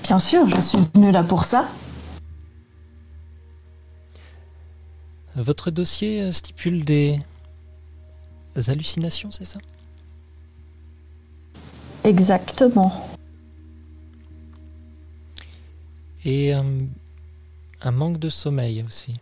[0.03, 1.69] Bien sûr, je suis venue là pour ça.
[5.37, 7.21] Votre dossier euh, stipule des
[8.69, 9.59] hallucinations, c'est ça?
[12.05, 13.09] Exactement.
[16.25, 16.63] Et euh,
[17.81, 19.19] un manque de sommeil aussi.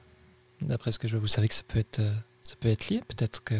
[0.61, 2.89] D'après ce que je vois, vous savez que ça peut être, euh, ça peut être
[2.89, 3.03] lié.
[3.09, 3.55] Peut-être que,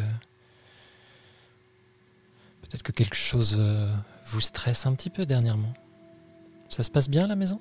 [2.73, 3.93] peut-être que quelque chose euh,
[4.25, 5.73] vous stresse un petit peu dernièrement.
[6.69, 7.59] Ça se passe bien à la maison?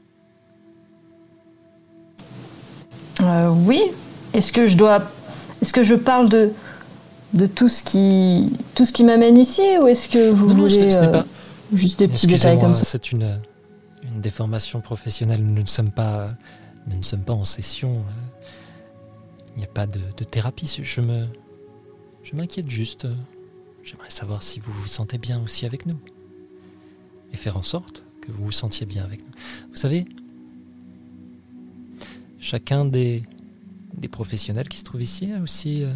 [3.21, 3.83] Euh, oui.
[4.33, 5.03] Est-ce que je dois.
[5.61, 6.51] Est-ce que je parle de,
[7.35, 10.91] de tout ce qui, tout ce qui m'amène ici ou est-ce que vous Non, voulez
[10.91, 11.27] ce euh, pas.
[11.75, 12.85] juste des petits détails comme ça?
[12.85, 13.39] c'est une,
[14.03, 15.45] une déformation professionnelle.
[15.45, 16.31] Nous ne sommes pas,
[16.87, 17.93] nous ne sommes pas en session.
[17.93, 18.41] euh.
[19.55, 20.81] Il n'y a pas de, de thérapie.
[20.83, 21.27] Je me,
[22.23, 23.07] je m'inquiète juste.
[23.83, 25.99] J'aimerais savoir si vous vous sentez bien aussi avec nous.
[27.33, 29.33] Et faire en sorte que vous vous sentiez bien avec nous.
[29.71, 30.07] Vous savez,
[32.39, 33.23] chacun des,
[33.95, 35.93] des professionnels qui se trouvent ici a aussi euh,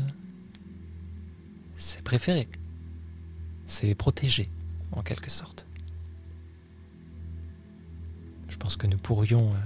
[1.76, 2.48] ses préférés,
[3.66, 4.48] ses protégés,
[4.92, 5.66] en quelque sorte.
[8.48, 9.58] Je pense que nous pourrions euh,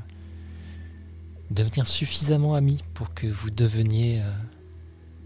[1.50, 4.30] devenir suffisamment amis pour que vous deveniez euh,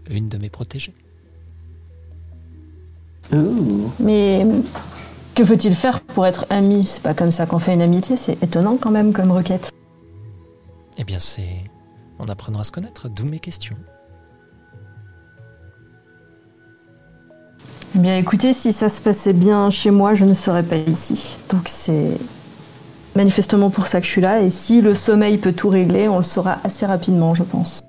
[0.09, 0.93] une de mes protégées.
[3.99, 4.45] Mais
[5.33, 6.85] que faut-il faire pour être ami?
[6.87, 9.71] C'est pas comme ça qu'on fait une amitié, c'est étonnant quand même comme requête.
[10.97, 11.63] Eh bien, c'est
[12.19, 13.75] en apprenant à se connaître, d'où mes questions.
[17.95, 21.37] Eh bien écoutez, si ça se passait bien chez moi, je ne serais pas ici.
[21.49, 22.17] Donc c'est
[23.15, 24.41] manifestement pour ça que je suis là.
[24.41, 27.81] Et si le sommeil peut tout régler, on le saura assez rapidement, je pense.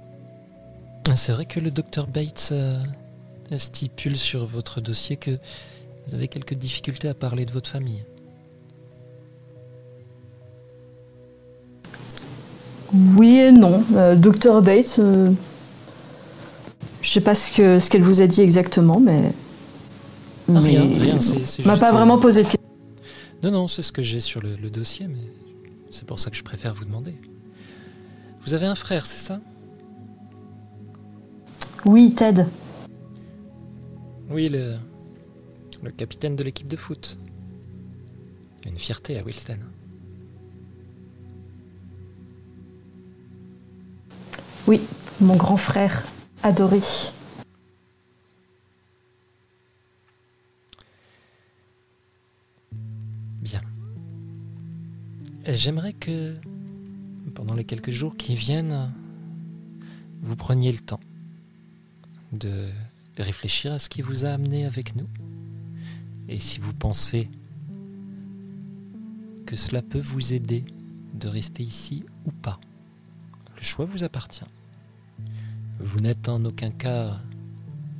[1.14, 2.78] C'est vrai que le docteur Bates euh,
[3.58, 5.38] stipule sur votre dossier que
[6.06, 8.04] vous avez quelques difficultés à parler de votre famille.
[13.16, 13.84] Oui et non.
[13.94, 15.30] Euh, Dr Bates, euh,
[17.02, 19.32] je sais pas ce que ce qu'elle vous a dit exactement, mais
[20.48, 22.60] Ah, rien, rien, c'est m'a pas euh, vraiment posé de questions.
[23.42, 25.30] Non, non, c'est ce que j'ai sur le, le dossier, mais
[25.90, 27.14] c'est pour ça que je préfère vous demander.
[28.44, 29.40] Vous avez un frère, c'est ça?
[31.84, 32.46] Oui, Ted.
[34.28, 34.76] Oui, le,
[35.82, 37.18] le capitaine de l'équipe de foot.
[38.64, 39.58] Une fierté à Wilston.
[44.66, 44.80] Oui,
[45.20, 46.02] mon grand frère
[46.42, 46.80] adoré.
[53.40, 53.62] Bien.
[55.46, 56.34] J'aimerais que,
[57.34, 58.92] pendant les quelques jours qui viennent,
[60.22, 61.00] vous preniez le temps
[62.32, 62.68] de
[63.22, 65.08] réfléchir à ce qui vous a amené avec nous.
[66.28, 67.30] Et si vous pensez
[69.46, 70.64] que cela peut vous aider
[71.14, 72.60] de rester ici ou pas.
[73.56, 74.44] Le choix vous appartient.
[75.78, 77.20] Vous n'êtes en aucun cas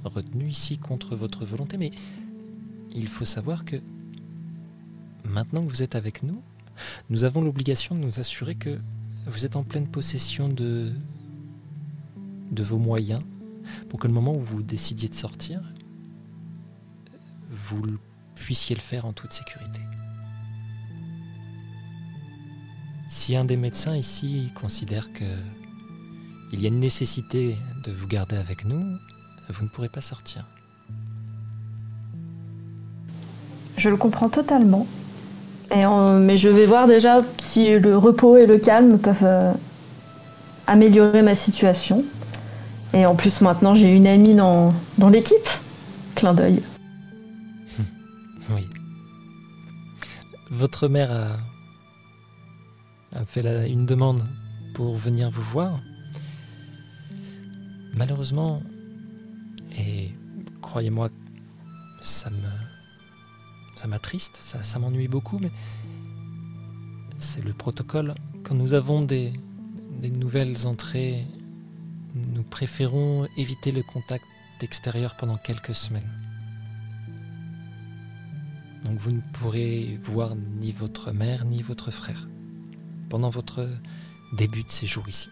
[0.05, 1.91] retenu ici contre votre volonté, mais
[2.95, 3.77] il faut savoir que
[5.25, 6.43] maintenant que vous êtes avec nous,
[7.11, 8.79] nous avons l'obligation de nous assurer que
[9.27, 10.93] vous êtes en pleine possession de,
[12.59, 13.23] vos moyens
[13.89, 15.61] pour que le moment où vous décidiez de sortir,
[17.51, 17.83] vous
[18.35, 19.81] puissiez le faire en toute sécurité.
[23.09, 25.25] Si un des médecins ici considère que
[26.53, 28.99] il y a une nécessité de vous garder avec nous,
[29.49, 30.45] vous ne pourrez pas sortir.
[33.77, 34.87] Je le comprends totalement.
[35.71, 39.53] Mais je vais voir déjà si le repos et le calme peuvent euh,
[40.67, 42.05] améliorer ma situation.
[42.97, 45.49] Et en plus, maintenant, j'ai une amie dans, dans l'équipe.
[46.15, 46.63] Clin d'œil.
[48.51, 48.67] oui.
[50.51, 51.37] Votre mère a,
[53.15, 54.25] a fait une demande
[54.75, 55.79] pour venir vous voir.
[57.93, 58.63] Malheureusement,
[59.77, 60.11] et
[60.63, 61.11] croyez-moi,
[62.01, 62.49] ça me.
[63.77, 65.51] ça m'attriste, ça, ça m'ennuie beaucoup, mais
[67.19, 68.15] c'est le protocole.
[68.43, 69.35] Quand nous avons des,
[70.01, 71.27] des nouvelles entrées,
[72.35, 74.25] nous préférons éviter le contact
[74.61, 76.11] extérieur pendant quelques semaines.
[78.85, 82.29] Donc vous ne pourrez voir ni votre mère ni votre frère
[83.09, 83.69] pendant votre
[84.33, 85.29] début de séjour ici.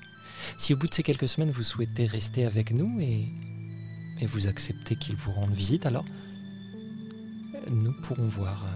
[0.58, 3.28] Si au bout de ces quelques semaines vous souhaitez rester avec nous et
[4.26, 6.04] vous acceptez qu'il vous rende visite, alors
[7.70, 8.68] nous pourrons voir euh,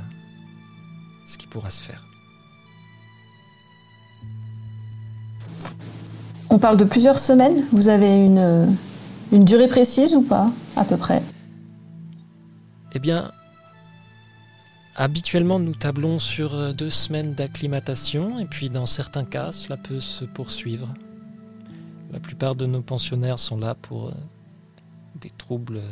[1.26, 2.07] ce qui pourra se faire.
[6.50, 7.64] On parle de plusieurs semaines.
[7.72, 8.66] Vous avez une, euh,
[9.32, 11.22] durée précise ou pas, à peu près?
[12.92, 13.32] Eh bien,
[14.96, 20.00] habituellement, nous tablons sur euh, deux semaines d'acclimatation, et puis dans certains cas, cela peut
[20.00, 20.88] se poursuivre.
[22.12, 24.12] La plupart de nos pensionnaires sont là pour
[25.20, 25.82] des troubles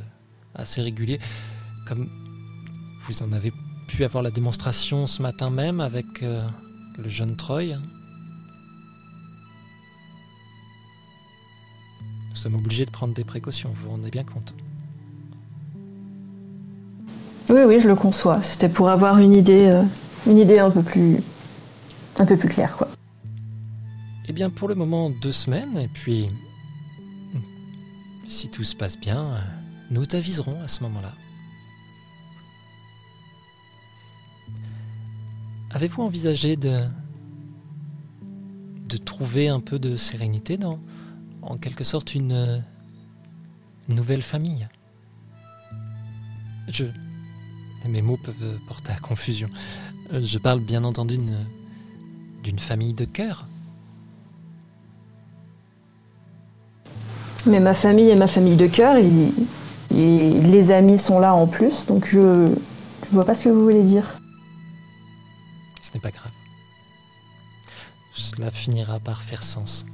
[0.55, 1.21] assez réguliers,
[1.87, 2.09] comme
[3.07, 3.53] vous en avez
[3.87, 6.47] pu avoir la démonstration ce matin même avec euh,
[6.99, 7.77] le jeune Troy.
[12.37, 14.53] Nous sommes obligés de prendre des précautions, vous vous rendez bien compte.
[17.49, 18.43] Oui, oui, je le conçois.
[18.43, 19.83] C'était pour avoir une idée, euh,
[20.27, 21.23] une idée un peu plus,
[22.19, 22.89] un peu plus claire, quoi.
[24.27, 26.29] Eh bien, pour le moment, deux semaines, et puis
[28.29, 29.43] si tout se passe bien,
[29.91, 31.15] nous t'aviserons à ce moment-là.
[35.71, 36.85] Avez-vous envisagé de
[38.87, 40.79] de trouver un peu de sérénité dans
[41.47, 42.65] en quelque sorte une
[43.89, 44.69] nouvelle famille
[46.69, 46.87] Je
[47.89, 49.49] mes mots peuvent porter à confusion.
[50.13, 51.19] Je parle bien entendu
[52.43, 53.47] d'une famille de cœur
[57.47, 59.09] Mais ma famille est ma famille de cœur et,
[59.93, 62.57] les amis sont là en plus, donc je ne
[63.13, 64.19] vois pas ce que vous voulez dire.
[65.81, 66.33] Ce n'est pas grave.
[68.13, 69.87] Cela finira par faire sens.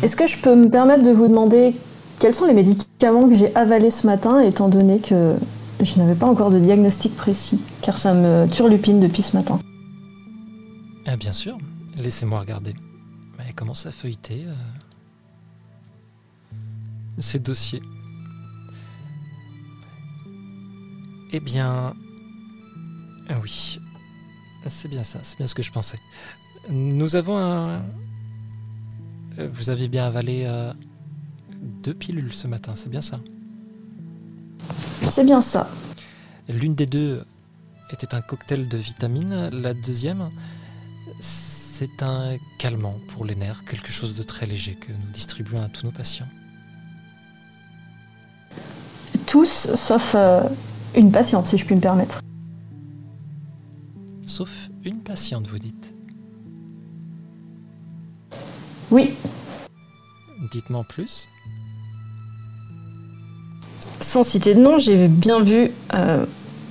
[0.00, 1.74] Est-ce que je peux me permettre de vous demander
[2.18, 5.34] quels sont les médicaments que j'ai avalés ce matin, étant donné que
[5.82, 9.58] je n'avais pas encore de diagnostic précis, car ça me turlupine depuis ce matin
[11.06, 11.58] Ah bien sûr,
[11.96, 12.74] laissez-moi regarder.
[13.46, 14.52] Elle commence à feuilleter euh,
[17.18, 17.82] ces dossiers.
[21.32, 21.94] Eh bien,
[23.28, 23.78] ah oui,
[24.68, 25.98] c'est bien ça, c'est bien ce que je pensais.
[26.70, 27.82] Nous avons un...
[29.38, 30.72] Euh, vous avez bien avalé euh,
[31.82, 33.20] deux pilules ce matin, c'est bien ça?
[35.02, 35.68] C'est bien ça.
[36.48, 37.24] L'une des deux
[37.90, 40.30] était un cocktail de vitamines, la deuxième,
[41.20, 45.68] c'est un calmant pour les nerfs, quelque chose de très léger que nous distribuons à
[45.68, 46.28] tous nos patients.
[49.26, 50.42] Tous, sauf euh,
[50.94, 52.20] une patiente, si je puis me permettre.
[54.26, 55.91] Sauf une patiente, vous dites?
[58.92, 59.14] Oui.
[60.52, 61.28] Dites-moi plus.
[64.00, 66.26] Sans citer de nom, j'ai bien vu euh,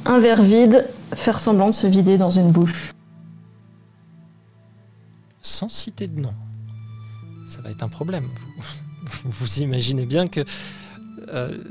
[0.06, 2.94] un verre vide faire semblant de se vider dans une bouche
[5.62, 6.34] sans citer de nom.
[7.46, 8.28] Ça va être un problème.
[9.24, 10.42] Vous, imaginez bien que
[11.28, 11.64] euh,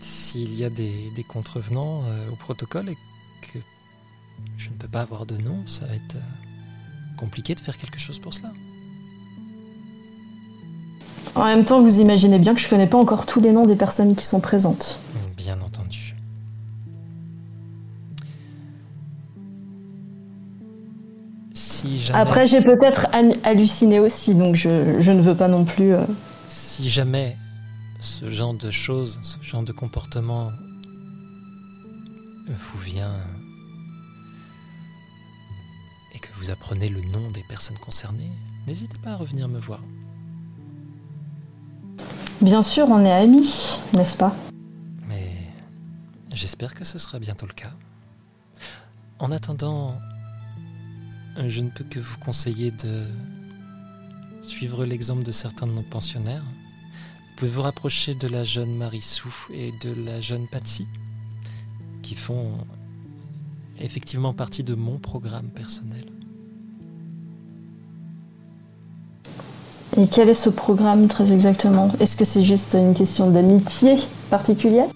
[0.00, 2.96] s'il y a des, contrevenants euh, au protocole et
[3.42, 3.58] que
[4.56, 6.16] je ne peux pas avoir de nom, ça va être
[7.16, 8.52] compliqué de faire quelque chose pour cela.
[11.34, 13.76] En même temps, vous imaginez bien que je connais pas encore tous les noms des
[13.76, 14.98] personnes qui sont présentes.
[15.36, 16.14] Bien entendu.
[21.54, 22.18] Si jamais...
[22.18, 23.06] Après, j'ai peut-être
[23.42, 24.68] halluciné aussi, donc je,
[25.10, 25.94] ne veux pas non plus.
[25.94, 26.04] Euh,
[26.48, 27.36] si jamais
[28.00, 30.50] ce genre de choses, ce genre de comportement
[32.48, 33.12] vous vient
[36.14, 38.30] et que vous apprenez le nom des personnes concernées,
[38.66, 39.80] n'hésitez pas à revenir me voir.
[42.40, 44.34] Bien sûr, on est amis, n'est-ce pas?
[45.08, 45.32] Mais
[46.32, 47.72] j'espère que ce sera bientôt le cas.
[49.18, 49.98] En attendant,
[51.36, 53.06] je ne peux que vous conseiller de
[54.42, 56.44] suivre l'exemple de certains de nos pensionnaires.
[57.28, 60.86] Vous pouvez vous rapprocher de la jeune Marissou et de la jeune Patsy,
[62.02, 62.58] qui font
[63.80, 66.06] effectivement partie de mon programme personnel.
[69.96, 71.90] Et quel est ce programme très exactement?
[71.98, 73.96] Est-ce que c'est juste une question d'amitié
[74.30, 74.86] particulière?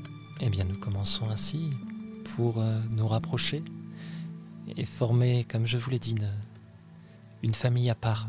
[0.41, 1.71] Eh bien, nous commençons ainsi
[2.37, 3.65] pour euh, nous rapprocher
[4.77, 6.31] et former, comme je vous l'ai dit, une,
[7.43, 8.29] une famille à part,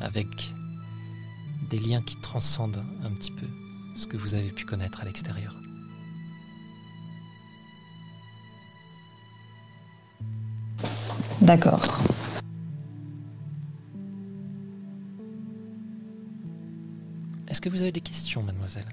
[0.00, 0.26] avec
[1.70, 3.46] des liens qui transcendent un petit peu
[3.96, 5.56] ce que vous avez pu connaître à l'extérieur.
[11.40, 11.82] D'accord.
[17.52, 18.86] Est-ce que vous avez des questions, mademoiselle?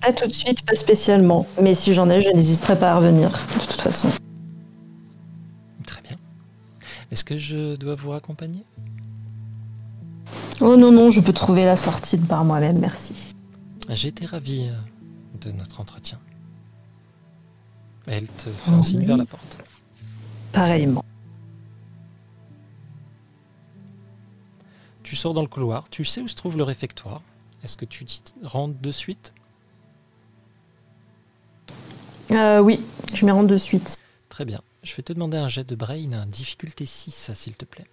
[0.00, 1.46] Pas tout de suite, pas spécialement.
[1.62, 4.08] Mais si j'en ai, je n'hésiterai pas à revenir, de toute façon.
[5.86, 6.16] Très bien.
[7.12, 8.64] Est-ce que je dois vous raccompagner?
[10.60, 13.14] Oh non, non, je peux trouver la sortie de par moi-même, merci.
[13.90, 14.72] J'ai été ravi euh,
[15.40, 16.18] de notre entretien.
[18.08, 19.06] Elle te fait Oh un signe oui.
[19.06, 19.58] vers la porte.
[20.50, 21.04] Pareillement.
[25.12, 27.20] Tu sors dans le couloir, tu sais où se trouve le réfectoire.
[27.62, 29.34] Est-ce que tu t'y rentres de suite?
[32.30, 32.80] Euh, oui,
[33.12, 33.98] je m'y rends de suite.
[34.30, 34.62] Très bien.
[34.82, 37.84] Je vais te demander un jet de brain, difficulté 6, s'il te plaît.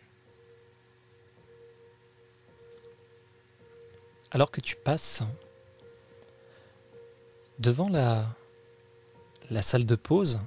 [4.32, 5.22] Alors que tu passes
[7.60, 8.34] devant la,
[9.50, 10.40] la salle de pause,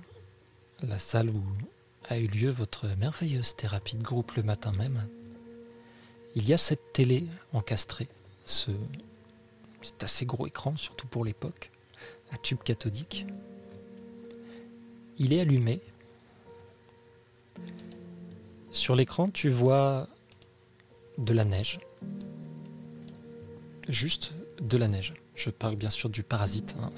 [0.81, 1.44] la salle où
[2.09, 5.07] a eu lieu votre merveilleuse thérapie de groupe le matin même,
[6.35, 8.09] il y a cette télé encastrée,
[8.45, 8.71] ce,
[9.83, 11.71] cet assez gros écran, surtout pour l'époque,
[12.31, 13.27] à tube cathodique.
[15.19, 15.81] Il est allumé.
[18.71, 20.09] Sur l'écran, tu vois
[21.19, 21.81] de la neige.
[23.89, 25.15] Juste de la neige.
[25.35, 26.75] Je parle bien sûr du parasite.
[26.81, 26.91] hein.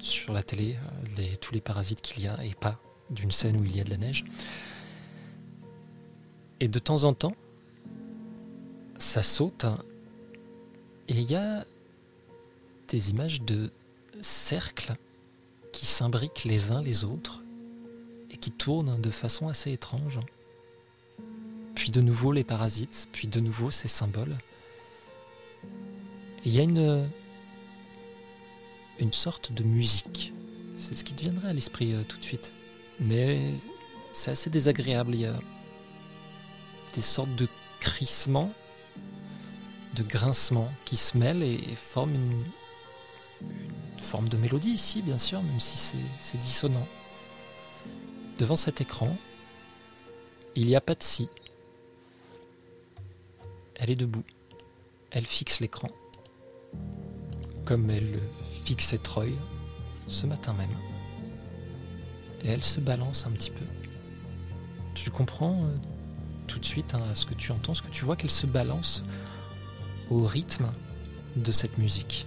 [0.00, 0.76] Sur la télé,
[1.18, 2.80] euh, tous les parasites qu'il y a et pas
[3.10, 4.24] d'une scène où il y a de la neige.
[6.60, 7.34] Et de temps en temps,
[9.02, 9.78] ça saute hein,
[11.08, 11.66] et il y a
[12.88, 13.70] des images de
[14.20, 14.94] cercles
[15.72, 17.42] qui s'imbriquent les uns les autres
[18.30, 20.20] et qui tournent de façon assez étrange.
[21.74, 24.38] Puis de nouveau les parasites, puis de nouveau ces symboles.
[26.44, 27.08] Il y a une,
[29.00, 30.32] une sorte de musique.
[30.78, 32.52] C'est ce qui te viendrait à l'esprit euh, tout de suite.
[33.00, 33.54] Mais
[34.12, 35.14] c'est assez désagréable.
[35.14, 35.38] Il y a
[36.94, 37.48] des sortes de
[37.80, 38.52] crissements,
[39.94, 42.44] de grincements qui se mêlent et, et forment une,
[43.98, 46.86] forme de mélodie ici, bien sûr, même si c'est- dissonant.
[48.38, 49.16] Devant cet écran,
[50.54, 51.28] il y a Patsy.
[53.76, 54.24] Elle est debout.
[55.10, 55.88] Elle fixe l'écran.
[57.64, 58.20] Comme elle
[58.64, 59.26] fixait Troy
[60.08, 60.68] ce matin même.
[62.42, 63.64] Et elle se balance un petit peu.
[64.94, 65.76] Tu comprends euh,
[66.48, 69.04] tout de suite hein, ce que tu entends, ce que tu vois, qu'elle se balance
[70.12, 70.66] au rythme
[71.36, 72.26] de cette musique.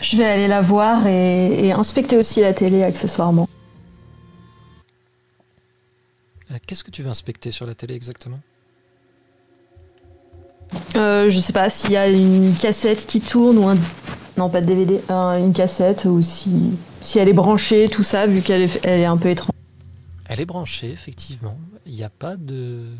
[0.00, 3.48] Je vais aller la voir et, et inspecter aussi la télé accessoirement.
[6.50, 8.38] Euh, Qu'est-ce que tu veux inspecter sur la télé exactement?
[10.94, 13.76] Euh, je sais pas s'il y a une cassette qui tourne ou un.
[14.36, 16.50] Non, pas de DVD, un- une cassette ou si,
[17.00, 19.55] si elle est branchée, tout ça, vu qu'elle est, elle est un peu étrange.
[20.28, 21.58] Elle est branchée, effectivement.
[21.84, 22.94] Il n'y a pas de.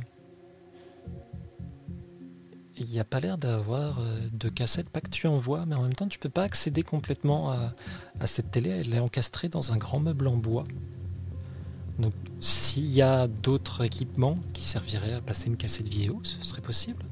[2.79, 5.75] Il n'y a pas l'air d'avoir euh, de cassette, pas que tu en vois, mais
[5.75, 8.69] en même temps, tu peux pas accéder complètement à, cette télé.
[8.69, 10.65] Elle est encastrée dans un grand meuble en bois.
[11.99, 16.61] Donc, s'il y a d'autres équipements qui serviraient à placer une cassette vidéo, ce serait
[16.61, 17.03] possible.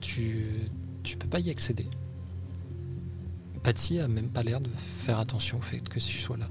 [0.00, 0.70] Tu,
[1.02, 1.88] tu peux pas y accéder.
[3.62, 6.50] Patsy a même pas l'air de faire attention au fait que tu sois là.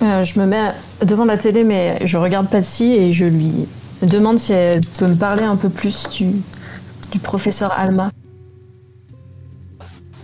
[0.00, 0.72] Euh, je me mets
[1.04, 3.66] devant la télé, mais je regarde Patsy et je lui
[4.02, 6.30] demande si elle peut me parler un peu plus du,
[7.10, 8.12] du professeur Alma.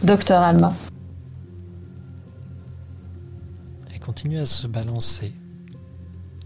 [0.03, 0.75] Docteur Alma.
[3.93, 5.33] Elle continue à se balancer.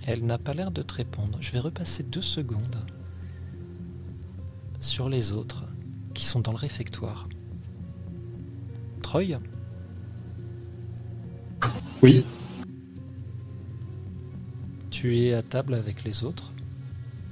[0.06, 1.36] Elle n'a pas l'air de te répondre.
[1.40, 2.78] Je vais repasser deux secondes
[4.80, 5.64] sur les autres
[6.14, 7.28] qui sont dans le réfectoire.
[9.02, 9.38] Troy?
[12.02, 12.24] Oui.
[15.00, 16.50] Tu es à table avec les autres.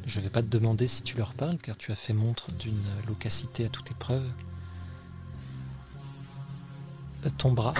[0.06, 2.52] Je ne vais pas te demander si tu leur parles car tu as fait montre
[2.52, 4.22] d'une loquacité à toute épreuve.
[7.38, 7.74] Ton bras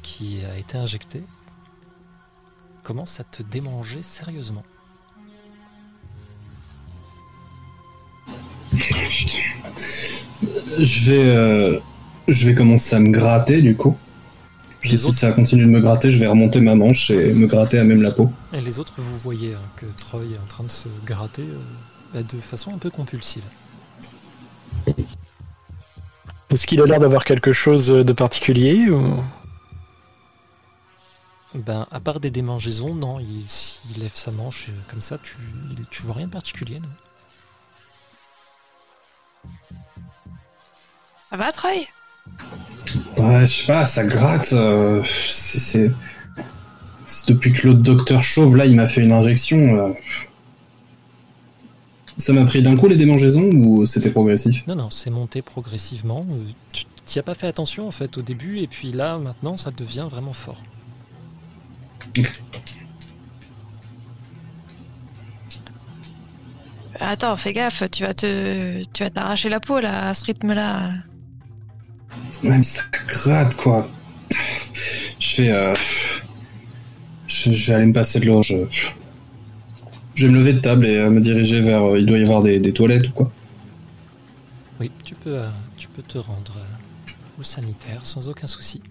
[0.00, 1.22] qui a été injecté
[2.82, 4.64] commence à te démanger sérieusement.
[10.80, 11.80] Je vais, euh,
[12.28, 13.94] je vais commencer à me gratter du coup.
[14.82, 17.32] Puis Les si autres- ça continue de me gratter, je vais remonter ma manche et
[17.34, 18.30] me gratter à même la peau.
[18.52, 21.58] Et les autres, vous voyez hein, que Troy est en train de se gratter euh,
[22.12, 23.44] bah, de façon un peu compulsive.
[26.50, 29.06] Est-ce qu'il a l'air d'avoir quelque chose de particulier ou...
[31.54, 35.36] Ben, à part des démangeaisons, non, il, s'il lève sa manche euh, comme ça, tu,
[35.70, 36.88] il- tu vois rien de particulier, non?
[41.30, 41.86] Ça va, Troy?
[43.18, 44.52] Ouais, je sais pas, ça gratte.
[44.52, 45.90] euh, c'est,
[47.28, 49.58] depuis que l'autre docteur chauve là, il m'a fait une injection.
[49.58, 49.92] euh,
[52.18, 54.66] Ça m'a pris d'un coup les démangeaisons ou c'était progressif?
[54.66, 56.26] Non, non, c'est monté progressivement.
[56.30, 56.84] euh, Tu
[57.14, 60.06] n'y as pas fait attention en fait au début, et puis là, maintenant, ça devient
[60.10, 60.62] vraiment fort.
[67.00, 70.90] Attends, fais gaffe, tu vas te, tu vas t'arracher la peau là, à ce rythme-là.
[70.90, 70.94] Ouais,
[72.42, 73.88] mais ça gratte quoi.
[75.18, 75.50] Je vais.
[75.50, 75.74] euh,
[77.26, 78.42] Je, vais aller me passer de l'eau.
[78.42, 78.54] Je...
[78.56, 81.82] vais me lever de table et euh, me diriger vers.
[81.82, 83.30] euh, Il doit y avoir des, toilettes ou quoi.
[84.80, 86.54] Oui, tu peux, euh, tu peux te rendre
[87.38, 88.82] au sanitaire sans aucun souci.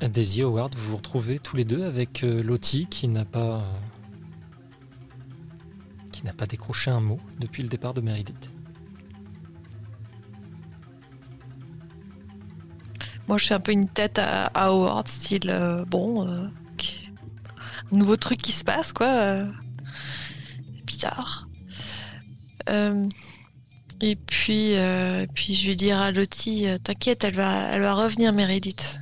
[0.00, 3.64] Daisy Howard, vous vous retrouvez tous les deux avec Lottie qui n'a pas.
[6.12, 8.50] qui n'a pas décroché un mot depuis le départ de Meredith.
[13.28, 16.46] Moi, je fais un peu une tête à, Howard, style euh, bon, euh,
[17.92, 19.06] un nouveau truc qui se passe, quoi.
[19.06, 19.50] euh,
[20.84, 21.48] bizarre.
[22.68, 23.08] Euh,
[24.00, 24.74] et puis,
[25.34, 29.00] puis, je vais dire à Lottie, t'inquiète, elle va, elle va revenir, Meredith.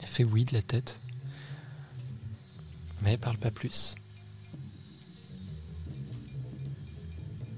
[0.00, 1.00] Elle fait oui de la tête.
[3.02, 3.94] Mais elle parle pas plus.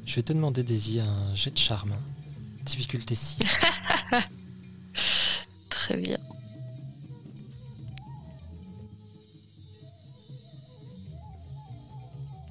[0.07, 1.95] Je vais te demander, Daisy, un jet de charme.
[2.65, 3.39] Difficulté 6.
[5.69, 6.19] Très bien.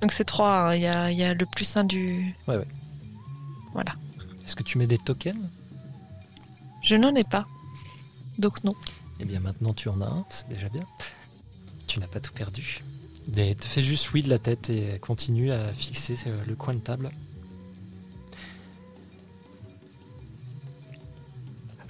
[0.02, 2.34] Donc c'est 3, il y, a, il y a le plus 1 du...
[2.48, 2.68] Ouais, ouais.
[3.74, 3.94] Voilà.
[4.44, 5.38] Est-ce que tu mets des tokens?
[6.82, 7.46] Je n'en ai pas.
[8.40, 8.74] Donc non.
[9.20, 10.84] Eh bien maintenant tu en as un, c'est déjà bien.
[11.88, 12.84] Tu n'as pas tout perdu.
[13.36, 16.74] Mais te fais juste oui de la tête et continue à fixer euh, le coin
[16.74, 17.12] de table.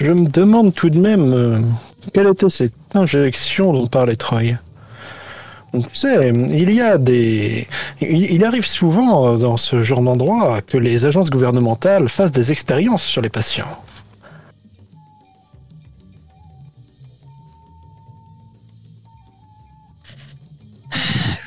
[0.02, 1.60] Je me demande tout de même euh,
[2.12, 4.58] quelle était cette injection dont parlait Troy.
[5.74, 7.68] Tu sais, il y a des.
[8.02, 13.04] Il, arrive souvent euh, dans ce genre d'endroit que les agences gouvernementales fassent des expériences
[13.04, 13.68] sur les patients.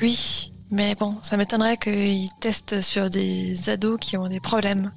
[0.01, 4.91] Oui, mais bon, ça m'étonnerait qu'ils testent sur des ados qui ont des problèmes.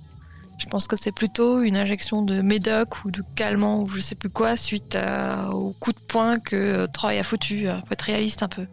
[0.59, 4.15] Je pense que c'est plutôt une injection de médoc ou de calmant ou je sais
[4.17, 7.67] plus quoi suite à- au coup de poing que euh, Troy a foutu.
[7.87, 8.67] Faut être réaliste un peu.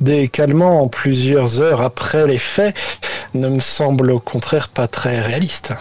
[0.00, 2.76] Des calmants plusieurs heures après les faits
[3.34, 5.72] ne me semble au contraire pas très réaliste.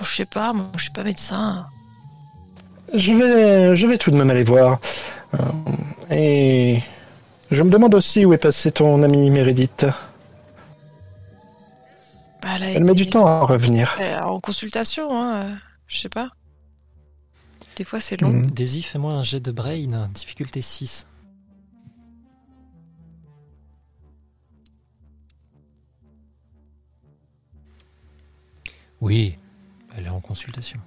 [0.00, 1.66] Je sais pas, moi je suis pas médecin.
[2.94, 4.78] Je vais, je vais tout de même aller voir.
[5.34, 5.38] Euh,
[6.14, 6.80] et
[7.50, 9.86] je me demande aussi où est passé ton ami Meredith.
[12.46, 13.96] Bah, elle, met du temps à revenir.
[13.98, 15.54] Elle est en consultation, hein, euh,
[15.88, 16.28] je sais pas.
[17.74, 18.30] Des fois c'est long.
[18.30, 18.46] Mm.
[18.52, 21.08] Daisy, fais-moi un jet de brain, difficulté 6.
[29.00, 29.36] Oui,
[29.96, 30.78] elle est en consultation.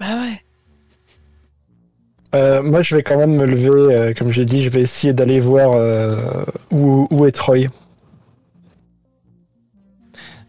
[0.00, 0.42] Bah ouais.
[2.34, 5.12] Euh, moi, je vais quand même me lever, euh, comme j'ai dit, je vais essayer
[5.12, 7.68] d'aller voir euh, où, où est Troy.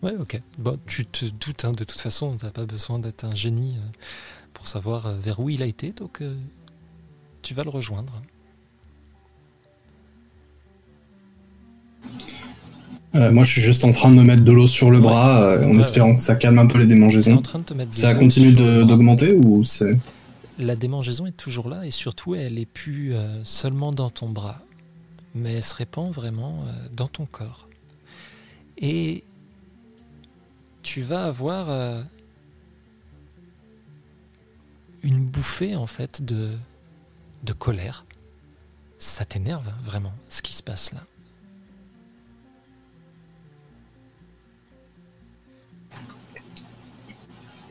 [0.07, 0.41] Ouais, ok.
[0.57, 3.89] Bon, tu te doutes, hein, de toute façon, t'as pas besoin d'être un génie euh,
[4.53, 6.33] pour savoir euh, vers où il a été, donc euh,
[7.41, 8.13] tu vas le rejoindre.
[13.15, 15.41] Euh, moi, je suis juste en train de me mettre de l'eau sur le bras
[15.41, 17.41] euh, en Ouais, espérant que ça calme un peu les es en démangeaisons.
[17.41, 19.97] train de te mettre Ça continue d'augmenter ou c'est.
[20.57, 24.59] La démangeaison est toujours là et surtout elle est plus euh, seulement dans ton bras,
[25.35, 26.63] mais elle se répand vraiment
[26.95, 27.65] dans ton corps.
[28.77, 29.23] Et
[30.87, 32.01] tu vas avoir euh,
[35.03, 36.51] une bouffée en fait de,
[37.43, 38.05] de colère.
[38.97, 41.03] Ça t'énerve vraiment ce qui se passe là.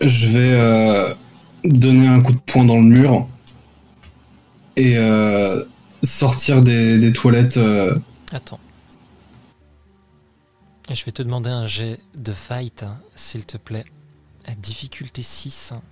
[0.02, 1.14] Je vais euh,
[1.64, 3.26] donner un coup de poing dans le mur
[4.76, 5.64] et euh,
[6.02, 7.58] sortir des, des toilettes.
[8.30, 8.60] Attends.
[10.88, 13.84] Je vais te demander un jet de fight, hein, s'il te plaît.
[14.58, 15.72] Difficulté 6.
[15.72, 15.82] hein.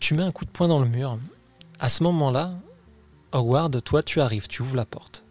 [0.00, 1.18] Tu mets un coup de poing dans le mur.
[1.78, 2.58] À ce moment-là,
[3.32, 5.22] Howard, toi tu arrives, tu ouvres la porte.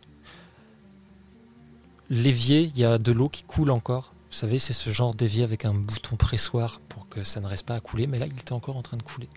[2.10, 4.14] L'évier, il y a de l'eau qui coule encore.
[4.30, 7.66] Vous savez, c'est ce genre d'évier avec un bouton pressoir pour que ça ne reste
[7.66, 9.30] pas à couler, mais là il était encore en train de couler.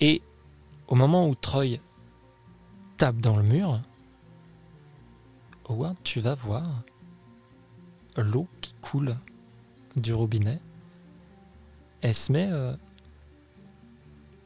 [0.00, 0.22] Et
[0.88, 1.78] au moment où Troy
[2.96, 3.80] tape dans le mur,
[5.68, 6.82] Howard, tu vas voir
[8.16, 9.16] l'eau qui coule
[9.96, 10.60] du robinet.
[12.02, 12.74] Elle se met euh,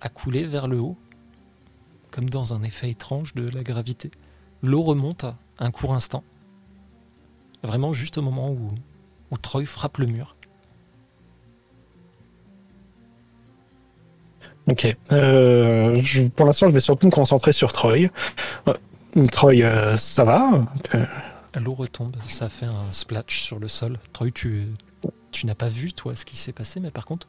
[0.00, 0.96] à couler vers le haut,
[2.10, 4.10] comme dans un effet étrange de la gravité.
[4.62, 5.26] L'eau remonte
[5.58, 6.24] un court instant,
[7.62, 8.70] vraiment juste au moment où,
[9.30, 10.36] où Troy frappe le mur.
[14.68, 14.96] Ok.
[15.12, 18.08] Euh, je- pour l'instant, je vais surtout me concentrer sur Troy.
[18.68, 20.60] Euh, Troy, euh, ça va
[21.56, 23.98] L'eau retombe, ça fait un splash sur le sol.
[24.12, 24.68] Troy, tu,
[25.32, 27.26] tu n'as pas vu, toi, ce qui s'est passé, mais par contre,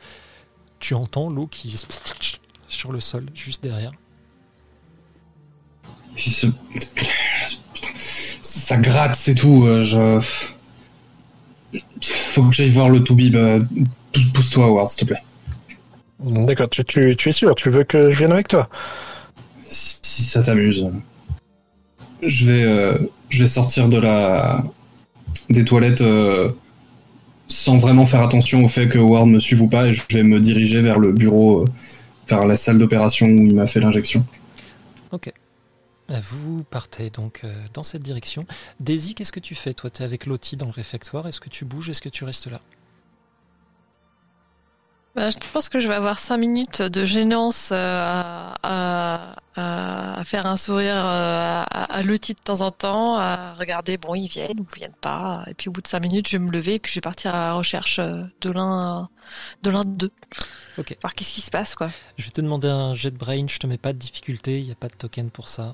[0.79, 3.91] tu entends l'eau qui splash sur le sol, juste derrière.
[6.15, 6.47] se-
[8.43, 9.65] Ça gratte, c'est tout.
[9.81, 10.19] Je.
[12.01, 13.35] Faut que j'aille voir le Toubib.
[14.33, 15.23] Pousse-toi, Howard, s'il te plaît.
[16.23, 18.69] D'accord, tu, tu, tu es sûr Tu veux que je vienne avec toi?
[19.69, 20.87] Si si ça t'amuse.
[22.21, 22.97] Je vais, euh,
[23.29, 24.63] je vais sortir de la
[25.49, 26.49] des toilettes euh,
[27.47, 30.23] sans vraiment faire attention au fait que Howard me suive ou pas et je vais
[30.23, 31.65] me diriger vers le bureau, euh,
[32.27, 34.25] vers la salle d'opération où il m'a fait l'injection.
[36.29, 37.43] Vous partez donc
[37.73, 38.45] dans cette direction.
[38.81, 39.73] Daisy, qu'est-ce que tu fais?
[39.73, 41.25] Toi, tu es avec Lottie dans le réfectoire.
[41.25, 41.89] Est-ce que tu bouges?
[41.89, 42.59] Est-ce que tu restes là?
[45.13, 50.19] Bah, je pense que je vais avoir cinq minutes de gênance euh, à, à- à-
[50.21, 54.15] à faire un sourire euh, à, à Lottie de temps en temps, à regarder, bon,
[54.15, 55.43] ils viennent ou ils viennent pas.
[55.47, 57.01] Et puis au bout de cinq minutes, je vais me lever et puis je vais
[57.01, 59.09] partir à la recherche euh, de l'un
[59.63, 60.11] de l'un d'eux.
[60.77, 60.95] Ok.
[61.01, 61.89] Voir qu'est-ce qui se passe, quoi.
[62.17, 63.45] Je vais te demander un jet de brain.
[63.47, 64.59] Je te mets pas de difficulté.
[64.59, 65.73] Il n'y a pas de token pour ça.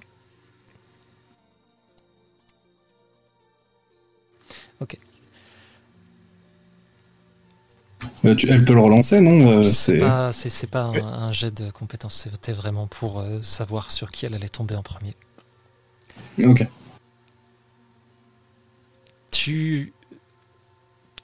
[8.25, 10.31] Euh, tu- elle peut le relancer, non Euh, c'est pas,
[10.71, 12.27] pas un, un jet de compétence.
[12.31, 15.15] C'était vraiment pour euh, savoir sur qui elle allait tomber en premier.
[16.43, 16.67] Ok.
[19.31, 19.93] tu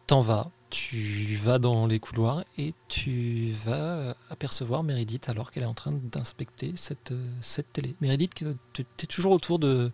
[0.08, 5.68] t'en vas, tu vas dans les couloirs et tu vas apercevoir Meredith alors qu'elle est
[5.68, 7.96] en train d'inspecter cette, cette télé.
[8.02, 8.32] Meredith,
[8.74, 9.92] tu es toujours autour de,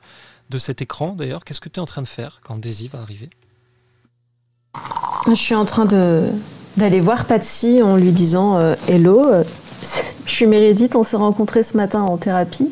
[0.49, 1.45] de cet écran d'ailleurs.
[1.45, 3.29] Qu'est-ce que tu es en train de faire quand Daisy va arriver?
[5.27, 6.29] Je suis en train de
[6.77, 9.43] d'aller voir Patsy en lui disant euh, Hello, euh,
[10.25, 12.71] je suis Meredith, on s'est rencontrés ce matin en thérapie.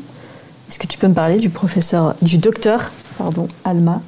[0.68, 4.02] Est-ce que tu peux me parler du professeur, du docteur, pardon, Alma?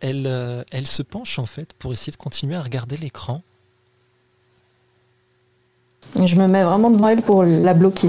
[0.00, 3.42] Elle, euh, elle se penche en fait pour essayer de continuer à regarder l'écran.
[6.16, 8.08] Je me mets vraiment devant elle pour la bloquer.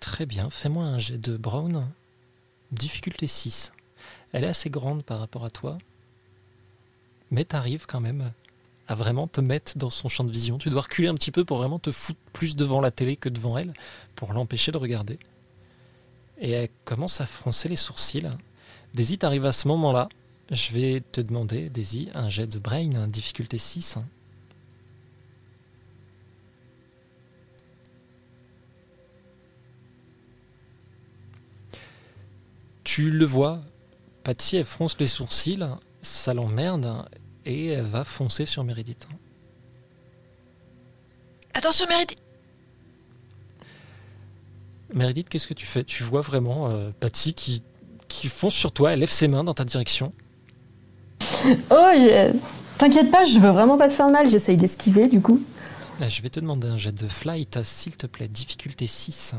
[0.00, 1.86] Très bien, fais-moi un jet de Brown.
[2.72, 3.72] Difficulté 6.
[4.32, 5.78] Elle est assez grande par rapport à toi,
[7.30, 8.32] mais t'arrives quand même
[8.86, 10.58] à vraiment te mettre dans son champ de vision.
[10.58, 13.28] Tu dois reculer un petit peu pour vraiment te foutre plus devant la télé que
[13.28, 13.72] devant elle,
[14.16, 15.18] pour l'empêcher de regarder.
[16.38, 18.30] Et elle commence à froncer les sourcils.
[18.94, 20.08] Daisy, t'arrives à ce moment-là.
[20.50, 23.98] Je vais te demander, Daisy, un jet de Brain, difficulté 6.
[32.82, 33.60] Tu le vois,
[34.30, 35.58] Patsy, elle fronce les sourcils,
[36.02, 37.04] ça l'emmerde,
[37.44, 39.08] et elle va foncer sur Meredith.
[41.52, 42.22] Attention, Meredith
[44.94, 45.82] Meredith, qu'est-ce que tu fais?
[45.82, 47.64] Tu vois vraiment euh, Patsy qui,
[48.06, 50.12] qui fonce sur toi, elle lève ses mains dans ta direction.
[51.72, 51.90] Oh,
[52.78, 55.42] t'inquiète pas, je veux vraiment pas te faire mal, j'essaye d'esquiver du coup.
[56.00, 58.28] Ah, je vais te demander un jet de flight, s'il te plaît.
[58.28, 59.34] Difficulté 6.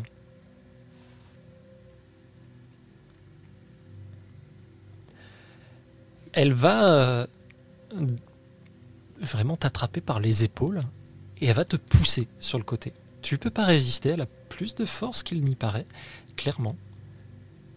[6.34, 7.26] Elle va euh,
[9.20, 10.82] vraiment t'attraper par les épaules
[11.40, 12.94] et elle va te pousser sur le côté.
[13.22, 15.86] Tu peux pas résister, elle a plus de force qu'il n'y paraît,
[16.38, 16.76] clairement.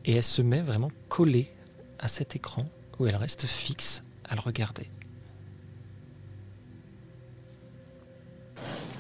[0.05, 1.51] Et elle se met vraiment collée
[1.99, 2.67] à cet écran
[2.99, 4.89] où elle reste fixe à le regarder.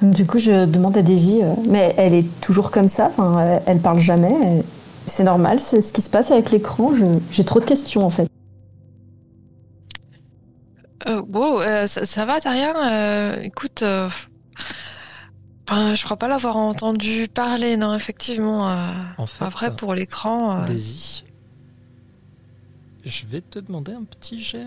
[0.02, 3.78] Du coup, je demande à Daisy, euh, mais elle est toujours comme ça, elle, elle
[3.78, 4.62] parle jamais.
[5.06, 6.93] C'est normal, c'est ce qui se passe avec l'écran.
[7.31, 8.28] J'ai trop de questions en fait.
[11.06, 14.09] Euh, wow, euh, ça, ça va, t'as rien Euh, Écoute, euh,
[15.66, 18.66] ben, je crois pas l'avoir entendu parler, non, effectivement.
[19.18, 21.24] En fait, après, pour l'écran, Daisy,
[23.05, 24.66] je vais te demander un petit jet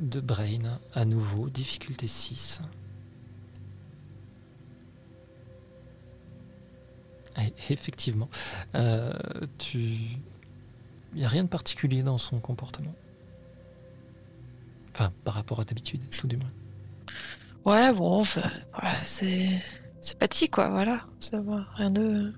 [0.00, 2.62] de brain à nouveau, difficulté 6.
[7.38, 8.28] Et effectivement,
[9.58, 9.78] tu...
[9.78, 10.18] il
[11.14, 12.94] n'y a rien de particulier dans son comportement.
[14.94, 16.52] Enfin, par rapport à d'habitude, tout du moins.
[17.64, 19.60] ouais, bon, enfin, voilà, c'est
[20.00, 21.06] c'est petit, quoi, voilà.
[21.18, 22.32] Ça va, rien de.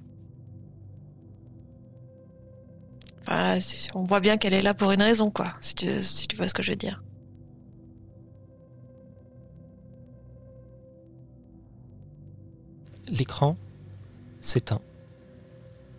[3.21, 3.59] Enfin,
[3.95, 6.47] on voit bien qu'elle est là pour une raison, quoi, si tu, si tu vois
[6.49, 7.03] ce que je veux dire.
[13.09, 13.57] L'écran
[14.41, 14.81] s'éteint.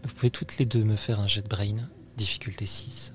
[0.03, 3.13] Vous pouvez toutes les deux me faire un jet de brain, difficulté 6.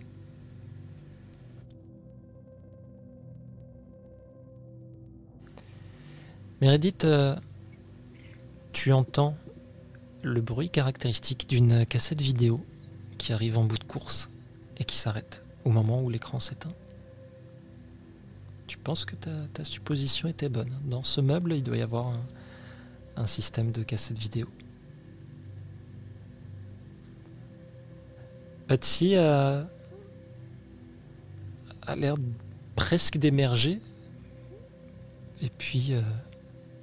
[6.62, 7.34] Meredith, euh,
[8.72, 9.36] tu entends
[10.22, 12.64] le bruit caractéristique d'une cassette vidéo
[13.18, 14.30] qui arrive en bout de course
[14.76, 16.72] et qui s'arrête au moment où l'écran s'éteint.
[18.68, 20.72] Tu penses que ta, supposition était bonne.
[20.84, 22.16] Dans ce meuble, il doit y avoir
[23.16, 24.46] un, système de cassette vidéo.
[28.68, 29.66] Patsy a,
[31.82, 32.14] a l'air
[32.76, 33.80] presque d'émerger.
[35.40, 36.02] Et puis, euh,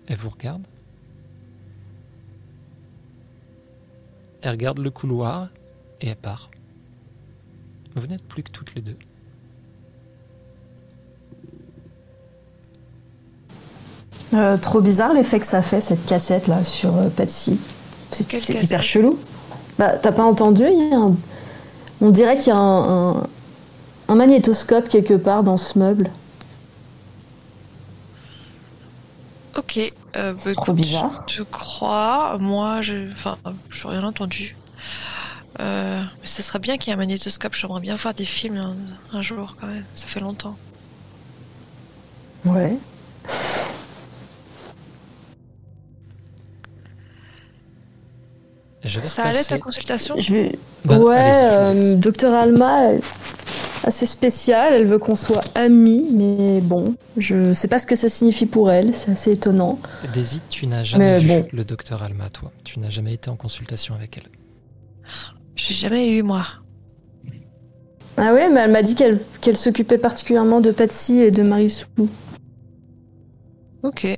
[0.10, 0.66] elle vous regarde.
[4.42, 5.50] Elle regarde le couloir
[6.02, 6.50] et elle part.
[7.96, 8.98] Vous n'êtes plus que toutes les deux.
[14.34, 17.58] Euh, trop bizarre l'effet que ça fait cette cassette là sur euh, Patsy.
[18.12, 19.18] C'est hyper chelou.
[19.80, 21.16] Bah t'as pas entendu il y a un-
[22.02, 23.28] On dirait qu'il y a un, un-
[24.08, 26.10] un magnétoscope quelque part dans ce meuble.
[29.70, 29.94] Ok.
[30.16, 31.26] Euh, bah, Trop écoute, bizarre.
[31.30, 32.38] Je crois.
[32.40, 33.12] Moi, je.
[33.12, 33.38] Enfin,
[33.70, 34.56] je rien entendu.
[35.60, 37.54] Euh, mais ce serait bien qu'il y ait un magnétoscope.
[37.54, 38.76] J'aimerais bien voir des films un,
[39.18, 39.84] un jour, quand même.
[39.96, 40.56] Ça fait longtemps.
[42.46, 42.78] Ouais.
[48.84, 50.16] Je vais Ça allait ta consultation?
[50.20, 51.46] Je vais- Bah, ouais, je
[51.92, 52.92] euh, docteur Alma,
[53.84, 54.74] assez spéciale.
[54.74, 58.72] Elle veut qu'on soit amis, mais bon, je sais pas ce que ça signifie pour
[58.72, 58.96] elle.
[58.96, 59.80] C'est assez étonnant.
[60.14, 61.46] Daisy, tu n'as jamais Mais vu bon.
[61.52, 62.52] le docteur Alma, toi.
[62.64, 64.30] Tu n'as jamais été en consultation avec elle.
[65.56, 66.46] J'ai jamais eu, moi.
[68.18, 71.86] Ah ouais, mais elle m'a dit qu'elle qu'elle s'occupait particulièrement de Patsy et de Marisou.
[73.84, 74.18] Ok.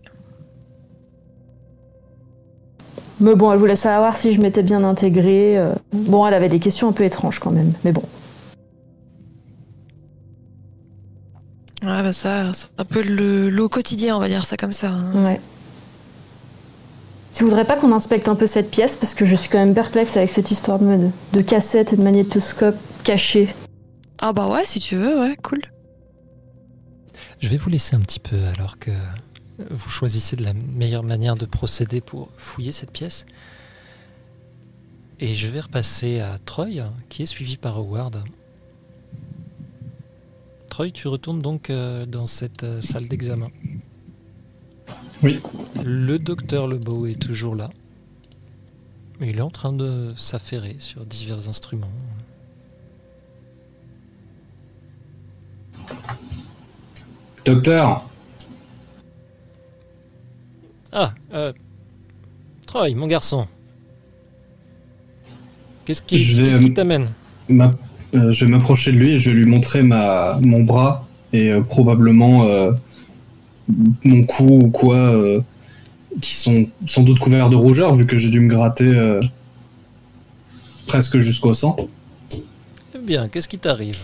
[3.19, 5.57] Mais bon, elle voulait savoir si je m'étais bien intégrée.
[5.57, 5.73] euh.
[5.93, 8.01] Bon, elle avait des questions un peu étranges quand même, mais bon.
[11.81, 14.89] Ouais, bah ça, c'est un peu le lot quotidien, on va dire ça comme ça.
[14.91, 15.25] hein.
[15.25, 15.41] Ouais.
[17.33, 18.95] Tu voudrais pas qu'on inspecte un peu cette pièce?
[18.95, 22.03] Parce que je suis quand même perplexe avec cette histoire de, de cassette et de
[22.03, 23.53] magnétoscope caché.
[24.21, 25.61] Ah bah ouais, si tu veux, ouais, cool.
[27.39, 28.91] Je vais vous laisser un petit peu alors que
[29.71, 33.25] vous choisissez de la meilleure manière de procéder pour fouiller cette pièce.
[35.19, 36.67] Et je vais repasser à Troy,
[37.09, 38.21] qui est suivi par Howard.
[40.81, 43.49] Troy, tu retournes donc euh, dans cette euh, salle d'examen.
[45.21, 45.39] Oui.
[45.83, 47.69] Le docteur Lebeau est toujours là.
[49.19, 51.91] Il est en train de s'affairer sur divers instruments.
[57.45, 58.07] Docteur,
[60.93, 61.53] Ah, euh,
[62.65, 63.47] Troy, mon garçon.
[65.85, 67.09] Qu'est-ce qui, Je vais, qu'est-ce qui euh, t'amène?
[67.49, 67.71] ma-
[68.13, 71.49] euh, je vais m'approcher de lui et je vais lui montrer ma, mon bras et
[71.49, 72.71] euh, probablement euh,
[74.03, 75.13] mon cou ou quoi,
[76.19, 79.19] qui sont sans doute couverts de rougeur vu que j'ai dû me gratter
[80.87, 81.77] presque jusqu'au sang.
[82.93, 83.97] Eh bien, qu'est-ce qui t'arrive?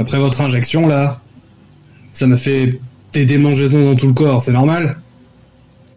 [0.00, 1.20] Après votre injection là,
[2.12, 2.80] ça m'a fait
[3.12, 5.00] des démangeaisons dans tout le corps, c'est normal?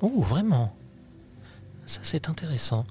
[0.02, 0.74] Oh, vraiment?
[1.86, 2.86] Ça, c'est intéressant.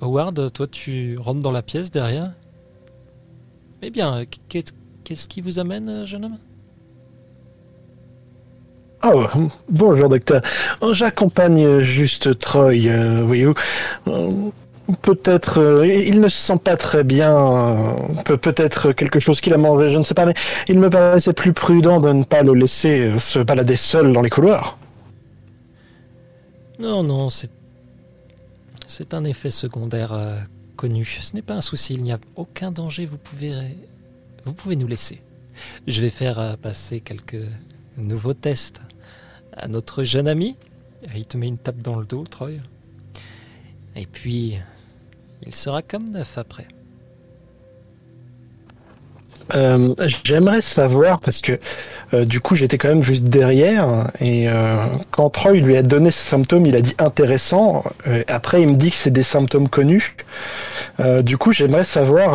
[0.00, 2.32] Howard, toi, tu rentres dans la pièce derrière?
[3.82, 4.74] Eh bien, qu'est-
[5.04, 6.38] qu'est-ce qui vous amène, jeune homme?
[9.02, 9.24] Oh,
[9.70, 10.42] bonjour docteur.
[10.92, 13.54] J'accompagne juste Troy, euh, voyez-vous.
[14.08, 14.30] Euh,
[15.02, 17.38] Peut-être, euh, il ne se sent pas très bien.
[17.38, 17.92] euh,
[18.24, 20.34] peut- Peut-être quelque chose qu'il a mangé, je ne sais pas, mais
[20.66, 24.20] il me paraissait plus prudent de ne pas le laisser euh, se balader seul dans
[24.20, 24.76] les couloirs.
[26.80, 27.50] Non, non, c'est.
[28.88, 30.12] C'est un effet secondaire
[30.80, 33.76] Ce n'est pas un souci, il n'y a aucun danger, vous pouvez.
[34.46, 35.20] Vous pouvez nous laisser.
[35.86, 37.44] Je vais faire euh, passer quelques
[37.98, 38.80] nouveaux tests
[39.52, 40.56] à notre jeune ami.
[41.14, 42.52] Il te met une tape dans le dos, Troy.
[43.94, 44.56] Et puis.
[45.46, 46.68] Il sera comme neuf après.
[49.54, 49.94] Euh,
[50.24, 51.58] J'aimerais savoir, parce que
[52.14, 54.74] euh, du coup j'étais quand même juste derrière, et euh,
[55.10, 57.84] quand Troy lui a donné ces symptômes, il a dit intéressant,
[58.28, 60.16] après il me dit que c'est des symptômes connus.
[61.22, 62.34] Du coup j'aimerais savoir,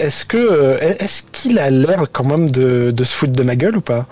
[0.00, 3.78] est-ce que est-ce qu'il a l'air quand même de, de se foutre de ma gueule
[3.78, 4.06] ou pas?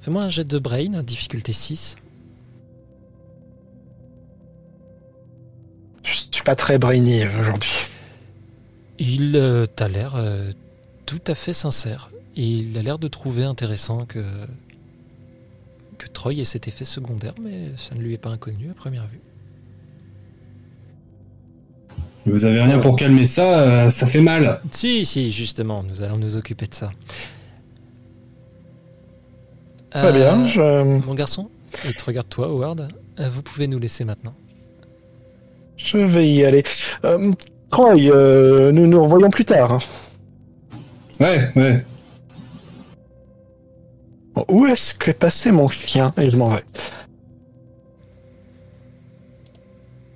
[0.00, 1.96] Fais-moi un jet de brain, difficulté 6.
[6.02, 7.72] Je suis pas très brainy aujourd'hui.
[8.98, 10.14] Il t'a l'air
[11.06, 12.10] tout à fait sincère.
[12.36, 14.24] Et il a l'air de trouver intéressant que,
[15.98, 19.06] que Troy ait cet effet secondaire, mais ça ne lui est pas inconnu à première
[19.06, 19.20] vue.
[22.24, 24.60] Vous avez rien pour calmer ça, euh, ça fait mal.
[24.70, 26.90] Si, si, justement, nous allons nous occuper de ça.
[29.90, 31.50] Très Euh, bien, je, Mon garçon,
[31.84, 32.88] il te regarde toi, Howard.
[33.20, 34.34] Euh, Vous pouvez nous laisser maintenant.
[35.76, 36.62] je vais y aller.
[37.04, 37.32] Euh,
[37.70, 39.80] Troy, euh, nous nous revoyons plus tard.
[41.22, 41.84] Ouais, ouais.
[44.48, 46.12] Où est-ce que est passé mon chien?
[46.16, 46.64] Et je m'en vais.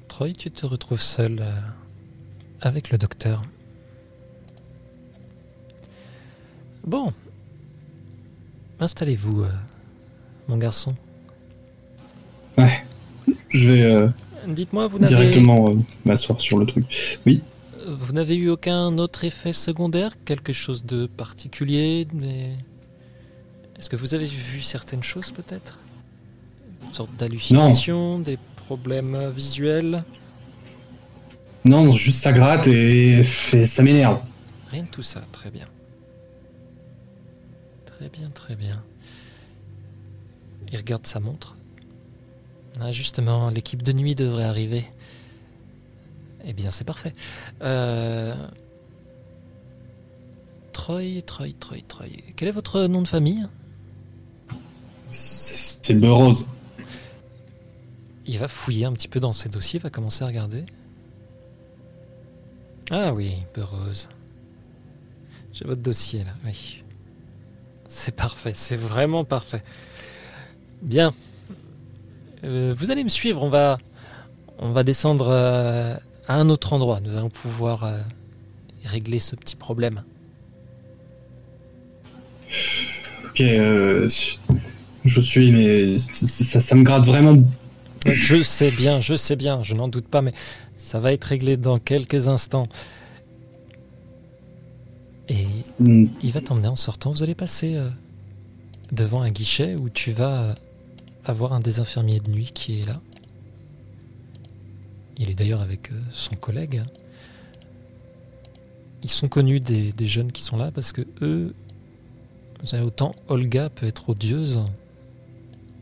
[0.09, 1.61] Troy, tu te retrouves seul euh,
[2.61, 3.45] avec le docteur.
[6.85, 7.13] Bon.
[8.81, 9.51] Installez-vous, euh,
[10.49, 10.93] mon garçon.
[12.59, 12.83] Ouais.
[13.51, 14.09] Je vais euh,
[14.49, 15.75] Dites-moi, vous n'avez directement euh,
[16.05, 17.21] m'asseoir sur le truc.
[17.27, 17.45] Oui.
[17.87, 22.55] Vous n'avez eu aucun autre effet secondaire Quelque chose de particulier mais...
[23.79, 25.79] Est-ce que vous avez vu certaines choses peut-être?
[26.87, 30.03] Une sorte d'hallucination, des problèmes visuels?
[31.65, 34.21] Non, juste ça gratte et fait- ça m'énerve.
[34.71, 35.67] Rien de tout ça, très bien.
[37.85, 38.83] Très bien, très bien.
[40.73, 41.55] Il regarde sa montre.
[42.81, 44.85] Ah, justement, l'équipe de nuit devrait arriver.
[46.47, 47.15] Eh bien, c'est parfait.
[47.63, 48.35] Euh...
[50.73, 52.07] Troy, Troy, Troy, Troy.
[52.37, 53.47] Quel est votre nom de famille?
[55.11, 56.47] C'est Burroughs.
[58.27, 60.65] Il va fouiller un petit peu dans ses dossiers, va commencer à regarder.
[62.91, 64.09] Ah oui, Burroughs.
[65.53, 66.85] J'ai votre dossier là, oui.
[67.89, 69.63] C'est parfait, c'est vraiment parfait.
[70.83, 71.15] Bien.
[72.45, 73.79] Euh, vous allez me suivre, on va,
[74.59, 75.97] on va descendre euh,
[76.29, 77.01] à un autre endroit.
[77.01, 78.01] Nous allons pouvoir euh,
[78.85, 80.03] régler ce petit problème.
[83.25, 84.09] Ok, euh,
[85.05, 87.37] je suis, mais ça, ça me gratte vraiment.
[88.07, 90.33] Je sais bien, je sais bien, je n'en doute pas, mais
[90.75, 92.69] ça va être réglé dans quelques instants.
[95.29, 95.47] Et
[95.79, 97.11] Hmm, Il va t'emmener en sortant.
[97.11, 97.89] Vous allez passer euh,
[98.93, 100.55] devant un guichet où tu vas
[101.25, 103.01] avoir un des infirmiers de nuit qui est là.
[105.19, 106.83] Il est d'ailleurs avec euh, son collègue.
[109.03, 111.55] Ils sont connus des, jeunes qui sont là parce que eux,
[112.83, 114.61] autant Olga peut être odieuse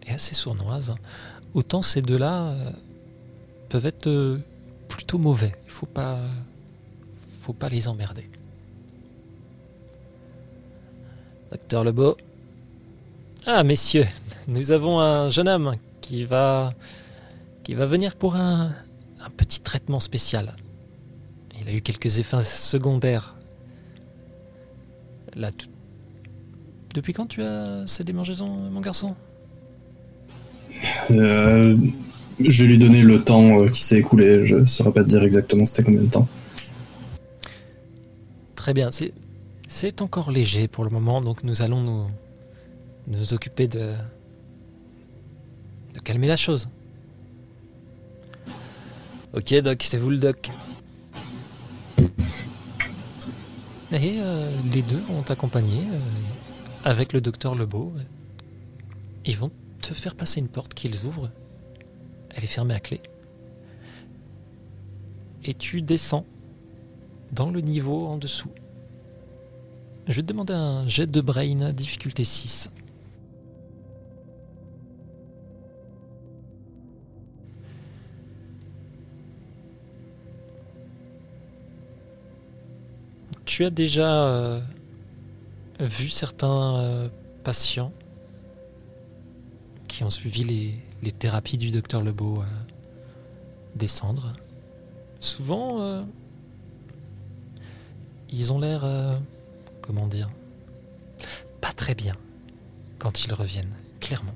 [0.06, 0.94] et assez sournoise,
[1.54, 2.70] autant ces deux-là euh,
[3.70, 4.38] peuvent être euh,
[4.88, 5.54] plutôt mauvais.
[5.64, 6.18] Il faut pas,
[7.18, 8.28] faut pas les emmerder.
[11.50, 12.16] Docteur Lebeau.
[13.46, 14.06] Ah, messieurs,
[14.48, 16.74] nous avons un jeune homme qui va,
[17.62, 18.74] qui va venir pour un,
[19.24, 20.56] un petit traitement spécial.
[21.60, 23.36] Il a eu quelques effets secondaires.
[25.34, 25.66] Là, tout-
[26.94, 29.14] Depuis quand tu as ces démangeaisons, mon garçon?
[31.10, 31.76] Euh,
[32.40, 34.44] je vais lui donner le temps euh, qui s'est écoulé.
[34.46, 36.28] Je saurais pas te dire exactement c'était combien de temps.
[38.54, 39.12] Très bien, c'est,
[39.68, 42.06] c'est encore léger pour le moment, donc nous allons nous,
[43.08, 43.92] nous occuper de,
[45.94, 46.68] de calmer la chose.
[49.36, 50.52] Ok, Doc, c'est vous le Doc.
[53.90, 55.98] Et euh, les deux vont t'accompagner euh,
[56.84, 57.92] avec le docteur Lebeau.
[59.24, 59.50] Ils vont
[59.82, 61.32] te faire passer une porte qu'ils ouvrent.
[62.30, 63.00] Elle est fermée à clé.
[65.42, 66.26] Et tu descends
[67.32, 68.50] dans le niveau en dessous.
[70.06, 72.70] Je vais te demander un jet de brain, difficulté 6.
[83.44, 84.60] Tu as déjà euh,
[85.78, 87.08] vu certains euh,
[87.42, 87.92] patients
[89.86, 92.44] qui ont suivi les, thérapies du docteur Lebeau euh,
[93.76, 94.32] descendre?
[95.20, 96.06] Souvent,
[98.28, 98.84] ils ont l'air,
[99.80, 100.30] comment dire,
[101.62, 102.14] pas très bien
[102.98, 104.34] quand ils reviennent, clairement.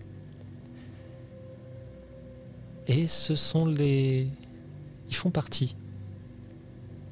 [2.87, 4.29] Et ce sont les...
[5.11, 5.77] Ils font partie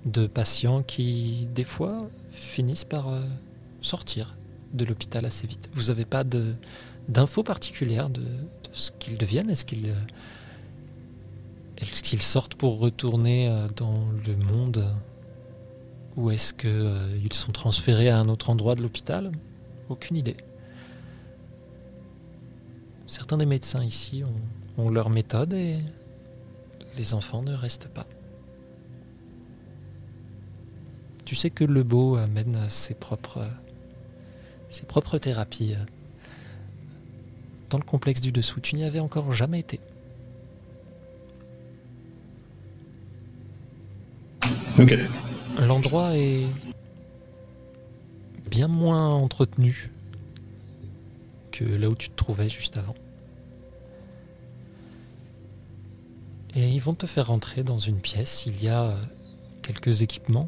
[0.07, 1.99] de patients qui, des fois,
[2.31, 3.23] finissent par euh,
[3.81, 4.35] sortir
[4.73, 5.69] de l'hôpital assez vite.
[5.75, 6.23] Vous n'avez pas
[7.09, 8.25] d'infos particulières de,
[8.73, 9.51] ce qu'ils deviennent?
[9.51, 9.95] Est-ce qu'ils, euh,
[12.21, 14.95] sortent pour retourner euh, dans le monde?
[16.17, 19.33] Ou est-ce qu'ils sont transférés à un autre endroit de l'hôpital?
[19.89, 20.37] Aucune idée.
[23.05, 24.25] Certains des médecins ici
[24.79, 25.79] ont leur méthode et
[26.97, 28.07] les enfants ne restent pas.
[31.27, 33.45] Tu sais que le beau amène ses propres,
[34.69, 35.75] ses propres thérapies
[37.69, 38.61] dans le complexe du dessous.
[38.61, 39.81] Tu n'y avais encore jamais été.
[44.79, 44.97] Ok.
[45.59, 46.47] L'endroit est
[48.49, 49.91] bien moins entretenu
[51.51, 52.95] que là où tu te trouvais juste avant.
[56.55, 58.47] Et ils vont te faire rentrer dans une pièce.
[58.47, 58.95] Il y a
[59.63, 60.47] quelques équipements.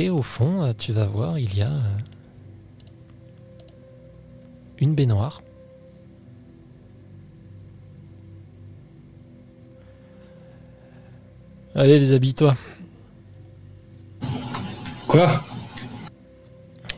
[0.00, 1.98] Et au fond, euh, tu vas voir, il y a euh,
[4.78, 5.42] une baignoire.
[11.74, 12.54] Allez, déshabille-toi.
[15.08, 15.42] Quoi?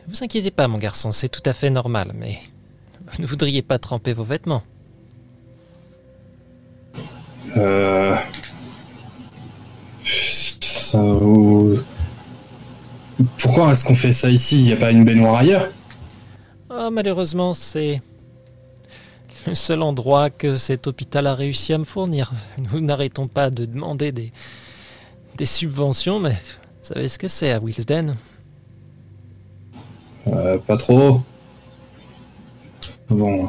[0.06, 2.38] Vous inquiétez pas, mon garçon, c'est tout à fait normal, mais
[3.12, 4.62] vous ne voudriez pas tremper vos vêtements.
[7.56, 8.14] Euh...
[10.60, 11.78] Ça vous...
[13.38, 14.58] Pourquoi est-ce qu'on fait ça ici?
[14.58, 15.68] Il n'y a pas une baignoire ailleurs?
[16.70, 18.00] Oh, malheureusement, c'est
[19.46, 22.32] le seul endroit que cet hôpital a réussi à me fournir.
[22.72, 24.32] Nous n'arrêtons pas de demander des,
[25.36, 28.16] des subventions, mais vous savez ce que c'est à Wilsden?
[30.28, 31.22] Euh, Pas trop.
[33.08, 33.48] Bon.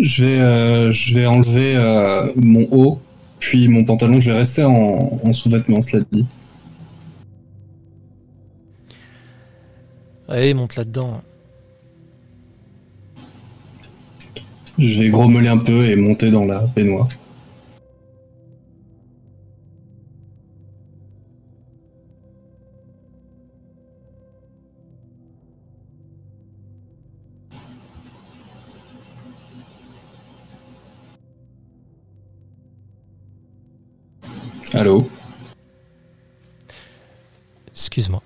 [0.00, 3.00] Je vais, euh, je vais enlever euh, mon haut,
[3.40, 6.24] puis mon pantalon, je vais rester en, en sous-vêtements, cela dit.
[10.28, 11.22] Allez, monte là-dedans.
[14.78, 17.08] Je vais grommeler un peu et monter dans la baignoire.
[34.74, 35.08] Allô?
[37.72, 38.22] Excuse-moi.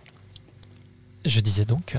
[1.25, 1.97] Je disais donc,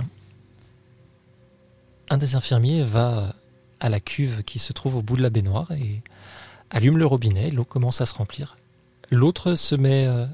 [2.09, 3.35] un des infirmiers va
[3.79, 6.01] à la cuve qui se trouve au bout de la baignoire et
[6.69, 8.55] allume le robinet, l'eau commence à se remplir.
[9.11, 10.25] L'autre se met euh,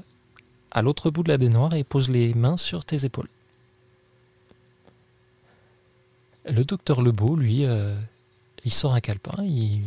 [0.70, 3.28] à l'autre bout de la baignoire et pose les mains sur tes épaules.
[6.44, 7.94] Le docteur Lebeau, lui, euh,
[8.64, 9.82] il sort un calepin, il,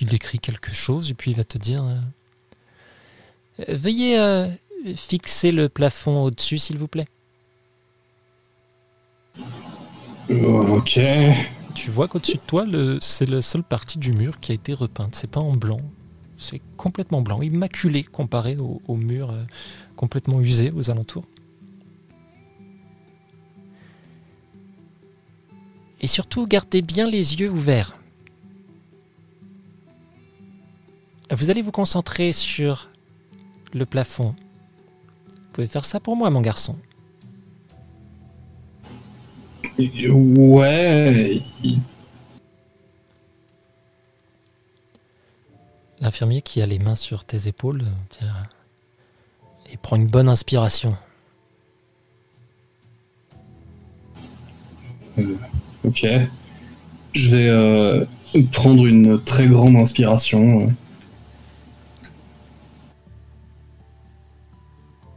[0.00, 4.48] il écrit quelque chose et puis il va te dire euh, Veuillez
[4.96, 7.08] fixer le plafond au-dessus, s'il vous plaît.
[10.30, 11.00] Ok.
[11.74, 12.64] Tu vois qu'au-dessus de toi,
[13.00, 15.14] c'est la seule partie du mur qui a été repeinte.
[15.14, 15.80] C'est pas en blanc.
[16.36, 19.44] C'est complètement blanc, immaculé comparé au, au mur euh,
[19.96, 21.24] complètement usé aux alentours.
[26.00, 27.98] Et surtout, gardez bien les yeux ouverts.
[31.30, 32.88] Vous allez vous concentrer sur
[33.74, 34.34] le plafond.
[35.26, 36.76] Vous pouvez faire ça pour moi, mon garçon.
[39.78, 41.40] Ouais.
[46.00, 48.48] L'infirmier qui a les mains sur tes épaules euh, tire,
[49.72, 50.94] et prend une bonne inspiration.
[55.84, 56.06] Ok.
[57.12, 58.04] Je vais euh,
[58.52, 60.68] prendre une très grande inspiration.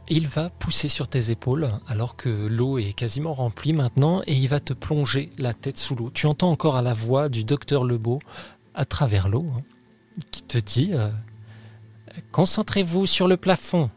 [0.08, 4.48] Il va pousser sur tes épaules alors que l'eau est quasiment remplie maintenant et il
[4.48, 6.10] va te plonger la tête sous l'eau.
[6.12, 8.20] Tu entends encore à la voix du docteur Lebeau
[8.74, 9.62] à travers l'eau hein,
[10.30, 11.10] qui te dit euh,
[12.30, 13.90] Concentrez-vous sur le plafond.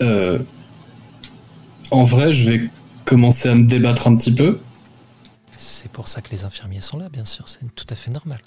[0.00, 0.38] Euh,
[1.90, 2.70] en vrai, je vais
[3.04, 4.58] commencer à me débattre un petit peu.
[5.56, 8.40] C'est pour ça que les infirmiers sont là, bien sûr, c'est tout à fait normal.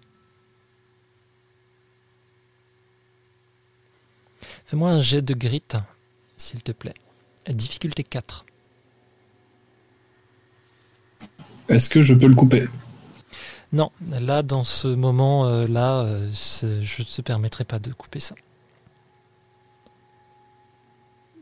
[4.66, 5.64] Fais-moi un jet de grit,
[6.38, 6.96] s'il te plaît.
[7.48, 8.46] Difficulté 4.
[11.70, 12.68] Est-ce que je peux le couper?
[13.72, 18.36] Non, là, dans ce moment-là, euh, je ne te permettrai pas de couper ça.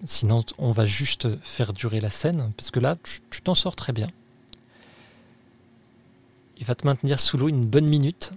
[0.06, 2.98] Sinon, on va juste faire durer la scène, parce que là,
[3.30, 4.10] tu t'en sors très bien.
[6.58, 8.34] Il va te maintenir sous l'eau une bonne minute.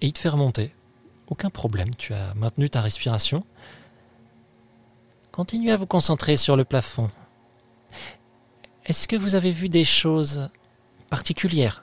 [0.00, 0.72] Et il te fait remonter.
[1.28, 3.44] Aucun problème, tu as maintenu ta respiration.
[5.32, 7.10] Continuez à vous concentrer sur le plafond.
[8.86, 10.50] Est-ce que vous avez vu des choses
[11.10, 11.82] particulières?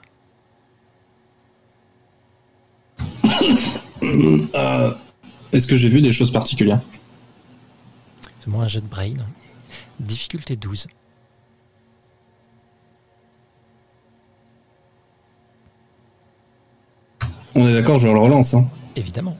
[4.54, 4.92] Euh,
[5.52, 6.80] Est-ce que j'ai vu des choses particulières?
[8.40, 9.14] Fais-moi un jet de brain.
[10.00, 10.88] Difficulté 12.
[17.54, 18.54] On est d'accord, je le relance.
[18.54, 18.66] Hein.
[18.96, 19.36] Évidemment.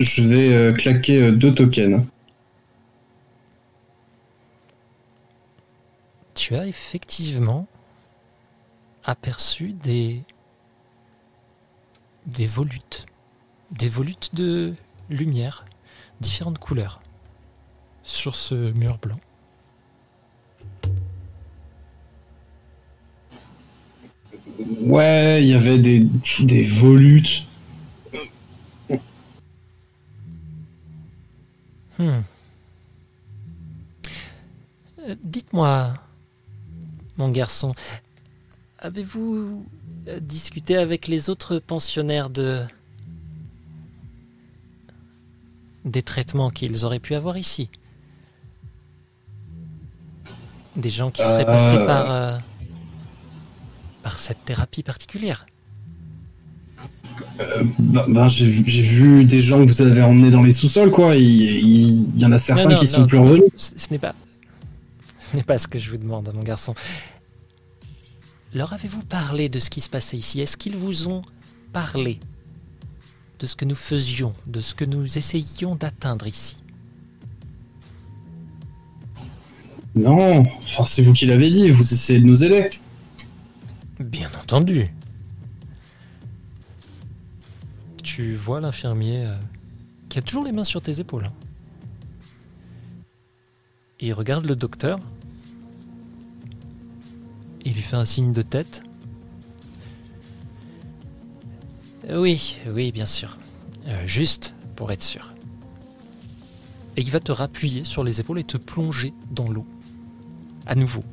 [0.00, 2.04] Je vais euh, claquer euh, deux tokens.
[6.34, 7.68] Tu as effectivement
[9.04, 10.22] aperçu des
[12.26, 13.06] des volutes,
[13.70, 14.74] des volutes de
[15.10, 15.64] lumière,
[16.20, 17.02] différentes couleurs,
[18.02, 19.18] sur ce mur blanc.
[24.80, 26.06] Ouais, il y avait des,
[26.40, 27.44] des volutes.
[31.98, 32.22] Hmm.
[35.00, 35.94] Euh, dites-moi,
[37.16, 37.74] mon garçon,
[38.78, 39.64] avez-vous
[40.08, 42.64] euh, discuté avec les autres pensionnaires de
[45.84, 47.68] des traitements qu'ils auraient pu avoir ici?
[50.76, 51.86] Des gens qui seraient passés Euh.
[51.86, 52.38] par euh,
[54.02, 55.46] par cette thérapie particulière.
[57.78, 61.14] Ben, ben, j'ai vu- des gens que vous avez emmenés dans les sous-sols, quoi.
[61.16, 63.06] Il, il- il y en a certains non, qui sont non.
[63.06, 63.44] plus revenus.
[63.56, 64.14] Ce, ce n'est pas
[65.18, 66.74] ce n'est pas ce que je vous demande, mon garçon.
[68.54, 70.40] Leur avez-vous parlé de ce qui se passait ici?
[70.40, 71.22] Est-ce qu'ils vous ont
[71.72, 72.18] parlé
[73.38, 76.56] de ce que nous faisions, de ce que nous essayions d'atteindre ici?
[79.94, 82.68] Non, enfin, c'est vous qui l'avez dit, vous essayez de nous aider.
[84.02, 84.88] Bien entendu.
[88.02, 89.36] Tu vois l'infirmier euh,
[90.08, 91.26] qui a toujours les mains sur tes épaules.
[91.26, 91.32] hein.
[94.00, 94.98] Il regarde le docteur.
[97.64, 98.82] Il lui fait un signe de tête.
[102.10, 103.38] Euh, Oui, oui, bien sûr.
[103.86, 105.32] Euh, juste pour être sûr.
[106.96, 109.66] Et il va te rappuyer sur les épaules et te plonger dans l'eau.
[110.66, 111.04] À nouveau.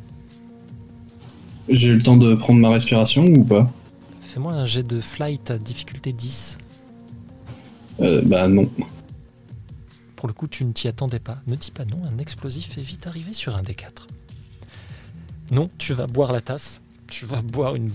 [1.69, 3.71] J'ai eu le temps de prendre ma respiration ou pas
[4.21, 6.57] Fais-moi un jet de flight à difficulté 10.
[8.01, 8.69] euh, Bah non.
[10.15, 11.39] Pour le coup, tu ne t'y attendais pas.
[11.47, 14.07] Ne dis pas non, un explosif est vite arrivé sur un des quatre.
[15.51, 16.81] Non, tu vas boire la tasse.
[17.07, 17.89] Tu vas boire une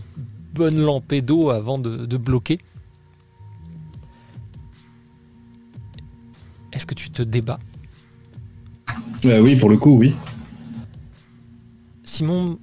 [0.54, 2.58] bonne lampée d'eau avant de, de bloquer.
[6.72, 7.60] Est-ce que tu te débats?
[9.24, 10.14] Euh, oui, pour le coup, oui.
[12.02, 12.58] Simon,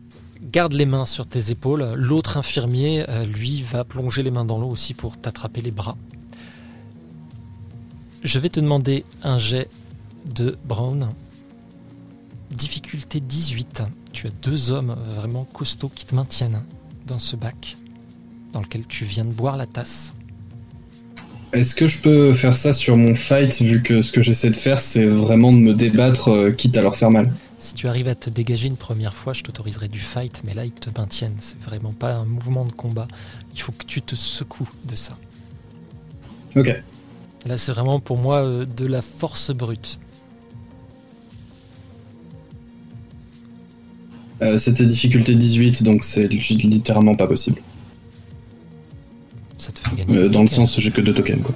[0.52, 1.94] garde les mains sur tes épaules.
[1.96, 5.98] L'autre infirmier, euh, lui, va plonger les mains dans l'eau aussi pour t'attraper les bras.
[8.24, 9.70] Je vais te demander un jet
[10.26, 11.10] de Brown.
[12.52, 13.84] Difficulté 18.
[14.12, 16.62] Tu as deux hommes vraiment costauds qui te maintiennent
[17.08, 17.78] dans ce bac
[18.54, 20.14] dans lequel tu viens de boire la tasse.
[21.54, 24.56] Est-ce que je peux faire ça sur mon fight, vu que ce que j'essaie de
[24.56, 27.32] faire, c'est vraiment de me débattre, euh, quitte à leur faire mal?
[27.62, 30.66] Si tu arrives à te dégager une première fois, je t'autoriserai du fight, mais là
[30.66, 31.36] ils te maintiennent.
[31.38, 33.08] C'est vraiment pas un mouvement de combat.
[33.54, 35.16] Il faut que tu te secoues de ça.
[36.56, 36.76] Ok.
[37.46, 40.00] Là, c'est vraiment pour moi euh, de la force brute.
[44.42, 47.62] Euh, C'était difficulté 18, donc c'est li- littéralement pas possible.
[49.60, 50.18] Ça te fait gagner.
[50.18, 51.54] Euh, dans le sens, j'ai que deux tokens, quoi.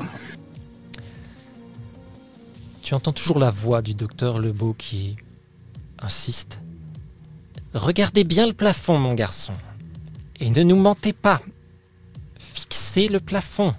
[2.84, 5.16] Tu entends toujours la voix du docteur Lebeau qui
[6.06, 6.60] insiste.
[7.74, 9.54] Regardez bien le plafond, mon garçon.
[10.40, 11.42] Et ne nous mentez pas.
[12.40, 13.74] Fixez le plafond.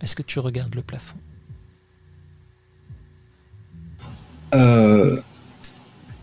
[0.00, 1.16] Est-ce que tu regardes le plafond?
[4.54, 5.20] Euh,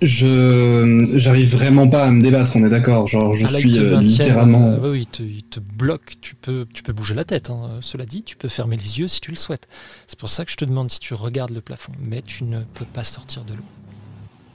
[0.02, 3.08] je j'arrive vraiment pas à me débattre, on est d'accord.
[3.08, 4.68] Genre, je Ah, là, suis euh, littéralement.
[4.70, 6.16] euh, oui, oui, il te, il te bloque.
[6.22, 7.50] Tu peux, tu peux bouger la tête.
[7.50, 7.78] hein.
[7.82, 9.68] Cela dit, tu peux fermer les yeux si tu le souhaites.
[10.08, 11.92] C'est pour ça que je te demande si tu regardes le plafond.
[12.00, 13.64] Mais tu ne peux pas sortir de l'eau.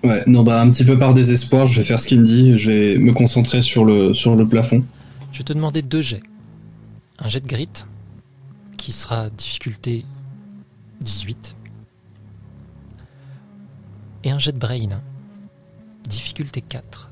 [0.02, 2.56] Ouais, non, bah un petit peu par désespoir, je vais faire ce qu'il me dit.
[2.56, 4.82] Je vais me concentrer sur le sur le plafond.
[5.32, 6.22] Je vais te demander deux jets.
[7.18, 7.68] Un jet de grit,
[8.78, 10.06] qui sera difficulté
[11.02, 11.54] 18.
[14.24, 15.00] Et un jet de brain,
[16.08, 17.10] difficulté 4.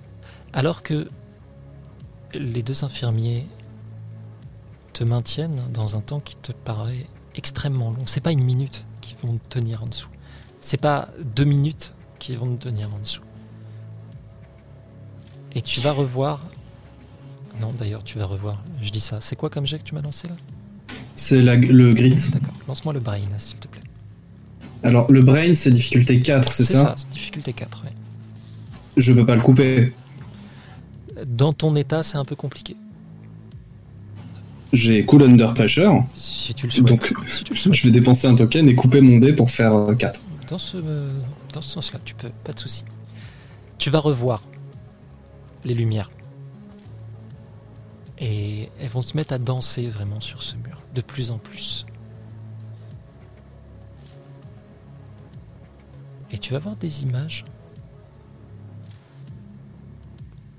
[0.52, 1.08] Alors que
[2.32, 3.46] les deux infirmiers
[4.94, 8.02] te maintiennent dans un temps qui te paraît extrêmement long.
[8.06, 10.10] C'est pas une minute qui vont te tenir en dessous.
[10.60, 13.22] C'est pas deux minutes qui vont te tenir en dessous.
[15.54, 16.40] Et tu vas revoir
[17.60, 18.62] non, d'ailleurs, tu vas revoir.
[18.80, 19.18] Je dis ça.
[19.20, 20.34] C'est quoi comme jet que tu m'as lancé là?
[21.16, 22.14] C'est la- le grit.
[22.32, 22.54] D'accord.
[22.68, 23.80] Lance-moi le brain, s'il te plaît.
[24.84, 27.82] Alors, le brain, c'est difficulté 4, c'est ça, c'est difficulté 4.
[27.84, 27.90] ouais.
[28.96, 29.92] Je peux pas le couper.
[31.26, 32.76] Dans ton état, c'est un peu compliqué.
[34.72, 36.86] J'ai cool under pressure, Si tu le souhaites.
[36.86, 37.74] donc si tu le souhaites.
[37.74, 40.20] je vais dépenser un token et couper mon dé pour faire euh, 4.
[40.48, 40.76] Dans ce,
[41.52, 42.84] dans ce sens-là, tu peux, pas de souci.
[43.78, 44.42] Tu vas revoir
[45.64, 46.10] les lumières.
[48.18, 51.86] Et elles vont se mettre à danser vraiment sur ce mur, de plus en plus.
[56.30, 57.44] Et tu vas voir des images.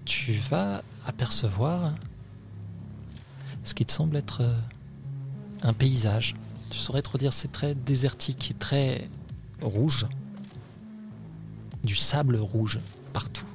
[0.05, 1.93] Tu vas apercevoir
[3.63, 4.57] ce qui te semble être euh,
[5.61, 6.35] un paysage.
[6.69, 9.09] Tu saurais te redire, c'est très désertique et très
[9.61, 10.07] rouge.
[11.83, 12.79] Du sable rouge
[13.13, 13.47] partout.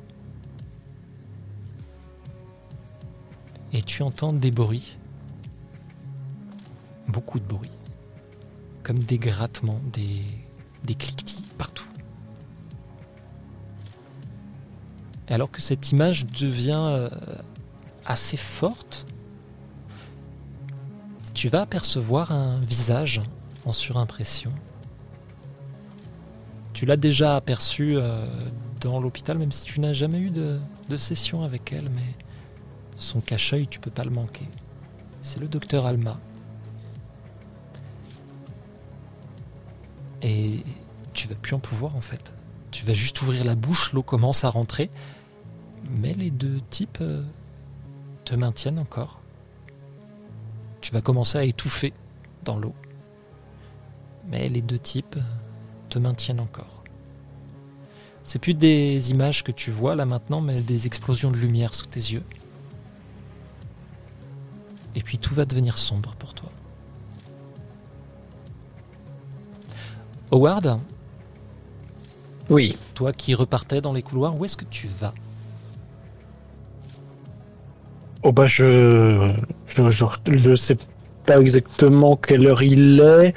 [3.73, 4.97] Et tu entends des bruits.
[7.09, 7.71] Beaucoup de bruits.
[8.83, 10.23] Comme des grattements, des,
[10.85, 11.89] des cliquetis partout.
[15.29, 17.09] Et alors que cette image devient euh,
[18.05, 19.07] assez forte,
[21.33, 23.23] tu vas apercevoir un visage
[23.65, 24.53] en surimpression.
[26.75, 28.27] Tu l'as déjà aperçu euh,
[28.81, 30.59] dans l'hôpital, même si tu n'as jamais eu de,
[30.97, 32.15] session avec elle, mais
[32.97, 34.49] son cache-œil, tu peux pas le manquer.
[35.21, 36.19] C'est le docteur Alma.
[40.21, 40.65] Et
[41.13, 42.35] tu vas plus en pouvoir en fait.
[42.73, 44.91] Tu vas juste ouvrir la bouche, l'eau commence à rentrer,
[46.01, 47.23] mais les deux types euh,
[48.25, 49.21] te maintiennent encore.
[50.81, 51.93] Tu vas commencer à étouffer
[52.45, 52.75] dans l'eau,
[54.29, 55.19] mais les deux types
[55.95, 56.83] te maintiennent encore.
[58.25, 61.87] C'est plus des images que tu vois là maintenant, mais des explosions de lumière sous
[61.87, 62.25] tes yeux.
[64.97, 66.51] Et puis tout va devenir sombre pour toi.
[70.33, 70.81] Howard,
[72.51, 72.77] Oui.
[72.95, 75.15] toi qui repartais dans les couloirs, où est-ce que tu vas?
[78.23, 79.33] Oh bah je,
[79.67, 80.77] je, je, je sais
[81.25, 83.35] pas exactement quelle heure il est.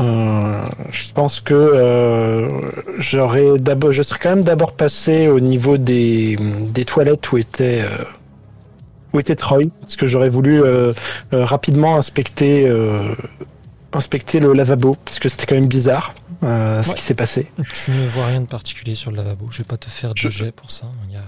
[0.00, 2.48] Euh, je pense que euh,
[2.98, 6.36] j'aurais d'abord, je serais quand même d'abord passé au niveau des,
[6.70, 8.04] des toilettes où était euh,
[9.12, 10.92] où était Troy, parce que j'aurais voulu euh,
[11.32, 12.66] rapidement inspecter
[13.92, 17.46] inspecter le lavabo, parce que c'était quand même bizarre ce qui s'est passé.
[17.74, 19.46] Tu ne vois rien de particulier sur le lavabo.
[19.50, 20.86] Je vais pas te faire de Je- jet pour ça.
[21.08, 21.20] Il y a-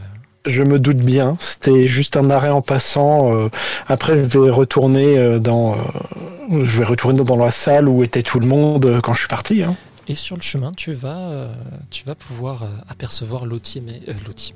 [0.46, 3.34] Je me doute bien, c'était juste un arrêt en passant.
[3.34, 3.48] euh,
[3.86, 8.22] après, je vais retourner euh, dans, euh, je vais retourner dans la salle où était
[8.22, 9.62] tout le monde quand je suis parti.
[9.62, 9.74] hein.
[10.06, 11.48] Et sur le chemin, tu vas,
[11.90, 14.52] tu vas pouvoir apercevoir Lottie, mais euh, Lottie.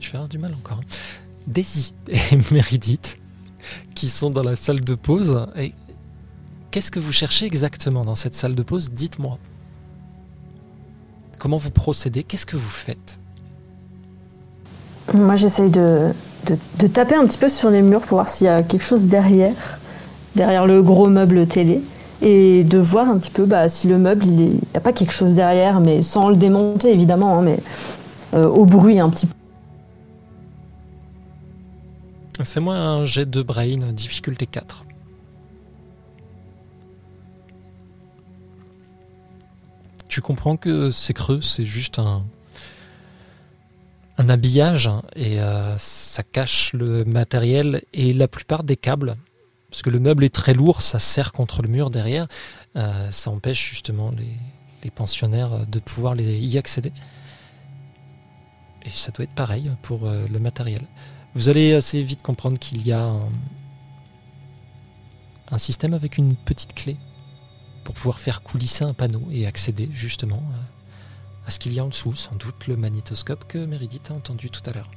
[0.00, 0.78] Je vais avoir du mal encore.
[0.78, 0.96] hein.
[1.48, 2.16] Daisy et
[2.52, 3.18] Meredith
[3.96, 5.48] qui sont dans la salle de pause.
[5.56, 5.72] Et
[6.70, 8.92] qu'est-ce que vous cherchez exactement dans cette salle de pause?
[8.92, 9.38] Dites-moi.
[11.40, 12.22] Comment vous procédez?
[12.22, 13.18] Qu'est-ce que vous faites?
[15.12, 16.12] Moi, j'essaye de,
[16.46, 18.84] de, de taper un petit peu sur les murs pour voir s'il y a quelque
[18.84, 19.78] chose derrière,
[20.34, 21.82] derrière le gros meuble télé,
[22.22, 25.12] et de voir un petit peu bah, si le meuble, il n'y a pas quelque
[25.12, 27.58] chose derrière, mais sans le démonter évidemment, hein, mais
[28.34, 29.34] euh, au bruit un petit peu.
[32.42, 34.84] Fais-moi un jet de brain, difficulté 4.
[40.08, 42.22] Tu comprends que c'est creux, c'est juste un,
[44.18, 49.16] un habillage et euh, ça cache le matériel et la plupart des câbles.
[49.70, 52.28] Parce que le meuble est très lourd, ça serre contre le mur derrière.
[52.76, 56.92] euh, ça empêche justement les, pensionnaires de pouvoir y accéder.
[58.84, 60.82] Et ça doit être pareil pour euh, le matériel.
[61.34, 63.10] Vous allez assez vite comprendre qu'il y a
[65.50, 66.98] un, système avec une petite clé
[67.82, 70.42] pour pouvoir faire coulisser un panneau et accéder justement
[71.46, 74.50] à ce qu'il y a en dessous, sans doute le magnétoscope que Meredith a entendu
[74.50, 74.90] tout à l'heure.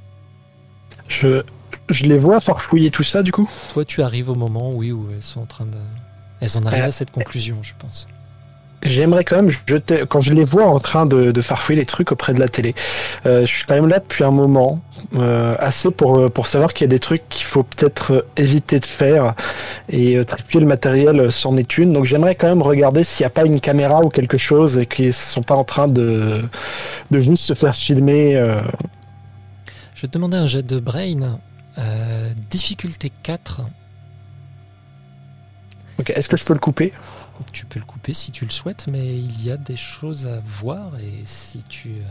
[1.07, 1.41] Je,
[1.89, 3.49] je les vois farfouiller tout ça du coup?
[3.73, 5.77] Toi, tu arrives au moment oui, où elles sont en train de.
[6.39, 8.07] Elles en arrivent Euh, à cette conclusion, je pense.
[8.83, 12.11] J'aimerais quand même jeter, quand je les vois en train de, de farfouiller les trucs
[12.11, 12.75] auprès de la télé,
[13.25, 14.79] euh, je suis quand même là depuis un moment,
[15.15, 18.79] euh, assez pour, euh, pour savoir qu'il y a des trucs qu'il faut peut-être éviter
[18.79, 19.35] de faire
[19.89, 21.93] et euh, tripuer le matériel c'en est une.
[21.93, 24.85] Donc j'aimerais quand même regarder s'il n'y a pas une caméra ou quelque chose et
[24.85, 26.43] qu'ils ne sont pas en train de,
[27.11, 28.33] de juste se faire filmer.
[29.95, 31.39] Je vais te demander un jet de brain.
[32.49, 33.61] difficulté 4.
[35.99, 36.93] Ok, Est-ce que je peux le couper?
[37.53, 40.39] Tu peux le couper si tu le souhaites, mais il y a des choses à
[40.41, 42.03] voir et si tu, euh,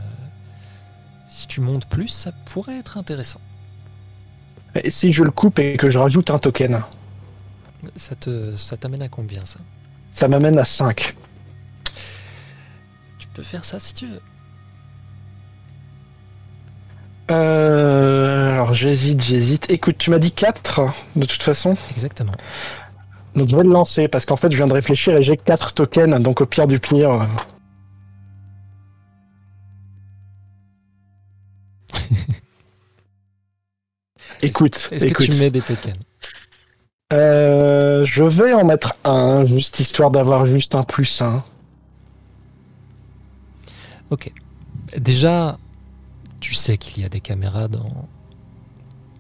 [1.29, 3.41] si tu montes plus, ça pourrait être intéressant.
[4.83, 6.83] Et si je le coupe et que je rajoute un token,
[7.97, 9.61] Ça te, ça t'amène à combien ça?
[10.13, 11.15] ça m'amène à 5.
[13.19, 14.21] Tu peux faire ça si tu veux.
[17.31, 19.71] Euh, alors j'hésite, j'hésite.
[19.71, 20.81] Écoute, tu m'as dit 4
[21.17, 21.77] de toute façon.
[21.91, 22.35] Exactement.
[23.37, 25.75] Donc je vais le lancer parce qu'en fait je viens de réfléchir et j'ai 4
[25.75, 27.11] tokens, donc au pire du pire.
[27.13, 27.27] euh,
[34.43, 35.97] Écoute, Est-ce que tu mets des tokens?
[37.13, 41.43] Euh, je vais en mettre un, juste histoire d'avoir juste un plus 1.
[44.11, 44.33] Ok.
[44.97, 45.59] Déjà,
[46.41, 48.09] tu sais qu'il y a des caméras dans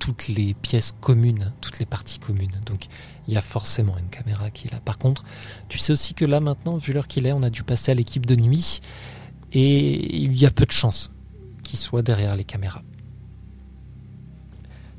[0.00, 2.60] toutes les pièces communes, toutes les parties communes.
[2.66, 2.86] Donc,
[3.28, 4.80] il y a forcément une caméra qui est là.
[4.80, 5.24] Par contre,
[5.68, 7.94] tu sais aussi que là, maintenant, vu l'heure qu'il est, on a dû passer à
[7.94, 8.80] l'équipe de nuit.
[9.52, 11.12] Et il y a peu de chances
[11.62, 12.82] qu'il soit derrière les caméras.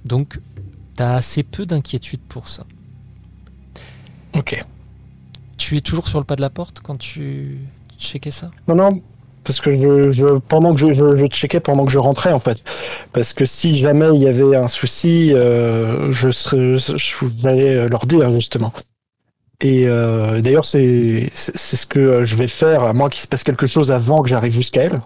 [0.05, 0.39] Donc,
[0.95, 2.65] tu as assez peu d'inquiétude pour ça.
[4.33, 4.65] Ok.
[5.57, 7.59] Tu es toujours sur le pas de la porte quand tu
[7.97, 8.51] checkais ça?
[8.67, 9.01] Non, non,
[9.47, 9.73] parce que
[10.11, 12.61] je, pendant que je, je, checkais pendant que je rentrais en fait.
[13.13, 18.05] Parce que si jamais il y avait un souci, euh, je serais, je vais leur
[18.05, 18.73] dire justement.
[19.61, 23.43] Et euh, d'ailleurs, c'est c'est ce que je vais faire, à moins qu'il se passe
[23.43, 24.99] quelque chose avant que j'arrive jusqu'à elle.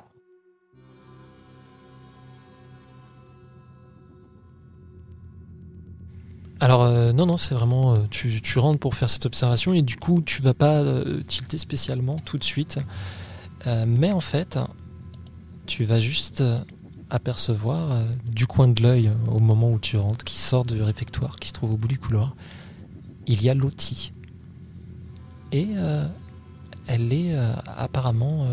[6.60, 9.98] Alors euh, non, non, c'est vraiment, tu, tu rentres pour faire cette observation et du
[9.98, 10.84] coup tu vas pas
[11.28, 12.80] tilter spécialement tout de suite.
[13.68, 14.58] Euh, mais en fait,
[15.72, 16.60] tu vas juste euh,
[17.10, 21.40] apercevoir euh, du coin de l'œil au moment où tu rentres, qui sort du réfectoire,
[21.40, 22.36] qui se trouve au bout du couloir,
[23.26, 24.12] il y a Lottie.
[25.54, 26.06] Et euh,
[26.88, 27.34] elle est
[27.68, 28.48] apparemment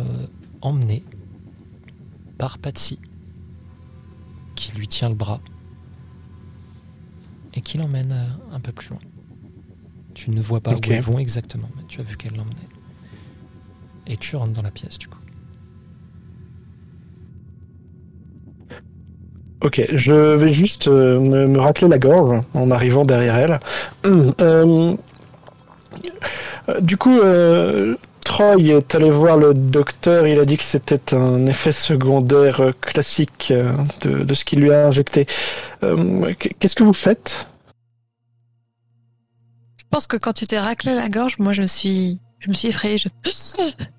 [0.60, 1.04] emmenée
[2.36, 3.00] par Patsy,
[4.54, 5.40] qui lui tient le bras
[7.54, 8.14] et qui l'emmène
[8.52, 9.00] un peu plus loin.
[10.14, 12.68] Tu ne vois pas où ils vont exactement, mais tu as vu qu'elle l'emmenait.
[14.08, 15.18] Et tu rentres dans la pièce du coup.
[19.60, 23.60] Ok, je vais juste euh, me, me racler la gorge en arrivant derrière elle.
[24.40, 24.96] Euh,
[26.68, 30.26] euh, du coup, euh, Troy est allé voir le docteur.
[30.26, 33.52] Il a dit que c'était un effet secondaire classique
[34.02, 35.26] de, de ce qu'il lui a injecté.
[35.82, 37.46] Euh, Qu'est-ce que vous faites?
[39.76, 42.54] Je pense que quand tu t'es raclé la gorge, moi je me suis, je me
[42.54, 42.98] suis effrayée.
[42.98, 43.08] Je...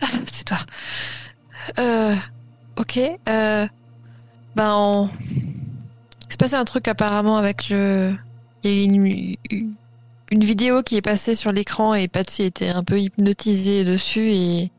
[0.26, 0.58] C'est toi.
[1.78, 2.14] Euh,
[2.78, 2.98] ok.
[3.28, 3.66] Euh,
[4.54, 5.10] ben, on...
[5.30, 8.14] il se passait un truc apparemment avec le.
[8.62, 9.06] Il y a une,
[10.30, 14.72] une- vidéo qui est passée sur l'écran et Patsy était un peu hypnotisée dessus et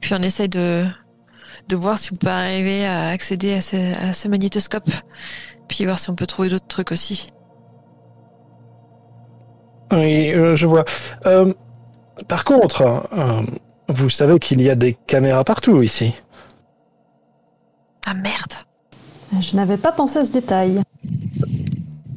[0.00, 0.86] puis on essaye de
[1.68, 3.76] de voir si on peut arriver à accéder à ce,
[4.08, 4.90] à ce magnétoscope,
[5.68, 7.28] puis voir si on peut trouver d'autres trucs aussi.
[9.92, 10.84] Oui, euh, je vois.
[11.26, 11.52] Euh,
[12.28, 13.42] par contre, euh,
[13.90, 16.14] vous savez qu'il y a des caméras partout ici.
[18.06, 18.54] Ah merde.
[19.40, 20.80] Je n'avais pas pensé à ce détail.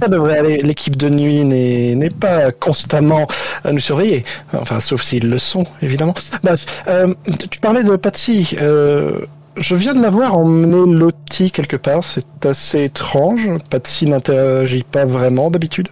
[0.01, 0.57] Ça devrait aller.
[0.57, 3.27] L'équipe de nuit n'est pas constamment
[3.63, 4.25] à nous surveiller.
[4.53, 6.15] Enfin, sauf s'ils le sont, évidemment.
[6.43, 8.55] Bref, euh, tu- tu parlais de Patsy.
[8.59, 9.21] Euh,
[9.55, 12.03] je viens de la voir emmener Lottie quelque part.
[12.03, 13.47] C'est assez étrange.
[13.69, 15.89] Patsy n'interagit pas vraiment d'habitude.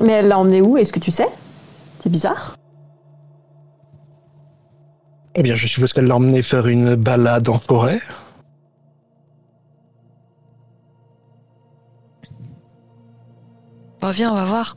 [0.00, 0.76] Mais elle l'a emmené où?
[0.76, 1.28] Est-ce que tu sais?
[2.02, 2.56] C'est bizarre.
[5.36, 8.00] Eh bien, je suppose qu'elle l'a emmené faire une balade en forêt.
[14.00, 14.76] Bon, viens, on va voir.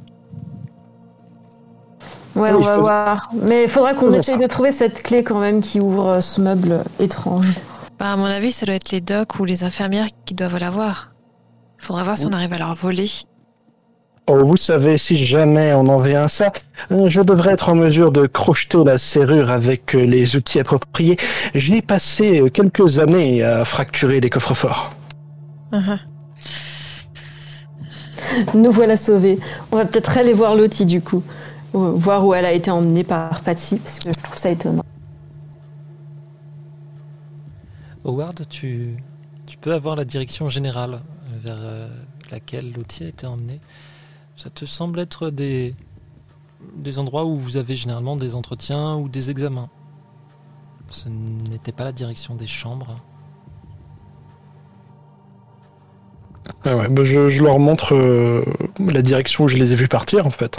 [2.36, 3.30] Ouais, Oui, on va faisons- voir.
[3.34, 4.42] Mais il faudra qu'on essaye ça.
[4.42, 7.56] de trouver cette clé quand même qui ouvre euh, ce meuble étrange.
[8.00, 11.12] Bah, à mon avis, ça doit être les docs ou les infirmières qui doivent l'avoir.
[11.78, 13.10] Faudra voir si on arrive à leur voler.
[14.32, 16.51] Oh, vous savez, si jamais on en vient à ça,
[16.91, 21.17] euh, je devrais être en mesure de crocheter la serrure avec euh, les outils appropriés.
[21.56, 24.93] J'y passé euh, quelques années à fracturer des coffres forts.
[25.72, 25.98] Uh-huh.
[28.53, 29.40] Nous voilà sauvés.
[29.72, 31.24] On va peut-être aller voir Lottie du coup.
[31.74, 34.83] Ou Voir où elle a été emmenée par Patsy, parce que je trouve ça étonnant.
[38.06, 38.95] Howard, tu,
[39.48, 41.01] tu peux avoir la direction générale
[41.41, 41.58] vers
[42.30, 43.59] laquelle Lottie a été emmenée.
[44.40, 45.76] Ça te semble être des,
[46.77, 49.68] des endroits où vous avez généralement des entretiens ou des examens?
[50.88, 53.01] Ce n'était pas la direction des chambres.
[56.64, 58.45] Ah ouais, bah, je, je leur montre euh,
[58.80, 60.58] la direction où je les ai vus partir en fait.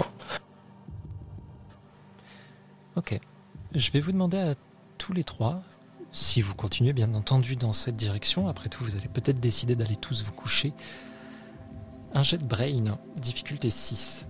[2.97, 3.19] Ok.
[3.75, 4.57] Je vais vous demander à
[4.99, 5.63] tous les trois,
[6.13, 9.97] si vous continuez bien entendu dans cette direction, après tout vous allez peut-être décider d'aller
[9.97, 10.75] tous vous coucher,
[12.15, 14.27] un jet de brain, difficulté 6.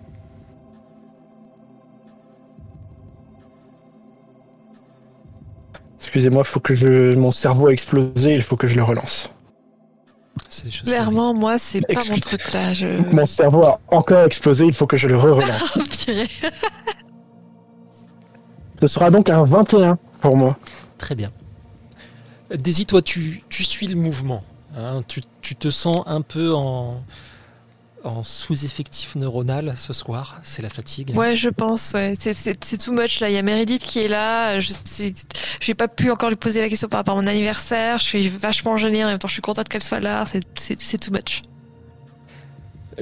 [5.99, 9.29] Excusez-moi, faut que je mon cerveau a explosé, il faut que je le relance.
[10.85, 12.73] Clairement, moi, c'est pas mon truc là.
[12.73, 12.87] Je...
[13.15, 15.79] Mon cerveau a encore explosé, il faut que je le re-relance.
[15.91, 16.27] Tiré.
[18.81, 20.57] Ce sera donc un 21 pour moi.
[20.99, 21.31] Très bien.
[22.55, 24.43] Daisy, toi, tu, tu suis le mouvement.
[24.77, 25.03] hein.
[25.07, 27.03] tu, tu te sens un peu en,
[28.05, 30.41] en sous-effectif neuronal ce soir.
[30.43, 31.13] C'est la fatigue.
[31.17, 31.93] Ouais, je pense.
[31.93, 32.15] Ouais.
[32.19, 33.29] C'est- too much là.
[33.29, 34.59] Il y a Meredith qui est là.
[34.61, 34.73] Je
[35.61, 37.99] j'ai pas pu encore lui poser la question par rapport à mon anniversaire.
[37.99, 39.05] Je suis vachement gênée.
[39.05, 40.25] En même temps, je suis contente qu'elle soit là.
[40.27, 41.43] C'est too much.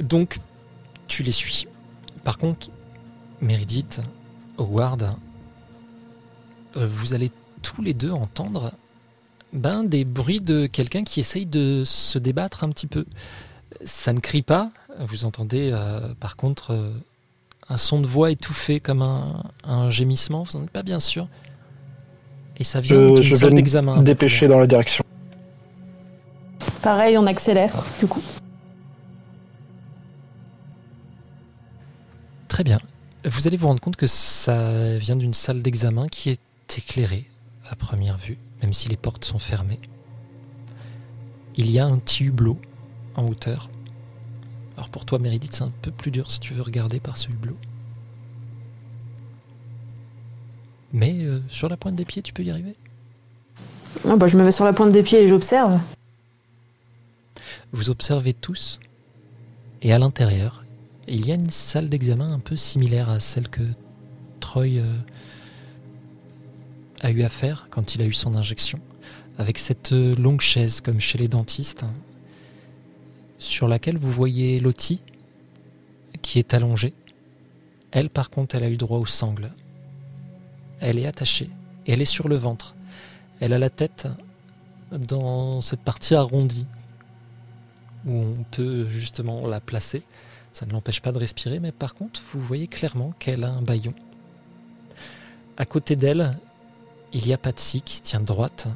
[0.01, 0.39] Donc,
[1.07, 1.67] tu les suis.
[2.23, 2.69] Par contre,
[3.41, 4.01] Meredith,
[4.57, 5.15] Howard,
[6.75, 8.73] euh, vous allez tous les deux entendre
[9.53, 13.05] ben, des bruits de quelqu'un qui essaye de se débattre un petit peu.
[13.83, 14.69] Ça ne crie pas.
[14.99, 16.91] Vous entendez euh, par contre euh,
[17.69, 20.43] un son de voix étouffé comme un, un gémissement.
[20.43, 21.27] Vous n'en êtes pas bien sûr.
[22.57, 24.01] Et ça vient Je- d'une salle d'examen.
[24.03, 25.03] Dépêcher dans la direction.
[26.81, 28.21] Pareil, on accélère du coup.
[32.47, 32.79] Très bien.
[33.25, 37.25] Vous allez vous rendre compte que ça vient d'une salle d'examen qui est éclairée
[37.69, 39.79] à première vue, même si les portes sont fermées.
[41.55, 42.57] Il y a un petit hublot
[43.15, 43.69] en hauteur.
[44.79, 47.27] Alors pour toi, Meredith, c'est un peu plus dur si tu veux regarder par ce
[47.27, 47.57] hublot.
[50.93, 52.77] Mais euh, sur la pointe des pieds, tu peux y arriver?
[54.07, 55.81] Ah bah, je me mets sur la pointe des pieds et j'observe.
[57.73, 58.79] Vous observez tous,
[59.81, 60.63] et à l'intérieur,
[61.09, 63.63] il y a une salle d'examen un peu similaire à celle que
[64.39, 64.97] Troy euh,
[67.01, 68.79] a eu à faire quand il a eu son injection,
[69.37, 71.93] avec cette euh, longue chaise comme chez les dentistes, hein,
[73.39, 75.01] sur laquelle vous voyez Lottie
[76.21, 76.93] qui est allongée.
[77.91, 79.51] Elle, par contre, elle a eu droit aux sangles.
[80.79, 81.49] Elle est attachée,
[81.87, 82.75] elle est sur le ventre.
[83.39, 84.07] Elle a la tête
[84.91, 86.65] dans cette partie arrondie
[88.05, 90.03] où on peut justement la placer.
[90.53, 93.61] Ça ne l'empêche pas de respirer, mais par contre, vous voyez clairement qu'elle a un
[93.61, 93.93] baillon.
[95.57, 96.37] À côté d'elle,
[97.13, 98.67] il y a Patsy qui se tient droite.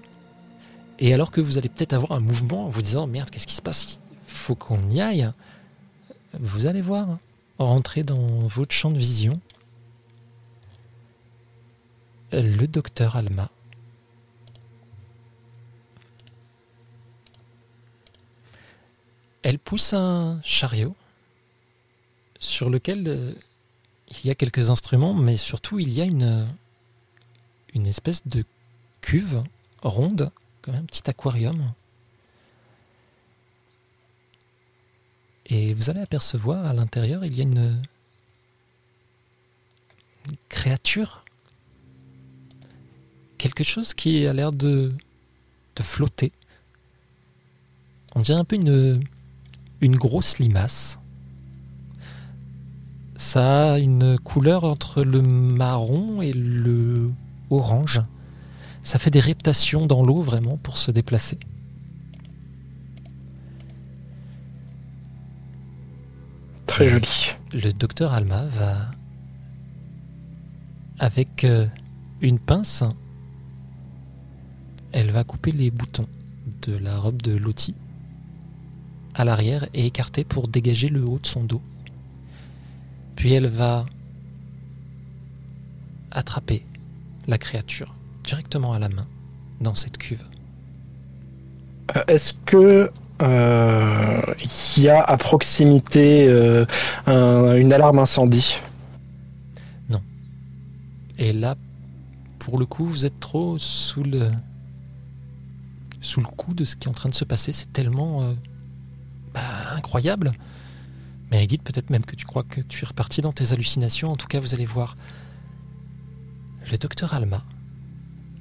[0.99, 3.55] Et alors que vous allez peut-être avoir un mouvement en vous disant Merde, qu'est-ce qui
[3.55, 4.02] se passe
[4.33, 5.31] faut qu'on y aille.
[6.39, 7.19] Vous allez voir,
[7.59, 9.39] rentrer dans votre champ de vision,
[12.31, 13.49] le docteur Alma.
[19.43, 20.95] Elle pousse un chariot
[22.39, 23.33] sur lequel euh,
[24.09, 26.47] il y a quelques instruments, mais surtout il y a une,
[27.73, 28.45] une espèce de
[29.01, 29.43] cuve
[29.81, 30.31] ronde,
[30.61, 31.67] comme un petit aquarium.
[35.53, 37.79] Et vous allez apercevoir à l'intérieur, il y a une,
[40.49, 41.23] créature.
[43.37, 44.91] Quelque chose qui a l'air de,
[45.75, 46.31] de flotter.
[48.15, 48.99] On dirait un peu une,
[49.79, 50.97] une grosse limace.
[53.15, 57.11] Ça a une couleur entre le marron et le
[57.51, 58.01] orange.
[58.81, 61.37] Ça fait des reptations dans l'eau vraiment pour se déplacer.
[66.73, 67.35] Très joli.
[67.53, 68.89] Le docteur Alma va,
[70.97, 71.67] avec euh,
[72.19, 72.83] une pince,
[74.91, 76.07] elle va couper les boutons
[76.63, 77.75] de la robe de Lottie
[79.13, 81.61] à l'arrière et écarter pour dégager le haut de son dos.
[83.15, 83.85] Puis elle va
[86.09, 86.65] attraper
[87.27, 87.93] la créature
[88.23, 89.05] directement à la main
[89.61, 90.25] dans cette cuve.
[91.95, 92.89] Euh, Est-ce que
[93.23, 96.65] il y a à proximité euh,
[97.05, 98.57] un- une alarme incendie.
[101.19, 101.55] Et là,
[102.39, 104.29] pour le coup, vous êtes trop sous le
[106.01, 107.51] sous le coup de ce qui est en train de se passer.
[107.53, 108.33] C'est tellement euh,
[109.33, 109.41] bah,
[109.77, 110.31] incroyable.
[111.31, 114.11] Mais Edith, peut-être même que tu crois que tu es reparti dans tes hallucinations.
[114.11, 114.97] En tout cas, vous allez voir
[116.71, 117.43] le docteur Alma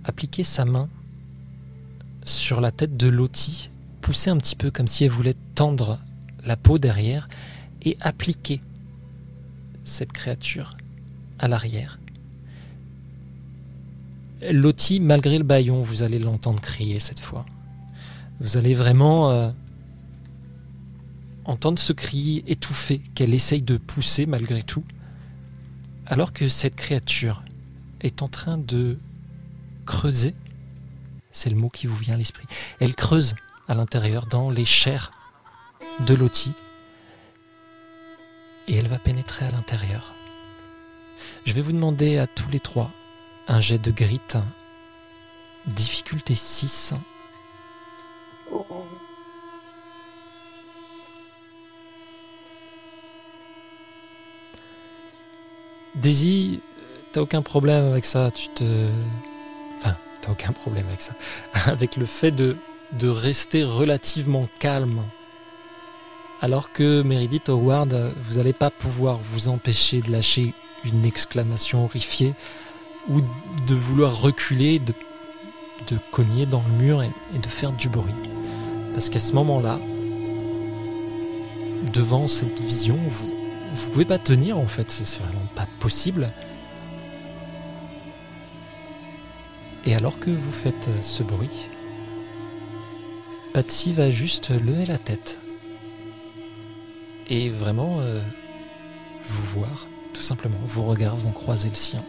[0.04, 0.88] appliquer sa main
[2.24, 3.68] sur la tête de Lottie,
[4.02, 5.98] pousser un petit peu comme si elle voulait tendre
[6.44, 7.28] la peau derrière
[7.80, 8.60] et appliquer
[9.84, 10.76] cette créature
[11.38, 11.98] à l'arrière.
[14.50, 17.46] Lottie, malgré le baillon, vous allez l'entendre crier cette fois.
[18.40, 19.50] Vous allez vraiment euh,
[21.44, 24.84] entendre ce cri étouffé qu'elle essaye de pousser malgré tout,
[26.06, 27.44] alors que cette créature
[28.00, 28.98] est en train de
[29.86, 30.34] creuser.
[31.30, 32.46] C'est le mot qui vous vient à l'esprit.
[32.80, 33.36] Elle creuse
[33.72, 35.10] à l'intérieur, dans les chairs
[36.00, 36.52] de Lottie,
[38.68, 40.14] et elle va pénétrer à l'intérieur.
[41.46, 42.90] Je vais vous demander à tous les trois
[43.48, 44.20] un jet de grit,
[45.66, 46.92] difficulté 6.
[55.94, 56.60] Daisy,
[57.12, 58.90] t'as aucun problème avec ça, tu te...
[59.78, 61.14] Enfin, t'as aucun problème avec ça.
[61.70, 62.56] avec le fait de,
[62.92, 65.02] de rester relativement calme.
[66.40, 70.54] Alors que Meredith Howard, vous n'allez pas pouvoir vous empêcher de lâcher
[70.84, 72.34] une exclamation horrifiée
[73.08, 73.20] ou
[73.66, 74.94] de vouloir reculer, de,
[76.10, 78.14] cogner dans le mur et, et de faire du bruit.
[78.92, 79.78] Parce qu'à ce moment-là,
[81.92, 83.32] devant cette vision, vous
[83.74, 86.30] vous pouvez pas tenir en fait, c'est vraiment pas possible.
[89.86, 91.68] Et alors que vous faites ce bruit,
[93.52, 95.38] Patsy va juste lever la tête
[97.28, 98.22] et vraiment euh,
[99.24, 100.58] vous voir, tout simplement.
[100.64, 102.02] Vos regards vont croiser le sien.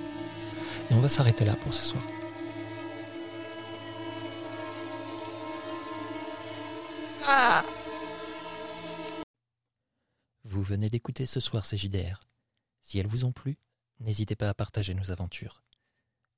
[0.90, 2.04] Et on va s'arrêter là pour ce soir.
[10.46, 12.22] Vous venez d'écouter ce soir ces JDR.
[12.82, 13.58] Si elles vous ont plu,
[14.00, 15.64] n'hésitez pas à partager nos aventures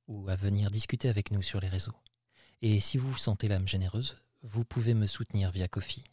[0.07, 1.95] ou à venir discuter avec nous sur les réseaux.
[2.61, 6.03] Et si vous vous sentez l'âme généreuse, vous pouvez me soutenir via Kofi.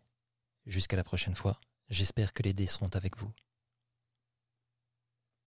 [0.66, 3.32] Jusqu'à la prochaine fois, j'espère que les dés seront avec vous.